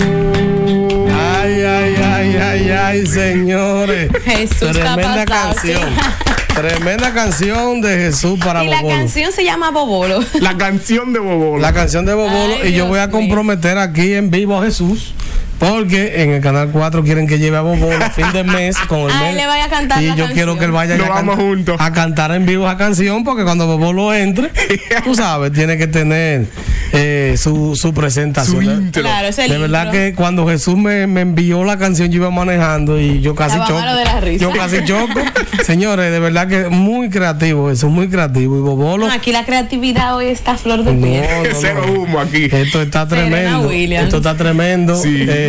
Ay, 1.12 1.62
ay, 1.62 1.94
ay, 2.02 2.36
ay, 2.36 2.70
ay, 2.70 3.06
señores. 3.06 4.11
Jesús 4.24 4.72
Tremenda 4.72 5.24
canción. 5.26 5.90
Tremenda 6.61 7.14
canción 7.14 7.80
de 7.80 7.96
Jesús 7.96 8.38
para 8.38 8.62
Y 8.62 8.68
la 8.68 8.82
Bobolo. 8.82 8.94
canción 8.98 9.32
se 9.32 9.44
llama 9.44 9.70
Bobolo. 9.70 10.20
La 10.40 10.58
canción 10.58 11.11
de 11.14 11.18
Bobolo. 11.18 11.58
La 11.58 11.72
canción 11.72 12.04
de 12.04 12.12
Bobolo 12.12 12.54
Ay, 12.62 12.68
y 12.68 12.72
yo 12.74 12.86
voy 12.86 12.98
a 12.98 13.06
Dios 13.06 13.18
comprometer 13.18 13.78
aquí 13.78 14.12
en 14.12 14.30
vivo 14.30 14.58
a 14.61 14.64
Jesús. 14.64 15.14
Porque 15.61 16.22
en 16.22 16.30
el 16.30 16.40
canal 16.40 16.70
4 16.72 17.04
quieren 17.04 17.26
que 17.28 17.38
lleve 17.38 17.56
a 17.58 17.61
Bobolo 17.61 18.02
a 18.04 18.11
fin 18.11 18.26
de 18.32 18.42
mes 18.44 18.76
con 18.88 19.00
el 19.00 19.11
A 19.11 19.20
mes. 19.20 19.30
él 19.30 19.36
le 19.36 19.46
vaya 19.46 19.66
a 19.66 19.68
cantar 19.68 20.02
Y 20.02 20.06
la 20.06 20.14
yo 20.14 20.24
canción. 20.24 20.34
quiero 20.34 20.58
que 20.58 20.64
él 20.64 20.70
vaya 20.72 20.94
a, 20.94 21.08
vamos 21.08 21.36
juntos. 21.36 21.76
a 21.78 21.92
cantar 21.92 22.32
en 22.32 22.46
vivo 22.46 22.66
esa 22.66 22.78
canción 22.78 23.22
porque 23.24 23.44
cuando 23.44 23.66
Bobolo 23.66 24.14
entre, 24.14 24.50
tú 25.04 25.14
sabes, 25.14 25.52
tiene 25.52 25.76
que 25.76 25.86
tener 25.86 26.46
eh, 26.92 27.34
su, 27.36 27.76
su 27.76 27.92
presentación. 27.92 28.64
Su 28.64 28.68
De- 28.70 28.74
intro. 28.74 29.02
Claro, 29.02 29.28
es 29.28 29.38
el 29.38 29.50
de 29.50 29.58
verdad 29.58 29.84
intro. 29.84 29.92
que 30.00 30.14
cuando 30.14 30.48
Jesús 30.48 30.76
me, 30.78 31.06
me 31.06 31.20
envió 31.20 31.62
la 31.62 31.76
canción 31.78 32.08
yo 32.11 32.16
iba 32.16 32.30
manejando 32.30 32.98
y 32.98 33.20
yo 33.20 33.34
casi 33.34 33.58
choco. 33.58 33.74
malo 33.74 33.96
de 33.98 34.04
la 34.06 34.18
risa. 34.20 34.40
Yo 34.42 34.50
casi 34.52 34.82
choco. 34.84 35.20
Señores, 35.64 36.11
de 36.11 36.20
verdad 36.20 36.48
que 36.48 36.68
muy 36.70 37.11
creativo, 37.11 37.70
eso 37.70 37.88
muy 37.90 38.08
creativo. 38.08 38.56
Y 38.56 38.61
Bobolo. 38.61 39.06
No, 39.08 39.12
aquí 39.12 39.30
la 39.30 39.44
creatividad 39.44 40.16
hoy 40.16 40.26
está 40.28 40.52
a 40.52 40.56
flor 40.56 40.84
de 40.84 40.94
No, 40.94 41.02
piel. 41.06 41.22
no, 41.52 41.58
Cero 41.61 41.82
no. 41.86 41.92
humo 42.00 42.18
aquí. 42.18 42.48
Esto 42.50 42.80
está 42.80 43.06
tremendo. 43.06 43.70
Esto 43.70 44.16
está 44.16 44.34
tremendo. 44.36 44.96
Sí. 44.96 45.26
Eh, 45.28 45.48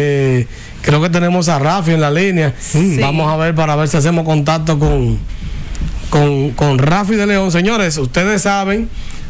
creo 0.81 1.01
que 1.01 1.09
tenemos 1.09 1.49
a 1.49 1.59
Rafi 1.59 1.91
en 1.91 2.01
la 2.01 2.11
línea. 2.11 2.53
Sí. 2.59 2.97
Vamos 2.99 3.31
a 3.31 3.37
ver 3.37 3.55
para 3.55 3.75
ver 3.75 3.87
si 3.87 3.97
hacemos 3.97 4.25
contacto 4.25 4.79
con, 4.79 5.17
con, 6.09 6.51
con 6.51 6.77
Rafi 6.77 7.15
de 7.15 7.27
León. 7.27 7.51
Señores, 7.51 7.97
ustedes 7.97 8.41
saben, 8.43 8.89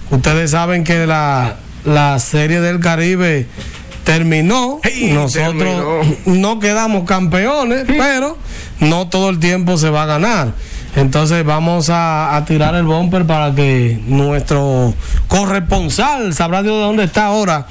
ustedes 0.09 0.51
saben 0.51 0.83
que 0.83 1.05
la, 1.05 1.55
la 1.85 2.19
serie 2.19 2.61
del 2.61 2.79
Caribe 2.79 3.47
terminó. 4.03 4.79
Hey, 4.83 5.11
Nosotros 5.13 5.55
terminó. 5.57 6.01
no 6.25 6.59
quedamos 6.59 7.05
campeones, 7.05 7.85
pero 7.87 8.37
no 8.79 9.07
todo 9.07 9.29
el 9.29 9.39
tiempo 9.39 9.77
se 9.77 9.89
va 9.89 10.03
a 10.03 10.05
ganar. 10.07 10.53
Entonces 10.95 11.45
vamos 11.45 11.89
a, 11.89 12.35
a 12.35 12.43
tirar 12.43 12.75
el 12.75 12.83
bumper 12.83 13.25
para 13.25 13.55
que 13.55 13.97
nuestro 14.07 14.93
corresponsal, 15.29 16.33
sabrá 16.33 16.63
de 16.63 16.69
dónde 16.69 17.05
está 17.05 17.27
ahora, 17.27 17.65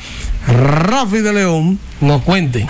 Rafi 0.46 1.18
de 1.18 1.34
León, 1.34 1.78
nos 2.00 2.22
cuente. 2.22 2.66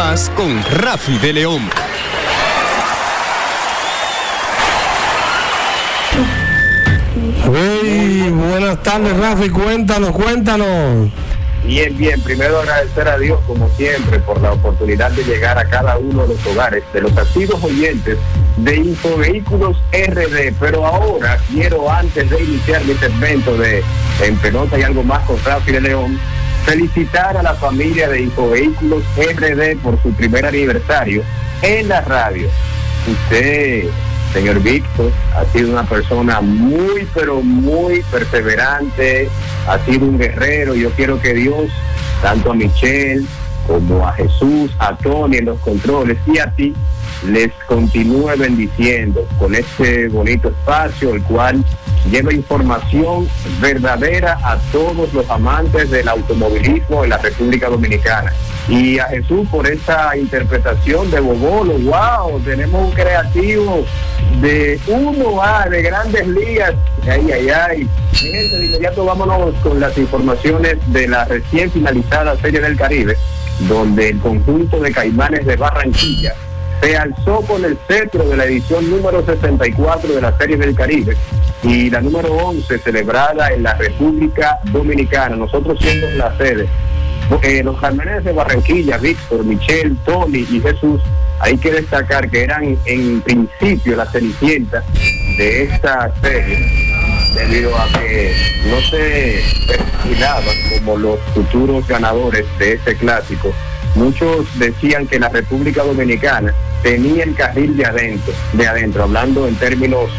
Más 0.00 0.30
con 0.30 0.64
Rafi 0.78 1.18
de 1.18 1.30
León. 1.34 1.68
Hey, 7.44 8.32
buenas 8.34 8.82
tardes, 8.82 9.14
Rafi, 9.18 9.50
cuéntanos, 9.50 10.12
cuéntanos. 10.12 11.10
Bien, 11.66 11.94
bien. 11.98 12.18
Primero 12.22 12.60
agradecer 12.60 13.08
a 13.08 13.18
Dios, 13.18 13.40
como 13.46 13.68
siempre, 13.76 14.20
por 14.20 14.40
la 14.40 14.52
oportunidad 14.52 15.10
de 15.10 15.22
llegar 15.22 15.58
a 15.58 15.66
cada 15.66 15.98
uno 15.98 16.26
de 16.26 16.34
los 16.34 16.46
hogares 16.46 16.82
de 16.94 17.02
los 17.02 17.14
activos 17.18 17.62
oyentes 17.62 18.16
de 18.56 18.76
Infovehículos 18.76 19.76
RD. 19.92 20.54
Pero 20.58 20.86
ahora 20.86 21.36
quiero, 21.52 21.90
antes 21.90 22.30
de 22.30 22.42
iniciar 22.42 22.82
mi 22.86 22.94
segmento 22.94 23.54
de 23.58 23.84
En 24.22 24.34
Pelota 24.38 24.78
y 24.78 24.82
algo 24.82 25.02
más 25.02 25.26
con 25.26 25.36
Rafi 25.44 25.72
de 25.72 25.82
León, 25.82 26.18
felicitar 26.64 27.36
a 27.36 27.42
la 27.42 27.54
familia 27.54 28.08
de 28.08 28.22
Infovehículos 28.22 29.02
RD 29.16 29.78
por 29.82 30.00
su 30.02 30.12
primer 30.12 30.46
aniversario 30.46 31.22
en 31.62 31.88
la 31.88 32.00
radio. 32.02 32.48
Usted, 33.06 33.84
señor 34.32 34.60
Víctor, 34.60 35.12
ha 35.34 35.44
sido 35.52 35.70
una 35.70 35.84
persona 35.84 36.40
muy, 36.40 37.08
pero 37.14 37.42
muy 37.42 38.02
perseverante, 38.10 39.28
ha 39.66 39.78
sido 39.84 40.06
un 40.06 40.18
guerrero. 40.18 40.74
Yo 40.74 40.90
quiero 40.90 41.20
que 41.20 41.34
Dios, 41.34 41.70
tanto 42.22 42.52
a 42.52 42.54
Michelle 42.54 43.24
como 43.70 44.04
a 44.04 44.12
Jesús, 44.14 44.72
a 44.80 44.96
Tony 44.96 45.36
en 45.36 45.44
los 45.44 45.60
controles 45.60 46.18
y 46.26 46.38
a 46.40 46.50
ti, 46.50 46.74
les 47.24 47.52
continúe 47.68 48.32
bendiciendo 48.36 49.24
con 49.38 49.54
este 49.54 50.08
bonito 50.08 50.48
espacio, 50.48 51.14
el 51.14 51.22
cual 51.22 51.64
lleva 52.10 52.32
información 52.32 53.28
verdadera 53.60 54.38
a 54.42 54.56
todos 54.72 55.12
los 55.12 55.28
amantes 55.30 55.88
del 55.90 56.08
automovilismo 56.08 57.04
en 57.04 57.10
la 57.10 57.18
República 57.18 57.68
Dominicana. 57.68 58.32
Y 58.68 58.98
a 58.98 59.04
Jesús 59.06 59.46
por 59.50 59.66
esa 59.68 60.16
interpretación 60.16 61.08
de 61.10 61.20
Bobolo, 61.20 61.74
wow, 61.74 62.40
tenemos 62.40 62.86
un 62.86 62.90
creativo 62.90 63.84
de 64.40 64.80
1A, 64.86 65.68
de 65.68 65.82
grandes 65.82 66.26
ligas. 66.26 66.74
Ay, 67.02 67.30
ay, 67.32 67.48
ay. 67.50 67.88
Gente, 68.12 68.56
de 68.56 68.66
inmediato 68.66 69.04
vámonos 69.04 69.54
con 69.62 69.78
las 69.78 69.96
informaciones 69.96 70.76
de 70.86 71.06
la 71.06 71.24
recién 71.24 71.70
finalizada 71.70 72.36
Serie 72.38 72.60
del 72.60 72.76
Caribe, 72.76 73.16
donde 73.68 74.10
el 74.10 74.18
conjunto 74.18 74.80
de 74.80 74.92
Caimanes 74.92 75.46
de 75.46 75.56
Barranquilla 75.56 76.34
se 76.80 76.96
alzó 76.96 77.42
con 77.42 77.64
el 77.64 77.76
cetro 77.86 78.24
de 78.24 78.36
la 78.36 78.44
edición 78.44 78.88
número 78.90 79.24
64 79.24 80.14
de 80.14 80.20
la 80.20 80.36
Serie 80.38 80.56
del 80.56 80.74
Caribe 80.74 81.16
y 81.62 81.90
la 81.90 82.00
número 82.00 82.32
11 82.32 82.78
celebrada 82.78 83.52
en 83.52 83.64
la 83.64 83.74
República 83.74 84.58
Dominicana, 84.72 85.36
nosotros 85.36 85.78
siendo 85.80 86.10
la 86.12 86.36
sede. 86.38 86.66
Eh, 87.42 87.62
los 87.62 87.78
Carmenes 87.78 88.24
de 88.24 88.32
Barranquilla, 88.32 88.96
Víctor, 88.96 89.44
Michelle, 89.44 89.94
Tony 90.04 90.46
y 90.50 90.60
Jesús, 90.60 91.00
hay 91.38 91.56
que 91.58 91.70
destacar 91.70 92.28
que 92.28 92.42
eran 92.42 92.76
en 92.84 93.20
principio 93.20 93.96
la 93.96 94.06
cenicienta 94.06 94.82
de 95.38 95.62
esta 95.64 96.12
serie, 96.20 96.79
debido 97.34 97.76
a 97.76 97.86
que 97.92 98.34
no 98.66 98.80
se 98.82 99.42
perfilaban 99.66 100.56
como 100.76 100.96
los 100.96 101.20
futuros 101.34 101.86
ganadores 101.86 102.46
de 102.58 102.74
este 102.74 102.96
clásico. 102.96 103.52
Muchos 103.94 104.46
decían 104.58 105.06
que 105.06 105.18
la 105.18 105.28
República 105.28 105.82
Dominicana 105.82 106.54
tenía 106.82 107.24
el 107.24 107.34
carril 107.34 107.76
de 107.76 107.84
adentro, 107.84 108.32
de 108.52 108.66
adentro, 108.66 109.02
hablando 109.02 109.46
en 109.48 109.56
términos 109.56 110.10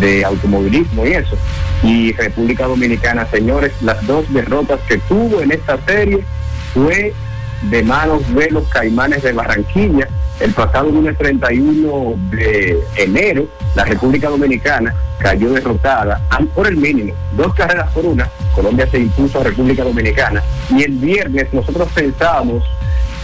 de 0.00 0.24
automovilismo 0.24 1.06
y 1.06 1.12
eso. 1.12 1.36
Y 1.82 2.12
República 2.12 2.66
Dominicana, 2.66 3.26
señores, 3.30 3.72
las 3.82 4.04
dos 4.06 4.32
derrotas 4.32 4.80
que 4.88 4.98
tuvo 4.98 5.40
en 5.40 5.52
esta 5.52 5.78
serie 5.86 6.24
fue 6.72 7.12
de 7.62 7.82
manos 7.82 8.22
de 8.34 8.50
los 8.50 8.68
Caimanes 8.68 9.22
de 9.22 9.32
Barranquilla. 9.32 10.08
El 10.40 10.52
pasado 10.52 10.90
lunes 10.90 11.16
31 11.16 12.14
de 12.30 12.78
enero, 12.96 13.46
la 13.74 13.84
República 13.84 14.28
Dominicana 14.28 14.94
cayó 15.18 15.50
derrotada 15.50 16.20
por 16.54 16.66
el 16.66 16.76
mínimo, 16.76 17.14
dos 17.36 17.54
carreras 17.54 17.90
por 17.92 18.04
una. 18.04 18.28
Colombia 18.54 18.86
se 18.90 18.98
impuso 18.98 19.40
a 19.40 19.44
República 19.44 19.82
Dominicana. 19.82 20.42
Y 20.70 20.82
el 20.82 20.92
viernes 20.92 21.52
nosotros 21.52 21.88
pensábamos 21.94 22.64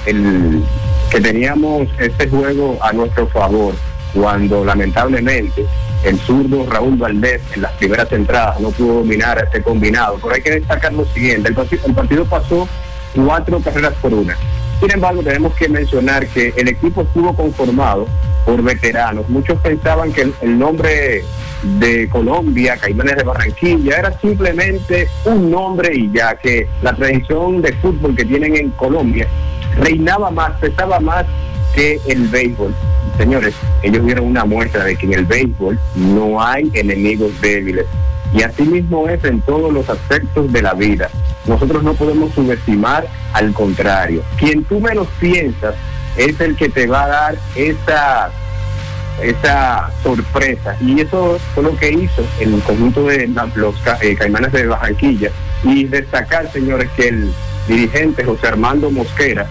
el, 0.06 0.62
que 1.10 1.20
teníamos 1.20 1.88
este 1.98 2.28
juego 2.28 2.78
a 2.80 2.92
nuestro 2.92 3.26
favor, 3.28 3.74
cuando 4.14 4.64
lamentablemente 4.64 5.66
el 6.04 6.18
zurdo 6.18 6.66
Raúl 6.66 6.96
Valdés 6.96 7.42
en 7.54 7.62
las 7.62 7.72
primeras 7.72 8.10
entradas 8.12 8.60
no 8.60 8.70
pudo 8.70 8.94
dominar 8.94 9.42
este 9.44 9.62
combinado. 9.62 10.18
Pero 10.20 10.34
hay 10.34 10.42
que 10.42 10.50
destacar 10.52 10.92
lo 10.92 11.04
siguiente, 11.04 11.48
el 11.48 11.54
partido, 11.54 11.82
el 11.86 11.94
partido 11.94 12.24
pasó 12.24 12.68
cuatro 13.14 13.60
carreras 13.60 13.94
por 14.00 14.14
una. 14.14 14.36
Sin 14.80 14.90
embargo, 14.90 15.22
tenemos 15.22 15.54
que 15.54 15.68
mencionar 15.68 16.26
que 16.26 16.52
el 16.56 16.68
equipo 16.68 17.02
estuvo 17.02 17.34
conformado 17.34 18.08
por 18.44 18.62
veteranos. 18.62 19.28
Muchos 19.28 19.60
pensaban 19.60 20.12
que 20.12 20.32
el, 20.40 20.58
nombre 20.58 21.24
de 21.78 22.08
Colombia, 22.08 22.76
Caimanes 22.76 23.16
de 23.16 23.22
Barranquilla, 23.22 23.98
era 23.98 24.18
simplemente 24.18 25.08
un 25.24 25.50
nombre 25.50 25.94
y 25.94 26.10
ya 26.12 26.34
que 26.34 26.68
la 26.82 26.94
tradición 26.94 27.62
de 27.62 27.72
fútbol 27.74 28.16
que 28.16 28.24
tienen 28.24 28.56
en 28.56 28.70
Colombia 28.70 29.28
reinaba 29.78 30.30
más, 30.30 30.58
pesaba 30.58 30.98
más 30.98 31.26
que 31.74 32.00
el 32.08 32.26
béisbol. 32.26 32.74
Señores, 33.16 33.54
ellos 33.82 34.04
dieron 34.04 34.26
una 34.26 34.44
muestra 34.44 34.84
de 34.84 34.96
que 34.96 35.06
en 35.06 35.14
el 35.14 35.26
béisbol 35.26 35.78
no 35.94 36.42
hay 36.42 36.70
enemigos 36.74 37.30
débiles. 37.40 37.86
Y 38.34 38.42
así 38.42 38.62
mismo 38.62 39.08
es 39.08 39.22
en 39.24 39.40
todos 39.42 39.72
los 39.72 39.88
aspectos 39.88 40.52
de 40.52 40.62
la 40.62 40.74
vida. 40.74 41.08
Nosotros 41.46 41.82
no 41.82 41.94
podemos 41.94 42.32
subestimar, 42.34 43.06
al 43.32 43.52
contrario. 43.52 44.22
Quien 44.38 44.64
tú 44.64 44.80
menos 44.80 45.08
piensas 45.18 45.74
es 46.16 46.38
el 46.40 46.56
que 46.56 46.68
te 46.68 46.86
va 46.86 47.04
a 47.04 47.08
dar 47.08 47.38
esa, 47.54 48.30
esa 49.22 49.90
sorpresa. 50.02 50.76
Y 50.80 51.00
eso 51.00 51.38
fue 51.54 51.64
lo 51.64 51.76
que 51.76 51.90
hizo 51.90 52.24
el 52.40 52.60
conjunto 52.62 53.06
de 53.06 53.28
los 53.54 53.74
eh, 54.00 54.14
Caimanes 54.16 54.52
de 54.52 54.66
Barranquilla. 54.66 55.30
Y 55.64 55.84
destacar, 55.84 56.50
señores, 56.52 56.90
que 56.96 57.08
el 57.08 57.32
dirigente 57.66 58.24
José 58.24 58.48
Armando 58.48 58.90
Mosquera 58.90 59.46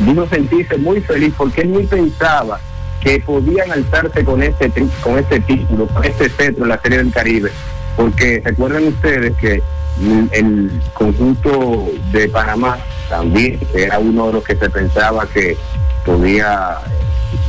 vino 0.00 0.28
sentirse 0.28 0.76
muy 0.76 1.00
feliz 1.00 1.34
porque 1.36 1.62
él 1.62 1.72
ni 1.72 1.84
pensaba 1.84 2.60
que 3.00 3.20
podían 3.20 3.70
alzarse 3.70 4.24
con 4.24 4.42
este 4.42 4.70
con 5.02 5.18
este 5.18 5.40
título, 5.40 5.86
con 5.86 6.04
este 6.04 6.28
centro 6.28 6.64
en 6.64 6.68
la 6.68 6.80
Serie 6.80 6.98
del 6.98 7.12
Caribe, 7.12 7.50
porque 7.96 8.40
recuerden 8.44 8.88
ustedes 8.88 9.36
que 9.36 9.62
el 10.32 10.80
conjunto 10.94 11.88
de 12.12 12.28
Panamá 12.28 12.78
también 13.08 13.58
era 13.74 13.98
uno 13.98 14.28
de 14.28 14.32
los 14.34 14.44
que 14.44 14.56
se 14.56 14.70
pensaba 14.70 15.26
que 15.26 15.56
podía 16.04 16.78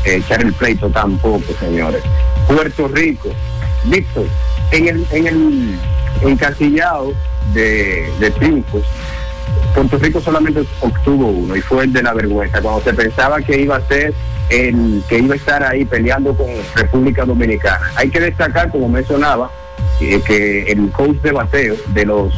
echar 0.06 0.42
el 0.42 0.54
pleito 0.54 0.90
tampoco, 0.90 1.46
señores. 1.60 2.02
Puerto 2.48 2.88
Rico, 2.88 3.30
Víctor, 3.86 4.26
en 4.72 4.88
el, 4.88 5.08
en 5.12 5.28
el 5.28 5.80
encasillado 6.22 7.14
de, 7.54 8.12
de 8.20 8.32
triunfos, 8.32 8.84
Puerto 9.74 9.98
Rico 9.98 10.22
solamente 10.22 10.64
obtuvo 10.80 11.28
uno 11.28 11.56
y 11.56 11.62
fue 11.62 11.84
el 11.84 11.94
de 11.94 12.04
la 12.04 12.14
vergüenza, 12.14 12.62
cuando 12.62 12.82
se 12.82 12.94
pensaba 12.94 13.42
que 13.42 13.62
iba 13.62 13.78
a 13.78 13.88
ser 13.88 14.14
el 14.50 15.04
que 15.08 15.20
iba 15.20 15.36
a 15.36 15.38
estar 15.38 15.64
ahí 15.64 15.86
peleando 15.86 16.36
con 16.36 16.48
República 16.76 17.24
Dominicana. 17.24 17.92
Hay 17.96 18.10
que 18.10 18.20
destacar, 18.20 18.72
como 18.72 18.90
mencionaba, 18.90 19.52
eh, 20.02 20.22
que 20.26 20.72
el 20.72 20.92
coach 20.92 21.18
de 21.18 21.32
bateo 21.34 21.76
de 21.88 22.06
los 22.06 22.34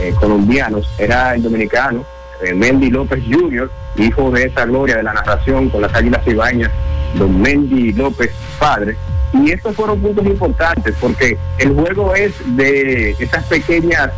eh, 0.00 0.14
colombianos 0.18 0.88
era 0.96 1.34
el 1.34 1.42
dominicano, 1.42 2.04
eh, 2.42 2.54
Mendy 2.54 2.88
López 2.90 3.22
Jr., 3.30 3.70
hijo 3.96 4.30
de 4.30 4.44
esa 4.44 4.64
gloria 4.64 4.96
de 4.96 5.02
la 5.02 5.12
narración 5.12 5.68
con 5.68 5.82
las 5.82 5.94
águilas 5.94 6.24
cibañas, 6.24 6.70
don 7.18 7.40
Mendy 7.40 7.92
López 7.92 8.30
padre. 8.58 8.96
Y 9.34 9.50
estos 9.50 9.76
fueron 9.76 10.00
puntos 10.00 10.24
importantes 10.24 10.94
porque 11.00 11.36
el 11.58 11.74
juego 11.74 12.14
es 12.14 12.32
de 12.56 13.10
esas 13.18 13.44
pequeñas 13.44 14.10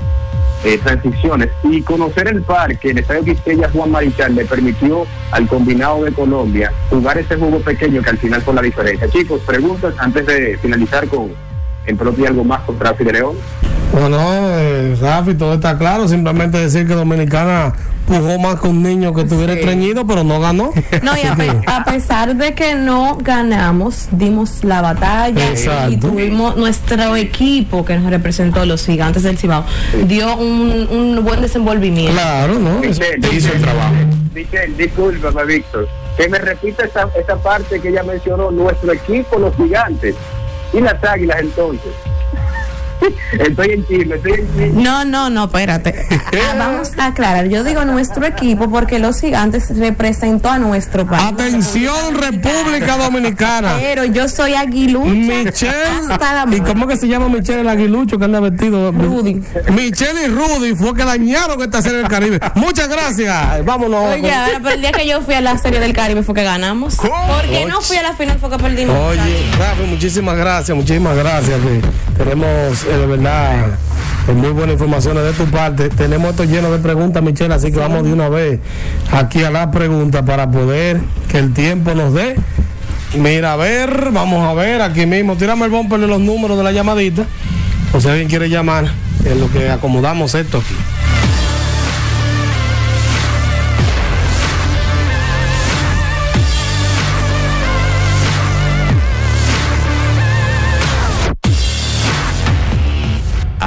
transiciones 0.83 1.51
y 1.63 1.83
conocer 1.83 2.27
el 2.27 2.41
parque, 2.41 2.91
el 2.91 2.97
Estadio 2.97 3.23
Quisqueya 3.23 3.69
Juan 3.69 3.91
Marichal 3.91 4.35
le 4.35 4.47
permitió 4.47 5.07
al 5.31 5.47
combinado 5.47 6.05
de 6.05 6.13
Colombia 6.13 6.73
jugar 6.89 7.19
ese 7.19 7.37
juego 7.37 7.61
pequeño 7.61 8.01
que 8.01 8.09
al 8.09 8.19
final 8.19 8.41
fue 8.41 8.55
la 8.55 8.63
diferencia. 8.63 9.07
Chicos, 9.11 9.43
preguntas 9.43 9.95
antes 9.99 10.25
de 10.25 10.57
finalizar 10.57 11.07
con 11.07 11.33
en 11.87 11.97
propio 11.97 12.27
algo 12.29 12.45
más 12.45 12.61
con 12.63 12.79
Rafi 12.81 13.05
de 13.05 13.13
León. 13.13 13.37
Bueno, 13.93 14.19
eh, 14.21 14.97
Rafi, 15.01 15.35
todo 15.35 15.55
está 15.55 15.79
claro. 15.79 16.09
Simplemente 16.09 16.59
decir 16.59 16.87
que 16.87 16.95
Dominicana 16.95 17.73
pujó 18.09 18.39
más 18.41 18.57
con 18.57 18.71
un 18.71 18.83
niño 18.83 19.15
que 19.15 19.23
estuviera 19.23 19.53
Sí. 19.55 19.61
estreñido, 19.61 20.05
pero 20.07 20.25
no 20.25 20.41
ganó. 20.41 20.73
No, 21.03 21.13
y 21.17 21.23
a, 21.27 21.37
pe- 21.37 21.61
a 21.67 21.85
pesar 21.85 22.35
de 22.35 22.55
que 22.55 22.75
no 22.75 23.17
ganamos, 23.21 24.09
dimos 24.11 24.65
la 24.65 24.83
batalla 24.83 25.49
Exacto. 25.49 25.93
y 25.93 25.97
tuvimos 25.99 26.57
nuestro 26.57 27.15
equipo 27.17 27.85
que 27.85 27.97
nos 27.97 28.11
representó, 28.11 28.67
los 28.67 28.85
gigantes 28.85 29.23
del 29.23 29.39
Cibao, 29.39 29.65
dio 30.07 30.37
un, 30.37 30.89
un 30.91 31.25
buen 31.25 31.41
desenvolvimiento. 31.41 32.13
Claro, 32.15 32.59
¿no? 32.59 32.81
Michelle, 32.81 33.19
hizo 33.33 33.53
el 33.53 33.63
trabajo. 33.63 33.95
Michelle, 34.35 34.75
discúlpame, 34.77 35.45
Víctor. 35.45 35.89
Que 36.17 36.29
me 36.29 36.39
repita 36.39 36.85
esa, 36.85 37.09
esa 37.19 37.37
parte 37.37 37.81
que 37.81 37.89
ella 37.89 38.03
mencionó, 38.03 38.51
nuestro 38.51 38.93
equipo, 38.93 39.39
los 39.39 39.55
gigantes. 39.57 40.15
Y 40.75 40.81
las 40.81 41.03
águilas, 41.05 41.41
entonces. 41.41 41.93
Estoy 43.39 43.71
en 43.71 43.87
chisme, 43.87 44.17
estoy 44.17 44.33
en 44.33 44.47
chisme. 44.47 44.83
No, 44.83 45.05
no, 45.05 45.31
no, 45.31 45.45
espérate. 45.45 45.95
Ah, 46.11 46.55
vamos 46.59 46.93
a 46.99 47.07
aclarar. 47.07 47.49
Yo 47.49 47.65
digo 47.65 47.85
nuestro 47.85 48.27
equipo 48.27 48.69
porque 48.69 48.99
los 48.99 49.21
gigantes 49.21 49.77
representó 49.77 50.51
a 50.51 50.59
nuestro 50.59 51.07
país. 51.07 51.23
Atención, 51.25 52.15
República 52.15 52.97
Dominicana. 52.97 53.77
Pero 53.81 54.05
yo 54.05 54.29
soy 54.29 54.55
aguilucha. 54.55 55.11
Michelle, 55.11 55.73
hasta 56.11 56.47
la 56.47 56.57
¿y 56.57 56.61
cómo 56.61 56.87
que 56.87 56.97
se 56.97 57.09
llama 57.09 57.29
Michelle 57.29 57.61
el 57.61 57.69
aguilucho 57.69 58.19
que 58.19 58.25
anda 58.25 58.41
vestido? 58.41 58.93
Rudy. 58.93 59.43
Michelle 59.73 60.25
y 60.25 60.29
Rudy 60.29 60.75
fue 60.75 60.95
que 60.95 61.05
dañaron 61.05 61.61
esta 61.63 61.83
serie 61.83 61.99
del 61.99 62.09
Caribe. 62.09 62.41
Muchas 62.55 62.89
gracias. 62.89 63.65
Vámonos. 63.65 64.15
Oye, 64.15 64.33
ahora, 64.33 64.61
pero 64.63 64.75
el 64.75 64.81
día 64.81 64.93
que 64.93 65.07
yo 65.07 65.21
fui 65.23 65.35
a 65.35 65.41
la 65.41 65.59
serie 65.59 65.81
del 65.81 65.93
Caribe 65.93 66.23
fue 66.23 66.35
que 66.35 66.45
ganamos. 66.45 66.97
¿Cómo? 66.97 67.15
Porque 67.41 67.65
no 67.67 67.81
fui 67.81 67.97
a 67.97 68.03
la 68.03 68.15
final 68.15 68.39
fue 68.39 68.51
que 68.51 68.59
perdimos. 68.59 68.97
Oye, 68.97 69.47
Rafi, 69.59 69.83
muchísimas 69.89 70.37
gracias, 70.37 70.77
muchísimas 70.77 71.17
gracias. 71.17 71.61
que 71.61 72.25
tenemos, 72.25 72.85
eh, 72.85 72.94
de 72.97 73.07
verdad, 73.07 73.79
muy 74.35 74.51
buenas 74.51 74.75
informaciones 74.75 75.25
de 75.25 75.33
tu 75.33 75.51
parte. 75.51 75.89
Tenemos 75.89 76.31
esto 76.31 76.45
lleno 76.45 76.71
de 76.71 76.79
preguntas, 76.79 77.23
Michelle, 77.23 77.55
así 77.55 77.73
que 77.73 77.79
vamos 77.79 78.05
de 78.05 78.13
una 78.13 78.29
vez 78.29 78.61
aquí 79.13 79.43
a 79.43 79.51
las 79.51 79.69
preguntas 79.69 80.23
para 80.23 80.51
poder 80.51 81.01
que 81.29 81.39
el 81.39 81.53
tiempo 81.53 81.95
nos 81.95 82.15
dé. 82.15 82.37
Mira, 83.17 83.53
a 83.53 83.57
ver, 83.57 84.11
vamos 84.13 84.45
a 84.45 84.55
ver 84.55 84.83
aquí 84.83 85.07
mismo. 85.07 85.37
Tírame 85.37 85.67
el 85.67 85.71
bumper 85.71 86.01
de 86.01 86.07
los 86.07 86.21
números 86.21 86.57
de 86.57 86.65
la 86.65 86.73
llamadita. 86.73 87.25
O 87.93 88.01
si 88.01 88.09
alguien 88.09 88.29
quiere 88.29 88.49
llamar, 88.49 88.87
en 89.25 89.41
lo 89.41 89.51
que 89.51 89.71
acomodamos 89.71 90.35
esto 90.35 90.59
aquí. 90.59 90.75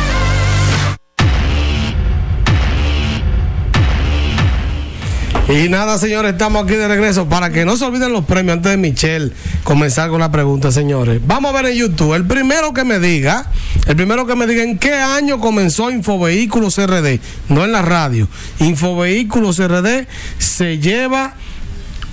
Y 5.47 5.69
nada, 5.69 5.99
señores, 5.99 6.31
estamos 6.31 6.63
aquí 6.63 6.73
de 6.73 6.87
regreso. 6.87 7.29
Para 7.29 7.51
que 7.51 7.65
no 7.65 7.77
se 7.77 7.85
olviden 7.85 8.11
los 8.11 8.25
premios 8.25 8.57
antes 8.57 8.71
de 8.71 8.77
Michelle 8.77 9.31
comenzar 9.63 10.09
con 10.09 10.19
la 10.19 10.31
pregunta, 10.31 10.71
señores. 10.71 11.21
Vamos 11.25 11.53
a 11.53 11.61
ver 11.61 11.71
en 11.71 11.77
YouTube. 11.77 12.15
El 12.15 12.25
primero 12.25 12.73
que 12.73 12.83
me 12.83 12.99
diga, 12.99 13.51
el 13.85 13.95
primero 13.95 14.25
que 14.25 14.35
me 14.35 14.47
diga 14.47 14.63
en 14.63 14.79
qué 14.79 14.95
año 14.95 15.39
comenzó 15.39 15.91
Infovehículos 15.91 16.77
RD, 16.83 17.19
no 17.49 17.63
en 17.63 17.71
la 17.71 17.83
radio. 17.83 18.27
Infovehículos 18.59 19.59
RD 19.59 20.07
se 20.39 20.79
lleva 20.79 21.35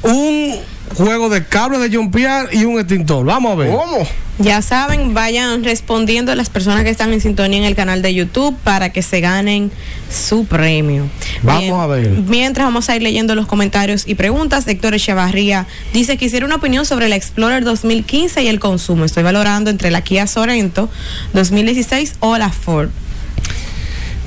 un 0.02 0.56
juego 0.96 1.28
de 1.28 1.44
cable 1.44 1.78
de 1.78 1.94
jumpear 1.94 2.48
y 2.52 2.64
un 2.64 2.78
extintor. 2.78 3.24
Vamos 3.24 3.52
a 3.52 3.54
ver. 3.56 3.70
¿Cómo? 3.70 4.06
Ya 4.38 4.62
saben, 4.62 5.14
vayan 5.14 5.62
respondiendo 5.62 6.34
las 6.34 6.50
personas 6.50 6.84
que 6.84 6.90
están 6.90 7.12
en 7.12 7.20
sintonía 7.20 7.58
en 7.58 7.64
el 7.64 7.74
canal 7.74 8.02
de 8.02 8.14
YouTube 8.14 8.56
para 8.64 8.90
que 8.90 9.02
se 9.02 9.20
ganen 9.20 9.70
su 10.10 10.46
premio. 10.46 11.06
Vamos 11.42 11.80
a 11.80 11.86
ver. 11.86 12.08
Mientras 12.08 12.66
vamos 12.66 12.88
a 12.88 12.96
ir 12.96 13.02
leyendo 13.02 13.34
los 13.34 13.46
comentarios 13.46 14.04
y 14.06 14.14
preguntas, 14.14 14.66
Héctor 14.66 14.94
Echevarría 14.94 15.66
dice 15.92 16.16
que 16.16 16.24
hiciera 16.24 16.46
una 16.46 16.56
opinión 16.56 16.86
sobre 16.86 17.08
la 17.08 17.16
Explorer 17.16 17.62
2015 17.64 18.42
y 18.42 18.48
el 18.48 18.58
consumo. 18.58 19.04
Estoy 19.04 19.22
valorando 19.22 19.70
entre 19.70 19.90
la 19.90 20.02
Kia 20.02 20.26
Sorento 20.26 20.88
2016 21.34 22.14
o 22.20 22.38
la 22.38 22.50
Ford. 22.50 22.88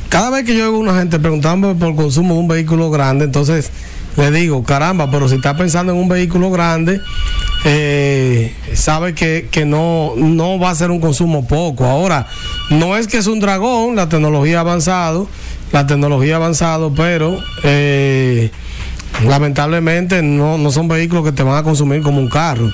Cada 0.09 0.29
vez 0.29 0.45
que 0.45 0.55
yo 0.55 0.67
oigo 0.67 0.77
una 0.77 0.97
gente 0.97 1.19
preguntándome 1.19 1.75
por 1.75 1.95
consumo 1.95 2.35
de 2.35 2.39
un 2.39 2.47
vehículo 2.47 2.89
grande, 2.91 3.25
entonces 3.25 3.71
le 4.17 4.31
digo, 4.31 4.63
caramba, 4.63 5.09
pero 5.11 5.27
si 5.27 5.35
está 5.35 5.55
pensando 5.57 5.91
en 5.91 5.97
un 5.99 6.07
vehículo 6.07 6.51
grande, 6.51 7.01
eh, 7.65 8.55
sabe 8.73 9.13
que, 9.13 9.49
que 9.51 9.65
no, 9.65 10.13
no 10.15 10.59
va 10.59 10.69
a 10.69 10.75
ser 10.75 10.91
un 10.91 10.99
consumo 10.99 11.47
poco. 11.47 11.85
Ahora, 11.85 12.27
no 12.69 12.95
es 12.95 13.07
que 13.07 13.17
es 13.17 13.27
un 13.27 13.39
dragón, 13.39 13.95
la 13.95 14.07
tecnología 14.07 14.59
ha 14.59 14.61
avanzado, 14.61 15.27
la 15.71 15.85
tecnología 15.87 16.37
avanzado, 16.37 16.93
pero 16.93 17.37
eh, 17.63 18.51
lamentablemente 19.27 20.21
no, 20.21 20.57
no 20.57 20.71
son 20.71 20.87
vehículos 20.87 21.25
que 21.25 21.31
te 21.31 21.43
van 21.43 21.57
a 21.57 21.63
consumir 21.63 22.01
como 22.01 22.19
un 22.19 22.29
carro. 22.29 22.71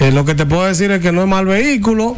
Eh, 0.00 0.12
lo 0.12 0.24
que 0.24 0.34
te 0.34 0.46
puedo 0.46 0.64
decir 0.64 0.90
es 0.90 1.00
que 1.00 1.12
no 1.12 1.22
es 1.22 1.28
mal 1.28 1.46
vehículo, 1.46 2.16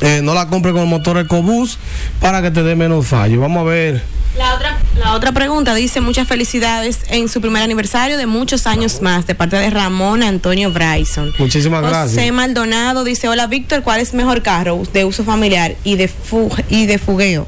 eh, 0.00 0.20
no 0.22 0.34
la 0.34 0.46
compre 0.46 0.72
con 0.72 0.82
el 0.82 0.88
motor 0.88 1.18
EcoBoost 1.18 1.78
para 2.20 2.40
que 2.42 2.50
te 2.50 2.62
dé 2.62 2.76
menos 2.76 3.06
fallo. 3.06 3.40
Vamos 3.40 3.62
a 3.62 3.64
ver. 3.64 4.02
La 4.38 4.54
otra, 4.54 4.73
la 4.98 5.14
otra 5.14 5.32
pregunta 5.32 5.74
dice 5.74 6.00
muchas 6.00 6.26
felicidades 6.28 7.00
en 7.08 7.28
su 7.28 7.40
primer 7.40 7.62
aniversario 7.62 8.16
de 8.16 8.26
muchos 8.26 8.66
años 8.66 9.02
más 9.02 9.26
de 9.26 9.34
parte 9.34 9.56
de 9.56 9.68
Ramón 9.70 10.22
Antonio 10.22 10.70
Bryson. 10.72 11.32
Muchísimas 11.38 11.82
gracias. 11.82 12.12
José 12.14 12.32
Maldonado 12.32 13.04
dice, 13.04 13.28
hola 13.28 13.46
Víctor, 13.46 13.82
¿cuál 13.82 14.00
es 14.00 14.14
mejor 14.14 14.42
carro 14.42 14.82
de 14.92 15.04
uso 15.04 15.24
familiar 15.24 15.74
y 15.84 15.96
de, 15.96 16.08
fu 16.08 16.48
y 16.68 16.86
de 16.86 16.98
fugueo? 16.98 17.46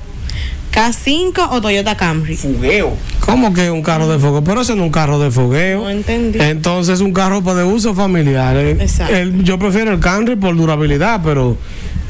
¿K5 0.75 1.49
o 1.53 1.61
Toyota 1.63 1.97
Camry? 1.97 2.37
Fugueo. 2.37 2.95
¿Cómo 3.21 3.55
que 3.55 3.71
un 3.71 3.83
carro 3.83 4.09
de 4.09 4.19
fogueo? 4.19 4.45
Pero 4.45 4.61
ese 4.61 4.75
no 4.75 4.83
es 4.83 4.87
un 4.89 4.93
carro 4.93 5.19
de 5.19 5.31
fogueo. 5.31 5.85
No 5.85 5.91
entendí. 5.91 6.39
Entonces 6.41 7.01
un 7.01 7.13
carro 7.15 7.43
para 7.43 7.59
de 7.61 7.65
uso 7.65 7.95
familiar. 7.95 8.57
Eh, 8.59 8.73
Exacto. 8.81 9.15
el- 9.17 9.43
yo 9.43 9.59
prefiero 9.59 9.93
el 9.93 10.01
Camry 10.01 10.37
por 10.37 10.55
durabilidad, 10.55 11.21
pero 11.25 11.57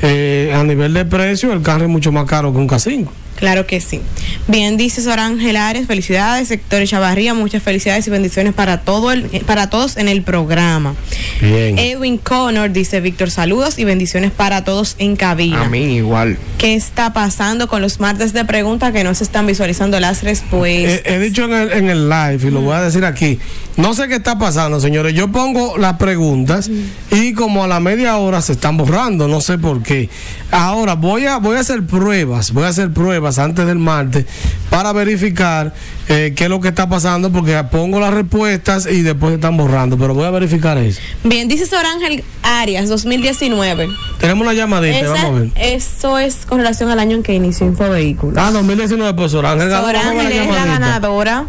eh, 0.03 0.53
a 0.53 0.65
nivel 0.65 0.95
de 0.95 1.05
precio 1.05 1.53
el 1.53 1.63
Camry 1.63 1.85
es 1.85 1.91
mucho 1.91 2.11
más 2.11 2.25
caro 2.27 2.51
que 2.53 2.59
un 2.59 2.69
K5. 2.69 3.07
Claro 3.37 3.67
que 3.67 3.81
sí. 3.81 4.01
Bien, 4.49 4.77
dice 4.77 5.03
Sora 5.03 5.27
Ángel 5.27 5.57
Arias, 5.57 5.87
felicidades, 5.87 6.49
sector 6.49 6.85
Chavarría, 6.85 7.35
muchas 7.35 7.63
felicidades 7.63 8.07
y 8.07 8.11
bendiciones 8.11 8.55
para 8.55 8.81
todo 8.81 9.13
el, 9.13 9.27
eh, 9.33 9.43
para 9.47 9.71
todos 9.71 9.97
en 9.97 10.09
el 10.09 10.23
programa. 10.23 10.95
Bien. 11.41 11.79
Edwin 11.79 12.19
Connor 12.19 12.73
dice 12.73 13.01
Víctor, 13.01 13.31
saludos 13.31 13.79
y 13.79 13.85
bendiciones 13.85 14.31
para 14.31 14.65
todos 14.65 14.97
en 14.99 15.17
cabina. 15.17 15.63
A 15.63 15.69
mí 15.69 15.97
igual. 15.97 16.39
¿Qué 16.59 16.75
está 16.75 17.13
pasando 17.13 17.69
con 17.69 17.83
los 17.83 18.01
martes 18.01 18.33
de 18.33 18.45
pregunta 18.45 18.93
que 18.93 19.05
no 19.05 19.15
se 19.15 19.25
están 19.25 19.47
visualizando 19.47 20.01
las 20.01 20.23
respuestas? 20.23 21.03
He, 21.05 21.15
he 21.15 21.19
dicho 21.19 21.45
en 21.45 21.53
el, 21.53 21.73
en 21.73 21.91
el 21.91 22.09
live 22.09 22.49
y 22.49 22.51
lo 22.51 22.63
voy 22.63 22.75
a 22.75 22.83
decir 22.83 23.05
aquí. 23.05 23.39
No 23.77 23.93
sé 23.93 24.09
qué 24.09 24.15
está 24.15 24.39
pasando, 24.39 24.81
señores. 24.81 25.13
Yo 25.13 25.29
pongo 25.29 25.77
las 25.77 25.95
preguntas 25.99 26.71
y 27.11 27.35
como 27.35 27.63
a 27.63 27.67
la 27.67 27.79
media 27.79 28.17
hora 28.17 28.41
se 28.41 28.53
están 28.53 28.79
borrando. 28.79 29.29
No 29.29 29.43
sé 29.43 29.59
por 29.59 29.83
qué. 29.83 30.09
Ahora 30.51 30.95
voy 30.95 31.27
a 31.27 31.37
voy 31.37 31.57
a 31.59 31.61
hacer 31.61 31.85
pruebas. 31.87 32.53
Voy 32.53 32.65
a 32.65 32.69
hacer 32.69 32.91
pruebas 32.91 33.39
antes 33.39 33.67
del 33.67 33.79
martes 33.79 34.25
para 34.71 34.93
verificar 34.93 35.75
eh, 36.09 36.33
qué 36.35 36.45
es 36.45 36.51
lo 36.51 36.61
que 36.61 36.69
está 36.69 36.89
pasando 36.89 37.31
porque 37.31 37.63
pongo 37.71 38.01
las 38.01 38.15
respuestas 38.15 38.87
y 38.87 39.03
después 39.03 39.33
se 39.33 39.35
están 39.35 39.59
borrando. 39.59 39.99
Pero 39.99 40.15
voy 40.15 40.25
a 40.25 40.31
verificar 40.31 40.79
eso. 40.79 41.01
Bien, 41.23 41.47
dice 41.47 41.67
Sora 41.67 41.91
Ángel 41.93 42.25
Arias, 42.43 42.89
2019. 42.89 43.89
Tenemos 44.19 44.43
una 44.43 44.55
llamadita. 44.55 44.99
Esa- 45.01 45.13
vamos 45.13 45.25
a 45.25 45.41
ver. 45.41 45.51
eso 45.57 46.19
es 46.19 46.47
con 46.47 46.59
relación 46.59 46.89
al 46.91 46.99
año 46.99 47.17
en 47.17 47.23
que 47.23 47.35
inició 47.35 47.67
Infovehículos. 47.67 48.39
Ah, 48.39 48.51
2019, 48.53 49.13
pues 49.13 49.33
Sor 49.33 49.45
Ángel 49.45 49.69
ver 49.69 49.97
Ángel 49.97 50.33
es 50.33 50.49
la 50.49 50.65
ganadora. 50.65 51.45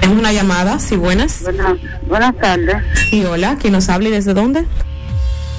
Tenemos 0.00 0.18
una 0.20 0.32
llamada, 0.32 0.78
sí, 0.78 0.96
buenas. 0.96 1.44
Buenas 2.08 2.36
tardes. 2.36 2.76
Sí, 3.10 3.24
hola, 3.24 3.56
¿quién 3.60 3.72
nos 3.72 3.88
habla 3.88 4.08
y 4.08 4.12
desde 4.12 4.34
dónde? 4.34 4.64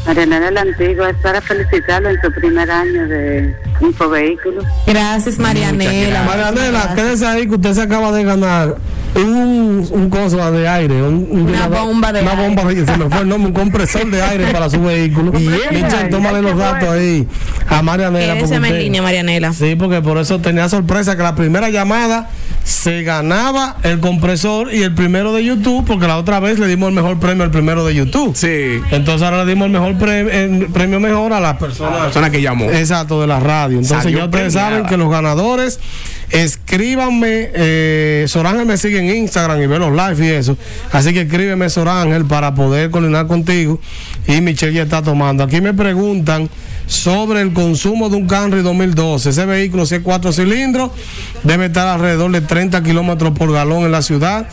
Mariana 0.07 0.39
de 0.39 0.51
la 0.51 0.61
Antigua, 0.61 1.09
es 1.09 1.17
para 1.17 1.41
felicitarlo 1.41 2.09
en 2.09 2.19
su 2.21 2.31
primer 2.31 2.71
año 2.71 3.07
de 3.07 3.53
Infovehículos. 3.81 4.63
Gracias, 4.87 5.37
Marianela. 5.37 6.23
Marianela, 6.23 6.93
quédese 6.95 7.27
ahí 7.27 7.47
que 7.47 7.55
usted 7.55 7.73
se 7.73 7.81
acaba 7.81 8.11
de 8.11 8.23
ganar 8.23 8.77
un, 9.15 9.87
un 9.91 10.09
cosa 10.09 10.49
de 10.51 10.67
aire. 10.67 11.03
un- 11.03 11.27
un- 11.29 11.41
Una 11.49 11.67
bomba 11.67 12.11
de 12.13 12.21
una 12.21 12.31
aire. 12.31 12.43
bomba 12.47 12.63
de- 12.63 12.85
se 12.85 12.97
me 12.97 13.09
fue 13.09 13.19
el 13.21 13.27
nombre, 13.27 13.47
un 13.49 13.53
compresor 13.53 14.09
de 14.09 14.21
aire 14.21 14.47
para 14.51 14.69
su 14.69 14.81
vehículo. 14.81 15.31
Michelle, 15.33 16.07
tómale 16.09 16.41
los 16.41 16.57
datos 16.57 16.89
ahí 16.89 17.27
a 17.67 17.81
Marianela. 17.81 18.33
Quédese 18.35 18.55
en 18.55 18.79
línea, 18.79 19.01
Marianela. 19.01 19.53
Sí, 19.53 19.75
porque 19.75 20.01
por 20.01 20.17
eso 20.17 20.39
tenía 20.39 20.69
sorpresa 20.69 21.15
que 21.17 21.23
la 21.23 21.35
primera 21.35 21.69
llamada 21.69 22.29
se 22.69 23.01
ganaba 23.01 23.77
el 23.83 23.99
compresor 23.99 24.73
y 24.73 24.83
el 24.83 24.93
primero 24.93 25.33
de 25.33 25.43
YouTube, 25.43 25.85
porque 25.87 26.05
la 26.07 26.17
otra 26.17 26.39
vez 26.39 26.59
le 26.59 26.67
dimos 26.67 26.89
el 26.89 26.95
mejor 26.95 27.19
premio 27.19 27.43
al 27.43 27.49
primero 27.51 27.83
de 27.83 27.95
YouTube. 27.95 28.35
Sí. 28.35 28.79
Entonces 28.91 29.23
ahora 29.23 29.43
le 29.43 29.49
dimos 29.49 29.65
el 29.65 29.71
mejor 29.71 29.97
premio, 29.97 30.31
el 30.31 30.67
premio 30.67 30.99
mejor 30.99 31.33
a 31.33 31.39
las 31.39 31.57
personas. 31.57 31.93
La 31.97 32.03
persona 32.05 32.29
que 32.29 32.41
llamó. 32.41 32.65
Exacto, 32.65 33.19
de 33.21 33.27
la 33.27 33.39
radio. 33.39 33.79
Entonces 33.79 34.03
Salió 34.03 34.19
ya 34.19 34.25
ustedes 34.25 34.53
premiada. 34.53 34.69
saben 34.77 34.85
que 34.87 34.97
los 34.97 35.09
ganadores, 35.09 35.79
escríbanme, 36.31 37.49
eh, 37.53 38.25
Sorángel 38.27 38.65
me 38.65 38.77
sigue 38.77 38.99
en 38.99 39.15
Instagram 39.15 39.61
y 39.61 39.67
ve 39.67 39.79
los 39.79 39.91
live 39.91 40.27
y 40.27 40.29
eso. 40.31 40.57
Así 40.91 41.13
que 41.13 41.21
escríbeme 41.21 41.69
Sorángel 41.69 42.25
para 42.25 42.53
poder 42.55 42.91
coordinar 42.91 43.27
contigo. 43.27 43.79
Y 44.27 44.41
Michelle 44.41 44.73
ya 44.73 44.83
está 44.83 45.01
tomando. 45.01 45.43
Aquí 45.43 45.61
me 45.61 45.73
preguntan 45.73 46.49
sobre 46.85 47.41
el 47.41 47.53
consumo 47.53 48.09
de 48.09 48.17
un 48.17 48.27
Camry 48.27 48.61
2012. 48.61 49.29
Ese 49.29 49.45
vehículo, 49.45 49.85
si 49.85 49.95
es 49.95 50.01
cuatro 50.01 50.31
cilindros, 50.31 50.91
debe 51.43 51.67
estar 51.67 51.87
alrededor 51.87 52.31
de 52.31 52.41
30 52.41 52.81
kilómetros 52.83 53.37
por 53.37 53.51
galón 53.51 53.83
en 53.83 53.91
la 53.91 54.01
ciudad. 54.01 54.47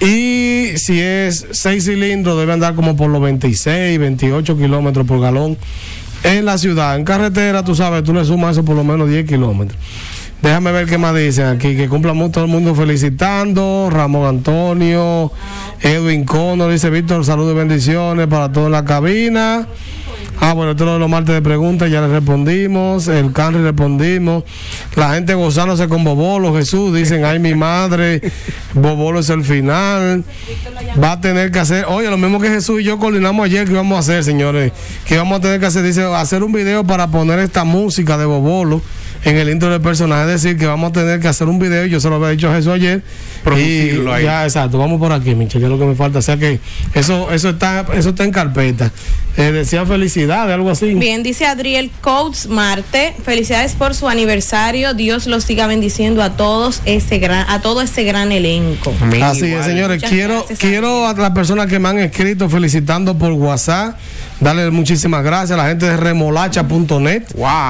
Y 0.00 0.72
si 0.76 1.00
es 1.00 1.46
seis 1.52 1.84
cilindros, 1.84 2.38
debe 2.38 2.52
andar 2.52 2.74
como 2.74 2.96
por 2.96 3.08
los 3.08 3.22
26, 3.22 3.98
28 3.98 4.58
kilómetros 4.58 5.06
por 5.06 5.20
galón 5.20 5.56
en 6.22 6.44
la 6.44 6.58
ciudad. 6.58 6.96
En 6.96 7.04
carretera, 7.04 7.64
tú 7.64 7.74
sabes, 7.74 8.04
tú 8.04 8.12
le 8.12 8.24
sumas 8.24 8.52
eso 8.52 8.64
por 8.64 8.76
lo 8.76 8.84
menos 8.84 9.08
10 9.08 9.26
kilómetros. 9.26 9.78
Déjame 10.42 10.72
ver 10.72 10.86
qué 10.86 10.98
más 10.98 11.14
dicen 11.14 11.46
aquí. 11.46 11.76
Que 11.76 11.88
cumplamos 11.88 12.30
todo 12.32 12.44
el 12.44 12.50
mundo 12.50 12.74
felicitando. 12.74 13.88
Ramón 13.90 14.26
Antonio, 14.26 15.32
Edwin 15.80 16.24
Cono, 16.24 16.68
dice 16.68 16.90
Víctor, 16.90 17.24
saludos 17.24 17.54
y 17.54 17.56
bendiciones 17.56 18.26
para 18.26 18.52
toda 18.52 18.68
la 18.68 18.84
cabina. 18.84 19.66
Ah, 20.38 20.52
bueno, 20.52 20.72
esto 20.72 20.84
es 20.84 20.86
lo 20.86 20.92
de 20.94 20.98
los 20.98 21.08
martes 21.08 21.34
de 21.34 21.40
preguntas, 21.40 21.90
ya 21.90 22.02
le 22.02 22.08
respondimos. 22.08 23.08
El 23.08 23.32
Canry 23.32 23.62
respondimos. 23.62 24.44
La 24.94 25.14
gente 25.14 25.34
gozándose 25.34 25.88
con 25.88 26.04
Bobolo, 26.04 26.54
Jesús. 26.54 26.94
Dicen, 26.94 27.24
ay, 27.24 27.38
mi 27.38 27.54
madre, 27.54 28.20
Bobolo 28.74 29.20
es 29.20 29.30
el 29.30 29.44
final. 29.44 30.24
Va 31.02 31.12
a 31.12 31.20
tener 31.20 31.50
que 31.50 31.58
hacer, 31.58 31.86
oye, 31.88 32.10
lo 32.10 32.18
mismo 32.18 32.38
que 32.38 32.48
Jesús 32.48 32.82
y 32.82 32.84
yo 32.84 32.98
coordinamos 32.98 33.46
ayer 33.46 33.66
que 33.66 33.72
íbamos 33.72 33.96
a 33.96 34.00
hacer, 34.00 34.24
señores. 34.24 34.72
Que 35.06 35.16
vamos 35.16 35.38
a 35.38 35.40
tener 35.40 35.58
que 35.58 35.66
hacer, 35.66 35.82
dice, 35.82 36.04
hacer 36.04 36.42
un 36.42 36.52
video 36.52 36.84
para 36.84 37.06
poner 37.08 37.38
esta 37.38 37.64
música 37.64 38.18
de 38.18 38.26
Bobolo 38.26 38.82
en 39.26 39.36
el 39.36 39.50
intro 39.50 39.70
del 39.70 39.80
personaje. 39.80 40.32
Es 40.32 40.42
decir, 40.42 40.56
que 40.56 40.66
vamos 40.66 40.90
a 40.90 40.92
tener 40.92 41.18
que 41.18 41.26
hacer 41.26 41.48
un 41.48 41.58
video. 41.58 41.84
Yo 41.86 41.98
se 41.98 42.08
lo 42.08 42.14
había 42.14 42.28
dicho 42.28 42.48
a 42.48 42.54
Jesús 42.54 42.72
ayer. 42.72 43.02
Producirlo 43.42 44.12
Y 44.12 44.14
ahí. 44.14 44.24
Ya, 44.24 44.44
exacto. 44.44 44.78
Vamos 44.78 45.00
por 45.00 45.12
aquí, 45.12 45.34
Michelle, 45.34 45.58
que 45.58 45.64
es 45.64 45.70
lo 45.70 45.78
que 45.78 45.84
me 45.84 45.96
falta. 45.96 46.20
O 46.20 46.22
sea 46.22 46.36
que 46.36 46.60
eso, 46.94 47.32
eso 47.32 47.50
está, 47.50 47.84
eso 47.92 48.10
está 48.10 48.22
en 48.22 48.30
carpeta. 48.30 48.92
Eh, 49.36 49.50
decía 49.50 49.84
felicidades, 49.84 50.54
algo 50.54 50.70
así. 50.70 50.94
Bien, 50.94 51.24
dice 51.24 51.44
Adriel 51.44 51.90
Coates 52.00 52.46
Marte, 52.46 53.14
felicidades 53.22 53.74
por 53.74 53.94
su 53.94 54.08
aniversario, 54.08 54.94
Dios 54.94 55.26
los 55.26 55.44
siga 55.44 55.66
bendiciendo 55.66 56.22
a 56.22 56.36
todos 56.36 56.80
ese 56.86 57.18
gran, 57.18 57.44
a 57.50 57.60
todo 57.60 57.82
ese 57.82 58.04
gran 58.04 58.32
elenco. 58.32 58.94
Así 59.22 59.52
es, 59.52 59.66
señores. 59.66 59.96
Muchas 59.96 60.10
Quiero, 60.10 60.34
gracias, 60.38 60.58
quiero 60.58 61.06
a 61.06 61.12
las 61.12 61.32
personas 61.32 61.66
que 61.66 61.78
me 61.78 61.88
han 61.88 61.98
escrito 61.98 62.48
felicitando 62.48 63.18
por 63.18 63.32
WhatsApp 63.32 63.98
darle 64.40 64.70
muchísimas 64.70 65.22
gracias 65.24 65.52
a 65.52 65.62
la 65.62 65.68
gente 65.68 65.86
de 65.86 65.96
remolacha.net. 65.96 67.22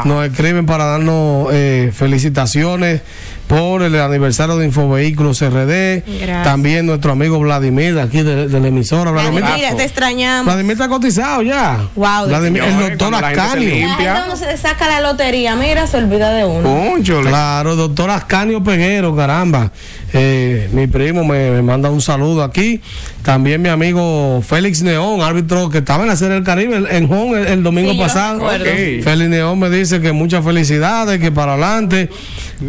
Nos 0.05 0.27
escriben 0.27 0.67
para 0.67 0.85
darnos 0.85 1.49
eh, 1.53 1.93
felicitaciones 1.95 3.03
por 3.47 3.83
el 3.83 3.95
aniversario 4.01 4.57
de 4.57 4.67
Infovehículos 4.67 5.41
RD. 5.41 6.03
Gracias. 6.05 6.45
También 6.45 6.87
nuestro 6.87 7.13
amigo 7.13 7.39
Vladimir, 7.39 7.99
aquí 7.99 8.23
de, 8.23 8.49
de 8.49 8.61
la 8.61 8.69
emisora. 8.69 9.13
Vladimir, 9.13 9.45
Mira, 9.55 9.77
te 9.77 9.85
extrañamos. 9.85 10.47
Vladimir 10.47 10.73
está 10.73 10.89
cotizado 10.89 11.43
ya. 11.43 11.89
Wow, 11.95 12.27
Vladimir, 12.27 12.65
el 12.65 12.79
doctor 12.79 13.15
Ascanio. 13.15 13.87
cuando 13.99 14.37
se 14.37 14.57
saca 14.57 14.89
la 14.89 15.01
lotería, 15.01 15.55
mira, 15.55 15.87
se 15.87 15.99
olvida 15.99 16.33
de 16.33 16.45
uno. 16.45 16.95
Claro, 17.23 17.77
doctor 17.77 18.11
Ascanio 18.11 18.63
Peguero, 18.63 19.15
caramba. 19.15 19.71
Eh, 20.19 20.71
mi 20.73 20.87
primo 20.87 21.25
me, 21.25 21.51
me 21.51 21.61
manda 21.61 21.91
un 21.91 22.01
saludo 22.01 22.43
aquí. 22.43 22.81
También 23.23 23.61
mi 23.61 23.69
amigo 23.69 24.41
Félix 24.41 24.81
Neón, 24.83 25.21
árbitro 25.21 25.69
que 25.69 25.79
estaba 25.79 26.05
en 26.05 26.09
la 26.09 26.17
Serie 26.17 26.37
del 26.37 26.43
Caribe 26.45 26.77
en- 26.77 26.87
en 26.91 27.09
Hong 27.09 27.35
el, 27.37 27.47
el 27.49 27.63
domingo 27.63 27.93
Sí, 27.93 27.99
pasado. 27.99 28.41
Félix 28.49 29.29
Neón 29.29 29.59
me 29.59 29.69
dice 29.69 30.01
que 30.01 30.13
muchas 30.13 30.43
felicidades, 30.43 31.21
que 31.21 31.31
para 31.33 31.53
adelante. 31.53 32.09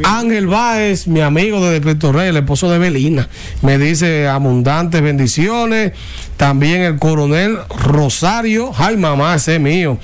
Ángel 0.04 0.48
Báez, 0.48 1.08
mi 1.08 1.22
amigo 1.22 1.66
de 1.66 1.80
Cristo 1.80 2.12
Rey, 2.12 2.28
el 2.30 2.38
esposo 2.38 2.70
de 2.70 2.80
Belina, 2.80 3.30
me 3.62 3.78
dice 3.78 4.28
abundantes 4.28 5.02
bendiciones. 5.02 5.94
También 6.36 6.82
el 6.82 6.98
coronel 7.00 7.58
Rosario, 7.84 8.72
ay 8.78 8.98
mamá, 8.98 9.36
ese 9.36 9.56
es 9.56 9.62
mío. 9.62 9.98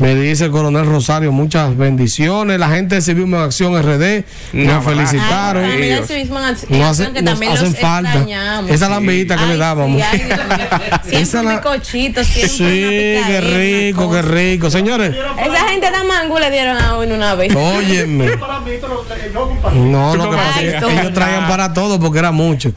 Me 0.00 0.14
dice 0.14 0.46
el 0.46 0.50
coronel 0.50 0.86
Rosario, 0.86 1.30
muchas 1.30 1.76
bendiciones. 1.76 2.58
La 2.58 2.70
gente 2.70 2.94
de 2.96 3.02
Civismo 3.02 3.36
en 3.36 3.42
Acción 3.42 3.74
RD 3.80 4.24
abrazo. 4.54 4.80
felicitaron. 4.88 5.62
Ay, 5.64 5.90
No 5.90 5.96
acción 5.98 6.82
hace- 6.82 7.12
que 7.12 7.22
nos 7.22 7.40
hacen 7.42 7.74
falta. 7.76 8.24
Esa 8.70 8.88
lambita 8.88 9.36
que 9.36 9.44
le 9.44 9.52
Ay, 9.52 9.58
dábamos. 9.58 10.00
sí, 10.00 10.06
ay, 10.10 10.20
Siempre 11.10 11.32
la- 11.34 11.40
un 11.42 11.48
bizcochito, 11.56 12.24
siempre 12.24 12.48
Sí, 12.48 13.20
qué 13.26 13.40
rico, 13.92 14.10
qué 14.10 14.22
rico. 14.22 14.70
Señores, 14.70 15.14
Esa 15.14 15.68
gente 15.68 15.90
de 15.90 16.04
mango 16.04 16.38
le 16.38 16.50
dieron 16.50 16.78
a 16.78 16.96
uno 16.96 17.14
una 17.14 17.34
vez. 17.34 17.54
óyeme. 17.54 18.30
No, 19.74 20.16
lo 20.16 20.30
que 20.30 20.36
pasa 20.36 20.62
es 20.62 20.82
que 20.84 20.92
ellos 21.00 21.12
traían 21.12 21.46
para 21.46 21.74
todo 21.74 22.00
porque 22.00 22.18
era 22.20 22.32
mucho. 22.32 22.72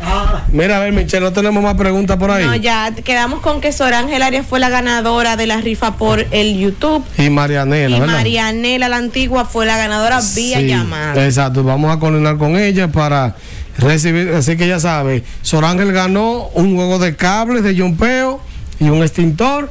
Mira, 0.49 0.75
a 0.77 0.79
ver, 0.81 0.91
Michelle, 0.91 1.21
no 1.23 1.31
tenemos 1.31 1.63
más 1.63 1.75
preguntas 1.75 2.17
por 2.17 2.31
ahí. 2.31 2.45
No, 2.45 2.55
ya 2.55 2.91
quedamos 2.93 3.39
con 3.39 3.61
que 3.61 3.71
Sor 3.71 3.93
Ángel 3.93 4.21
Arias 4.23 4.45
fue 4.45 4.59
la 4.59 4.67
ganadora 4.69 5.37
de 5.37 5.47
la 5.47 5.57
rifa 5.61 5.95
por 5.95 6.25
el 6.31 6.57
YouTube. 6.57 7.03
Y 7.17 7.29
Marianela, 7.29 7.95
Y 7.95 7.99
¿verdad? 7.99 8.15
Marianela 8.15 8.89
la 8.89 8.97
antigua 8.97 9.45
fue 9.45 9.65
la 9.65 9.77
ganadora 9.77 10.19
vía 10.35 10.59
Sí, 10.59 10.67
llamada. 10.67 11.25
Exacto, 11.25 11.63
vamos 11.63 11.95
a 11.95 11.99
coordinar 11.99 12.37
con 12.37 12.57
ella 12.57 12.87
para 12.87 13.35
recibir, 13.77 14.29
así 14.29 14.57
que 14.57 14.67
ya 14.67 14.79
sabe, 14.79 15.23
Sor 15.41 15.65
Ángel 15.65 15.91
ganó 15.91 16.47
un 16.53 16.75
juego 16.75 16.99
de 16.99 17.15
cables 17.15 17.63
de 17.63 17.77
jumpeo 17.77 18.39
y 18.79 18.89
un 18.89 19.03
extintor. 19.03 19.69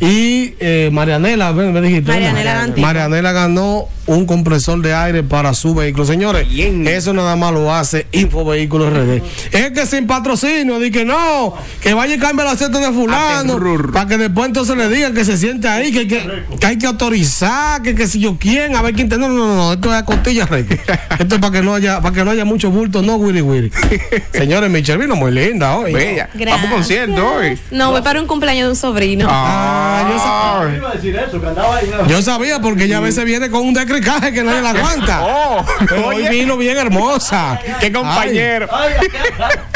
Y 0.00 0.54
eh, 0.60 0.90
Marianela, 0.92 1.52
me 1.52 1.70
me 1.70 1.80
dijiste. 1.80 2.10
Marianela. 2.10 2.68
Marianela 2.76 3.32
ganó 3.32 3.88
un 4.06 4.26
compresor 4.26 4.82
de 4.82 4.94
aire 4.94 5.22
para 5.22 5.54
su 5.54 5.74
vehículo. 5.74 6.04
Señores, 6.04 6.46
eso 6.50 7.12
nada 7.12 7.36
más 7.36 7.52
lo 7.52 7.72
hace 7.72 8.06
Infovehículos 8.12 8.92
RD. 8.92 9.22
Es 9.52 9.70
que 9.70 9.86
sin 9.86 10.06
patrocinio, 10.06 10.78
di 10.78 10.90
que 10.90 11.04
no, 11.04 11.54
que 11.80 11.94
vaya 11.94 12.14
y 12.14 12.18
cambie 12.18 12.44
el 12.44 12.52
aceite 12.52 12.78
de 12.78 12.92
fulano, 12.92 13.58
para 13.92 14.06
que 14.06 14.18
después 14.18 14.48
entonces 14.48 14.76
le 14.76 14.88
digan 14.88 15.14
que 15.14 15.24
se 15.24 15.36
siente 15.36 15.68
ahí, 15.68 15.92
que, 15.92 16.06
que, 16.06 16.44
que 16.60 16.66
hay 16.66 16.78
que 16.78 16.86
autorizar, 16.86 17.82
que, 17.82 17.94
que 17.94 18.06
si 18.06 18.20
yo 18.20 18.36
quién, 18.38 18.76
a 18.76 18.82
ver 18.82 18.94
quién 18.94 19.08
te. 19.08 19.16
No, 19.16 19.28
no, 19.28 19.34
no, 19.34 19.56
no, 19.56 19.72
esto 19.72 19.90
es 19.90 19.94
a 19.94 20.04
costilla 20.04 20.46
recta. 20.46 20.74
Esto 21.18 21.36
es 21.36 21.40
para 21.40 21.52
que 21.52 21.62
no 21.62 21.74
haya, 21.74 22.00
para 22.00 22.14
que 22.14 22.24
no 22.24 22.30
haya 22.32 22.44
mucho 22.44 22.70
bulto, 22.70 23.00
no 23.00 23.16
wiri 23.16 23.40
wiri. 23.40 23.70
Señores, 24.32 24.68
Michelle 24.70 24.98
vino 24.98 25.14
muy 25.14 25.30
linda 25.30 25.76
hoy. 25.76 25.92
Bella. 25.92 26.28
Gracias. 26.34 26.50
Vamos 26.50 26.64
a 26.64 26.66
un 26.66 26.72
concierto 26.72 27.34
hoy. 27.34 27.58
No, 27.70 27.92
voy 27.92 28.02
para 28.02 28.20
un 28.20 28.26
cumpleaños 28.26 28.64
de 28.64 28.70
un 28.70 28.76
sobrino. 28.76 29.26
Ah, 29.30 29.83
yo, 30.10 30.18
sa- 30.18 30.76
Iba 30.76 30.88
a 30.90 30.92
decir 30.94 31.16
eso, 31.16 31.40
que 31.40 31.46
andaba 31.46 31.76
ahí. 31.76 31.90
yo 32.08 32.22
sabía 32.22 32.60
porque 32.60 32.84
ella 32.84 32.98
a 32.98 33.00
veces 33.00 33.24
viene 33.24 33.50
con 33.50 33.62
un 33.62 33.74
decricaje 33.74 34.32
que 34.32 34.42
nadie 34.42 34.62
la 34.62 34.70
aguanta. 34.78 35.22
Oh, 35.22 35.64
Pero 35.88 36.06
hoy 36.08 36.16
oye. 36.16 36.30
vino 36.30 36.56
bien 36.56 36.76
hermosa. 36.76 37.58
Qué 37.80 37.92
compañero. 37.92 38.68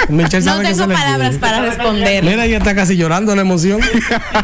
Michelle 0.09 0.45
No 0.45 0.53
sabe 0.53 0.69
que 0.69 0.75
tengo 0.75 0.93
palabras 0.93 1.37
para 1.37 1.61
responder. 1.63 2.25
Mira, 2.25 2.45
ella 2.45 2.59
está 2.59 2.75
casi 2.75 2.97
llorando 2.97 3.33
de 3.33 3.37
la 3.37 3.43
emoción. 3.43 3.81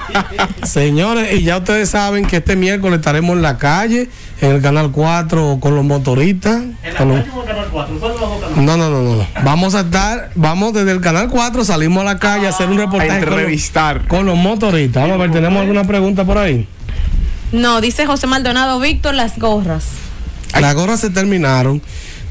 Señores, 0.65 1.33
y 1.35 1.43
ya 1.43 1.59
ustedes 1.59 1.91
saben 1.91 2.27
que 2.27 2.37
este 2.39 2.57
miércoles 2.57 2.99
estaremos 2.99 3.37
en 3.37 3.43
la 3.43 3.59
calle, 3.59 4.09
en 4.41 4.53
el 4.53 4.63
canal 4.63 4.91
4, 4.93 5.59
con 5.61 5.75
los 5.75 5.85
motoristas. 5.85 6.63
con 6.99 7.09
los- 7.09 7.25
No, 8.57 8.77
no, 8.77 8.89
no, 8.91 9.03
no. 9.03 9.27
Vamos 9.45 9.75
a 9.75 9.81
estar, 9.81 10.31
vamos 10.35 10.73
desde 10.73 10.93
el 10.93 11.01
canal 11.01 11.29
4, 11.29 11.65
salimos 11.65 12.03
a 12.03 12.05
la 12.05 12.19
calle 12.19 12.47
a 12.47 12.51
hacer 12.51 12.69
un 12.69 12.79
reportaje 12.79 13.11
A 13.11 13.21
con 13.21 13.31
los, 13.31 13.39
entrevistar. 13.39 14.07
con 14.07 14.27
los 14.27 14.37
motoristas. 14.37 15.03
Vamos 15.03 15.17
a 15.17 15.23
ver, 15.23 15.33
¿tenemos 15.33 15.61
alguna 15.61 15.85
pregunta 15.85 16.25
por 16.25 16.39
ahí? 16.39 16.67
No, 17.53 17.81
dice 17.81 18.07
José 18.07 18.27
Maldonado, 18.27 18.79
Víctor, 18.81 19.15
las 19.15 19.39
gorras. 19.39 19.85
Las 20.61 20.75
gorras 20.75 21.01
se 21.01 21.11
terminaron. 21.11 21.83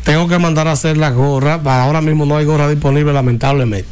Tengo 0.04 0.28
que 0.28 0.38
mandar 0.39 0.68
a 0.68 0.74
hacer 0.74 0.98
las 0.98 1.14
gorras. 1.14 1.60
Ahora 1.66 2.02
mismo 2.02 2.26
no 2.26 2.38
hay 2.38 2.46
gorra 2.46 2.68
disponible, 2.70 3.14
lamentablemente. 3.14 3.88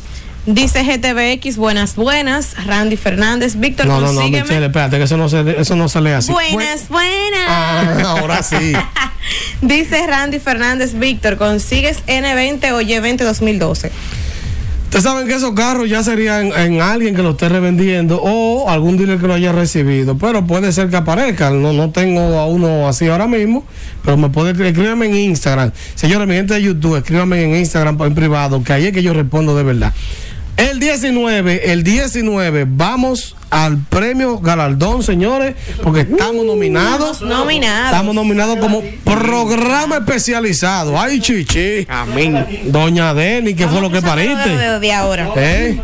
Dice 0.46 0.84
GTVX, 0.84 1.58
buenas, 1.58 1.96
buenas. 1.96 2.56
Randy 2.66 2.98
Fernández, 2.98 3.58
Víctor, 3.58 3.86
No, 3.86 4.02
no, 4.02 4.12
no. 4.12 4.28
Michelle, 4.28 4.66
espérate, 4.66 4.98
que 4.98 5.04
eso 5.04 5.16
no 5.16 5.30
se, 5.30 5.62
eso 5.62 5.76
no 5.76 5.88
se 5.88 6.02
lee 6.02 6.12
así. 6.12 6.32
buenas, 6.32 6.90
buenas. 6.90 7.48
Ah, 7.48 8.04
ahora 8.08 8.42
sí. 8.42 8.74
Dice 9.62 10.08
Randy 10.08 10.40
Fernández, 10.40 10.94
Víctor, 10.96 11.38
consigues 11.38 12.04
N20 12.08 12.72
o 12.72 12.82
Y20 12.82 13.18
2012. 13.24 13.92
Ustedes 14.92 15.06
saben 15.06 15.26
que 15.26 15.36
esos 15.36 15.54
carros 15.54 15.88
ya 15.88 16.04
serían 16.04 16.48
en 16.48 16.82
alguien 16.82 17.16
que 17.16 17.24
lo 17.24 17.30
esté 17.30 17.48
revendiendo 17.48 18.22
o 18.22 18.70
algún 18.70 18.98
dealer 18.98 19.20
que 19.20 19.26
lo 19.26 19.34
haya 19.34 19.54
recibido, 19.54 20.18
pero 20.18 20.46
puede 20.46 20.74
ser 20.74 20.90
que 20.90 20.98
aparezcan. 20.98 21.62
No, 21.62 21.72
no 21.72 21.92
tengo 21.92 22.38
a 22.38 22.46
uno 22.46 22.90
así 22.90 23.08
ahora 23.08 23.26
mismo, 23.26 23.64
pero 24.04 24.18
me 24.18 24.28
puede 24.28 24.52
escríbame 24.52 25.06
en 25.06 25.16
Instagram. 25.16 25.72
Señores, 25.96 26.28
mi 26.28 26.34
gente 26.34 26.56
de 26.56 26.64
YouTube, 26.64 26.98
escríbame 26.98 27.42
en 27.42 27.56
Instagram 27.56 28.02
en 28.02 28.14
privado, 28.14 28.62
que 28.66 28.74
ahí 28.74 28.88
es 28.88 28.92
que 28.92 29.02
yo 29.02 29.14
respondo 29.14 29.56
de 29.56 29.64
verdad. 29.64 29.94
El 30.58 30.82
19, 30.82 31.72
el 31.72 31.84
19, 31.84 32.66
vamos 32.68 33.38
al 33.52 33.78
premio 33.78 34.40
Galardón, 34.40 35.04
señores, 35.04 35.56
porque 35.84 36.02
estamos 36.02 36.46
nominados. 36.46 37.22
Nominados. 37.22 37.92
Estamos 37.92 38.16
nominados 38.16 38.58
como 38.60 38.82
programa 39.04 39.98
especializado. 39.98 41.00
Ay, 41.00 41.20
chichi. 41.20 41.86
Amén. 41.90 42.46
Doña 42.68 43.14
Deni, 43.14 43.54
¿qué 43.54 43.68
fue 43.68 43.82
lo 43.82 43.92
que 43.92 44.02
pariste? 44.02 44.80
de 44.80 44.94
ahora. 44.94 45.30
¿Eh? 45.36 45.80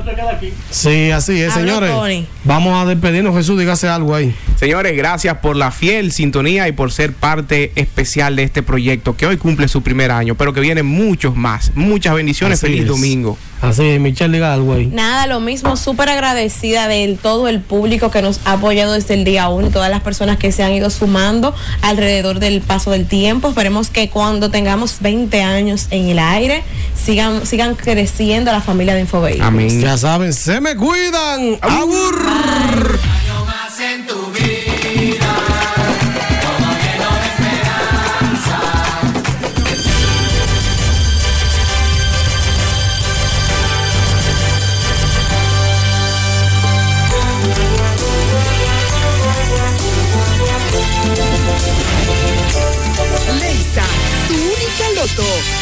Sí, 0.71 1.11
así 1.11 1.41
es, 1.41 1.53
Habló 1.53 1.67
señores. 1.67 1.91
Tony. 1.91 2.25
Vamos 2.45 2.81
a 2.81 2.87
despedirnos, 2.87 3.35
Jesús, 3.35 3.59
dígase 3.59 3.87
algo 3.87 4.15
ahí. 4.15 4.33
Señores, 4.57 4.95
gracias 4.95 5.37
por 5.37 5.55
la 5.55 5.71
fiel 5.71 6.11
sintonía 6.11 6.67
y 6.67 6.71
por 6.71 6.91
ser 6.91 7.13
parte 7.13 7.73
especial 7.75 8.35
de 8.37 8.43
este 8.43 8.63
proyecto 8.63 9.15
que 9.17 9.27
hoy 9.27 9.37
cumple 9.37 9.67
su 9.67 9.81
primer 9.81 10.09
año, 10.11 10.35
pero 10.35 10.53
que 10.53 10.61
vienen 10.61 10.85
muchos 10.85 11.35
más. 11.35 11.71
Muchas 11.75 12.15
bendiciones. 12.15 12.59
Así 12.59 12.67
Feliz 12.67 12.81
es. 12.83 12.87
domingo. 12.87 13.37
Así 13.61 13.83
es, 13.83 13.99
Michelle, 13.99 14.31
diga 14.33 14.53
algo 14.53 14.73
ahí. 14.73 14.85
Nada, 14.87 15.25
lo 15.27 15.39
mismo, 15.39 15.75
súper 15.77 16.09
agradecida 16.09 16.87
de 16.87 17.17
todo 17.21 17.47
el 17.47 17.56
público 17.61 18.11
que 18.11 18.21
nos 18.21 18.39
ha 18.45 18.53
apoyado 18.53 18.93
desde 18.93 19.13
el 19.13 19.23
día 19.23 19.49
uno 19.49 19.69
todas 19.69 19.89
las 19.89 20.01
personas 20.01 20.37
que 20.37 20.51
se 20.51 20.63
han 20.63 20.73
ido 20.73 20.89
sumando 20.89 21.53
alrededor 21.81 22.39
del 22.39 22.61
paso 22.61 22.91
del 22.91 23.07
tiempo. 23.07 23.49
Esperemos 23.49 23.89
que 23.89 24.09
cuando 24.09 24.49
tengamos 24.49 24.97
20 25.01 25.41
años 25.41 25.87
en 25.91 26.09
el 26.09 26.19
aire 26.19 26.63
sigan, 26.95 27.45
sigan 27.45 27.75
creciendo 27.75 28.51
la 28.51 28.61
familia 28.61 28.95
de 28.95 29.01
Infovehículos. 29.01 29.47
Amén. 29.47 29.81
Ya 29.81 29.97
saben, 29.97 30.33
se 30.33 30.61
me 30.61 30.75
cuidan. 30.75 31.57
Abur. 31.61 32.17
Leisa, 32.27 33.26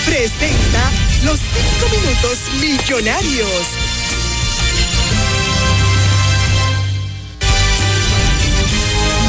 presenta 0.06 0.92
los 1.24 1.40
5 1.40 1.96
minutos 1.96 2.40
millonarios. 2.60 3.50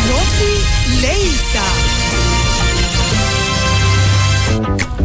Noti 0.08 1.00
Leisa. 1.02 1.64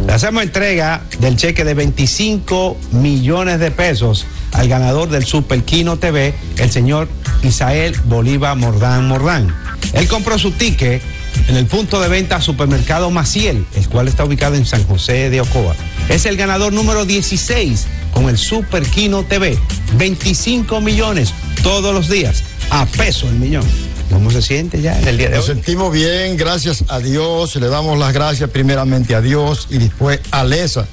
Le 0.06 0.12
hacemos 0.12 0.42
entrega 0.42 1.02
del 1.18 1.36
cheque 1.36 1.64
de 1.64 1.74
25 1.74 2.76
millones 2.92 3.58
de 3.60 3.70
pesos 3.70 4.26
al 4.52 4.68
ganador 4.68 5.08
del 5.08 5.24
Super 5.24 5.62
Kino 5.62 5.98
TV, 5.98 6.34
el 6.58 6.70
señor 6.70 7.08
Isael 7.42 7.96
Bolívar 8.04 8.56
Mordán 8.56 9.08
Mordán. 9.08 9.54
Él 9.92 10.08
compró 10.08 10.38
su 10.38 10.52
ticket 10.52 11.02
en 11.48 11.56
el 11.56 11.66
punto 11.66 12.00
de 12.00 12.08
venta 12.08 12.40
Supermercado 12.40 13.10
Maciel, 13.10 13.64
el 13.74 13.88
cual 13.88 14.08
está 14.08 14.24
ubicado 14.24 14.54
en 14.56 14.66
San 14.66 14.84
José 14.86 15.30
de 15.30 15.40
Ocoa. 15.40 15.74
Es 16.08 16.26
el 16.26 16.36
ganador 16.36 16.72
número 16.72 17.04
16 17.04 17.86
con 18.12 18.28
el 18.28 18.38
Super 18.38 18.82
Kino 18.84 19.24
TV. 19.24 19.58
25 19.96 20.80
millones 20.80 21.32
todos 21.62 21.94
los 21.94 22.08
días, 22.08 22.42
a 22.70 22.86
peso 22.86 23.28
el 23.28 23.34
millón. 23.34 23.64
¿Cómo 24.10 24.30
se 24.30 24.42
siente 24.42 24.82
ya 24.82 24.98
en 25.00 25.08
el 25.08 25.16
día 25.16 25.30
de 25.30 25.36
Nos 25.36 25.48
hoy? 25.48 25.54
sentimos 25.54 25.90
bien, 25.92 26.36
gracias 26.36 26.84
a 26.88 26.98
Dios. 26.98 27.56
Le 27.56 27.68
damos 27.68 27.98
las 27.98 28.12
gracias 28.12 28.50
primeramente 28.50 29.14
a 29.14 29.22
Dios 29.22 29.68
y 29.70 29.78
después 29.78 30.20
a 30.30 30.44
Lesa 30.44 30.86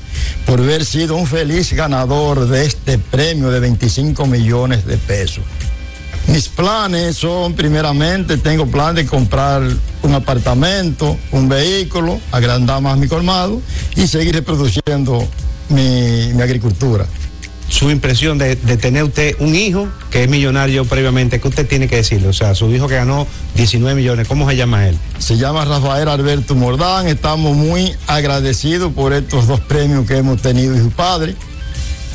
por 0.46 0.60
haber 0.60 0.86
sido 0.86 1.16
un 1.16 1.28
feliz 1.28 1.74
ganador 1.74 2.48
de 2.48 2.66
este 2.66 2.98
premio 2.98 3.52
de 3.52 3.60
25 3.60 4.26
millones 4.26 4.86
de 4.86 4.98
pesos. 4.98 5.44
Mis 6.32 6.48
planes 6.48 7.18
son, 7.18 7.54
primeramente, 7.54 8.38
tengo 8.38 8.68
plan 8.68 8.94
de 8.94 9.06
comprar 9.06 9.64
un 10.04 10.14
apartamento, 10.14 11.18
un 11.32 11.50
vehículo, 11.50 12.20
agrandar 12.32 12.82
más 12.82 13.00
mi 13.00 13.08
colmado 13.08 13.60
y 13.96 14.06
seguir 14.06 14.36
reproduciendo 14.36 15.28
mi, 15.70 16.32
mi 16.34 16.42
agricultura. 16.42 17.08
Su 17.68 17.90
impresión 17.90 18.38
de, 18.38 18.56
de 18.56 18.78
tener 18.78 19.04
usted 19.04 19.36
un 19.40 19.56
hijo 19.56 19.88
que 20.12 20.24
es 20.24 20.30
millonario 20.30 20.86
previamente, 20.86 21.40
¿qué 21.40 21.48
usted 21.48 21.68
tiene 21.68 21.88
que 21.88 21.98
decirle? 21.98 22.28
O 22.28 22.34
sea, 22.34 22.54
su 22.54 22.72
hijo 22.74 22.88
que 22.88 22.96
ganó 22.96 23.26
19 23.56 23.96
millones, 23.96 24.28
¿cómo 24.28 24.48
se 24.48 24.56
llama 24.56 24.88
él? 24.88 24.98
Se 25.18 25.38
llama 25.38 25.66
Rafael 25.66 26.08
Alberto 26.08 26.54
Mordán. 26.54 27.08
Estamos 27.08 27.56
muy 27.56 27.92
agradecidos 28.06 28.94
por 28.94 29.14
estos 29.14 29.48
dos 29.48 29.62
premios 29.62 30.06
que 30.08 30.18
hemos 30.18 30.42
tenido 30.42 30.76
y 30.76 30.80
su 30.80 30.92
padre. 30.92 31.36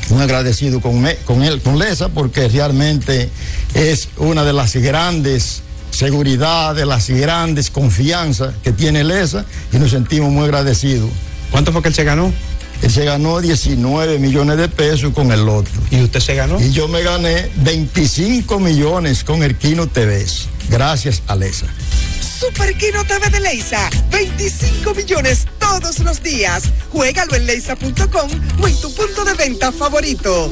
Muy 0.09 0.21
agradecido 0.21 0.81
con, 0.81 1.01
me- 1.01 1.15
con 1.17 1.43
él, 1.43 1.61
con 1.61 1.79
Lesa, 1.79 2.09
porque 2.09 2.47
realmente 2.47 3.29
es 3.73 4.09
una 4.17 4.43
de 4.43 4.53
las 4.53 4.75
grandes 4.75 5.61
seguridad, 5.91 6.75
de 6.75 6.85
las 6.85 7.09
grandes 7.09 7.69
confianzas 7.71 8.53
que 8.63 8.71
tiene 8.73 9.03
Lesa 9.03 9.45
y 9.71 9.77
nos 9.77 9.91
sentimos 9.91 10.29
muy 10.29 10.43
agradecidos. 10.43 11.09
¿Cuánto 11.51 11.71
fue 11.71 11.81
que 11.81 11.87
él 11.87 11.95
se 11.95 12.03
ganó? 12.03 12.33
Él 12.81 12.91
se 12.91 13.05
ganó 13.05 13.39
19 13.39 14.19
millones 14.19 14.57
de 14.57 14.67
pesos 14.67 15.13
con 15.13 15.31
el 15.31 15.45
loto. 15.45 15.69
¿Y 15.91 16.01
usted 16.03 16.19
se 16.19 16.35
ganó? 16.35 16.59
Y 16.61 16.71
yo 16.71 16.89
me 16.89 17.01
gané 17.01 17.49
25 17.63 18.59
millones 18.59 19.23
con 19.23 19.41
el 19.41 19.55
Kino 19.55 19.87
TV. 19.87 20.25
Gracias 20.69 21.21
a 21.27 21.35
Lesa. 21.37 21.67
Super 22.39 22.75
Kino 22.75 23.03
TV 23.05 23.29
de 23.29 23.39
Leisa. 23.39 23.89
25 24.11 24.93
millones 24.93 25.47
todos 25.65 25.99
los 25.99 26.21
días. 26.21 26.71
Juégalo 26.91 27.35
en 27.35 27.45
leisa.com 27.45 28.29
o 28.61 28.67
en 28.67 28.81
tu 28.81 28.93
punto 28.93 29.25
de 29.25 29.33
venta 29.33 29.71
favorito. 29.71 30.51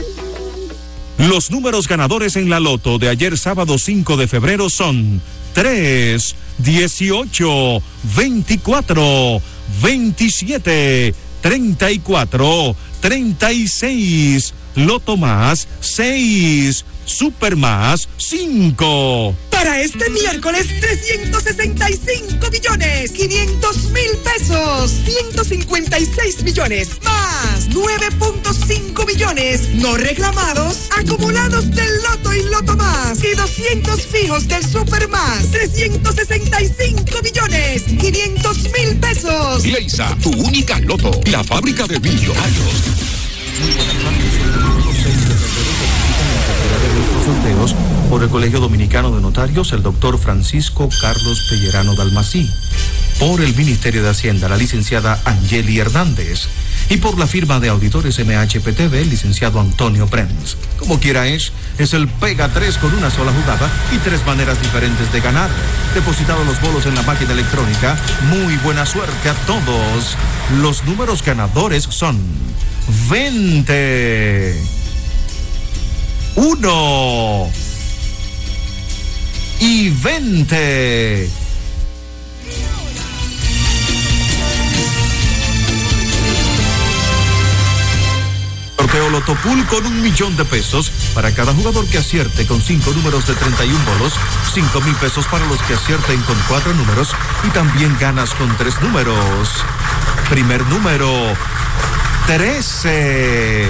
Los 1.18 1.52
números 1.52 1.88
ganadores 1.88 2.36
en 2.36 2.50
la 2.50 2.60
loto 2.60 2.98
de 2.98 3.10
ayer 3.10 3.38
sábado 3.38 3.78
5 3.78 4.18
de 4.18 4.28
febrero 4.28 4.70
son 4.70 5.22
3, 5.54 6.36
18, 6.58 7.82
24, 8.16 9.42
27, 9.82 11.16
34, 11.42 12.76
36, 13.00 14.54
Loto 14.76 15.18
más 15.18 15.68
6, 15.82 16.86
Super 17.06 17.56
más 17.56 18.10
5. 18.18 19.53
Para 19.64 19.80
este 19.80 20.10
miércoles, 20.10 20.68
365 20.82 22.52
millones, 22.52 23.12
500 23.12 23.92
mil 23.92 24.18
pesos, 24.22 24.92
156 25.06 26.44
millones, 26.44 26.90
más 27.02 27.70
9.5 27.70 29.08
millones. 29.08 29.70
No 29.76 29.96
reclamados, 29.96 30.90
acumulados 30.98 31.72
del 31.72 31.88
Loto 32.04 32.34
y 32.34 32.44
Loto 32.50 32.76
Más, 32.76 33.24
y 33.24 33.34
200 33.36 34.06
fijos 34.06 34.50
del 34.50 34.66
Super 34.66 35.08
Más, 35.08 35.50
365 35.52 37.22
millones, 37.24 37.84
500 37.84 38.58
mil 38.64 38.98
pesos. 38.98 39.66
Leisa, 39.66 40.14
tu 40.22 40.32
única 40.32 40.78
loto, 40.82 41.10
la 41.32 41.42
fábrica 41.42 41.88
de 41.88 42.02
millonarios. 42.02 42.74
sorteos 47.24 47.76
por 48.14 48.22
el 48.22 48.30
Colegio 48.30 48.60
Dominicano 48.60 49.10
de 49.10 49.20
Notarios, 49.20 49.74
el 49.74 49.82
doctor 49.82 50.20
Francisco 50.20 50.88
Carlos 51.02 51.48
Pellerano 51.50 51.96
Dalmací. 51.96 52.48
Por 53.18 53.42
el 53.42 53.56
Ministerio 53.56 54.04
de 54.04 54.10
Hacienda, 54.10 54.48
la 54.48 54.56
licenciada 54.56 55.20
Angeli 55.26 55.80
Hernández. 55.80 56.48
Y 56.92 56.98
por 56.98 57.18
la 57.18 57.26
firma 57.26 57.60
de 57.60 57.70
auditores 57.70 58.20
MHPTV, 58.20 58.94
el 58.94 59.10
licenciado 59.10 59.60
Antonio 59.60 60.06
Prens. 60.06 60.58
Como 60.78 61.00
quiera 61.00 61.26
es, 61.26 61.54
es 61.80 61.96
el 61.96 62.08
Pega 62.08 62.50
3 62.50 62.78
con 62.78 62.94
una 62.94 63.10
sola 63.10 63.32
jugada 63.32 63.68
y 63.92 63.98
tres 63.98 64.24
maneras 64.28 64.62
diferentes 64.62 65.12
de 65.12 65.20
ganar. 65.20 65.50
Depositado 65.96 66.44
los 66.44 66.62
bolos 66.62 66.86
en 66.86 66.94
la 66.94 67.02
máquina 67.02 67.32
electrónica. 67.32 67.98
Muy 68.30 68.58
buena 68.58 68.86
suerte 68.86 69.28
a 69.28 69.34
todos. 69.48 70.16
Los 70.62 70.84
números 70.84 71.26
ganadores 71.26 71.86
son 71.90 72.20
20. 73.10 74.56
1 76.36 77.63
y 79.64 79.90
20. 79.92 81.30
Sorteo 88.76 89.10
Lotopool 89.10 89.66
con 89.68 89.86
un 89.86 90.02
millón 90.02 90.36
de 90.36 90.44
pesos 90.44 90.92
para 91.16 91.34
cada 91.34 91.54
jugador 91.54 91.88
que 91.88 91.98
acierte 91.98 92.46
con 92.46 92.62
cinco 92.62 92.92
números 92.92 93.26
de 93.26 93.36
31 93.36 93.80
bolos, 93.86 94.16
cinco 94.54 94.82
mil 94.82 94.96
pesos 94.96 95.26
para 95.28 95.46
los 95.46 95.62
que 95.62 95.76
acierten 95.76 96.22
con 96.24 96.36
cuatro 96.50 96.74
números 96.74 97.16
y 97.46 97.50
también 97.52 97.96
ganas 98.02 98.34
con 98.34 98.54
tres 98.58 98.82
números. 98.82 99.64
Primer 100.30 100.62
número, 100.66 101.34
13. 102.28 103.70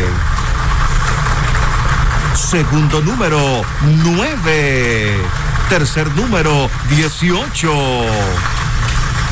Segundo 2.34 3.00
número, 3.02 3.62
9. 3.84 5.53
Tercer 5.70 6.07
número, 6.16 6.70
18. 6.89 7.72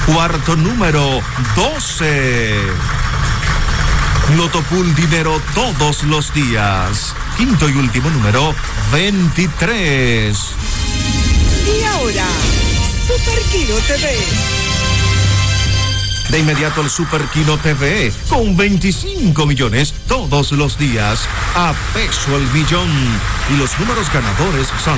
Cuarto 0.07 0.55
número, 0.55 1.21
12. 1.55 2.59
Lotopool 4.37 4.95
dinero 4.95 5.41
todos 5.53 6.03
los 6.03 6.33
días. 6.33 7.13
Quinto 7.37 7.69
y 7.69 7.73
último 7.73 8.09
número, 8.09 8.55
23. 8.91 10.37
Y 11.67 11.83
ahora, 11.83 12.25
Super 13.07 13.39
Kino 13.51 13.75
TV. 13.87 14.17
De 16.29 16.39
inmediato 16.39 16.81
el 16.81 16.89
Super 16.89 17.21
Kino 17.25 17.57
TV 17.57 18.11
con 18.29 18.55
25 18.55 19.45
millones 19.45 19.93
todos 20.07 20.53
los 20.53 20.77
días 20.77 21.27
a 21.55 21.73
peso 21.93 22.37
el 22.37 22.47
millón. 22.53 22.89
Y 23.53 23.57
los 23.57 23.77
números 23.77 24.09
ganadores 24.13 24.69
son 24.81 24.97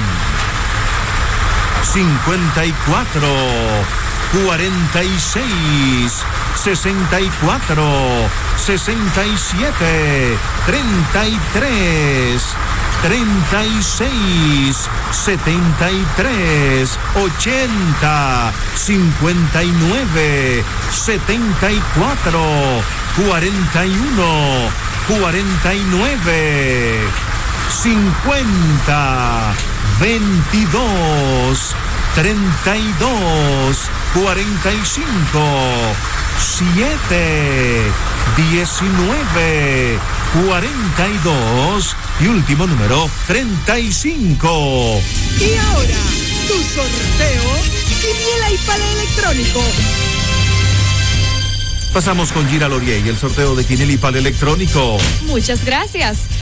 54, 1.84 3.84
46, 4.32 6.24
64, 6.56 8.30
67, 8.58 10.38
33, 10.66 12.56
36, 13.04 14.90
73, 15.12 16.98
80, 17.16 18.54
59, 18.76 20.64
74, 20.90 22.84
41, 23.18 24.72
49, 25.08 27.33
50, 27.82 29.56
22, 30.00 31.76
32, 32.16 33.90
45, 34.14 35.06
7, 36.38 37.92
19, 38.38 40.00
42 40.48 41.96
y 42.22 42.28
último 42.28 42.68
número 42.68 43.10
35. 43.28 45.02
Y 45.40 45.56
ahora, 45.56 45.98
tu 46.48 46.54
sorteo, 46.54 47.58
quiniela 48.02 48.52
y 48.52 48.58
palo 48.66 48.86
electrónico. 48.94 49.62
Pasamos 51.94 52.32
con 52.32 52.48
Gira 52.50 52.68
Lorier 52.70 53.06
y 53.06 53.10
el 53.10 53.20
sorteo 53.20 53.56
de 53.56 53.66
Quinel 53.66 53.92
y 53.92 53.98
Pal 53.98 54.16
Electrónico. 54.16 54.98
Muchas 55.28 55.64
gracias. 55.64 56.28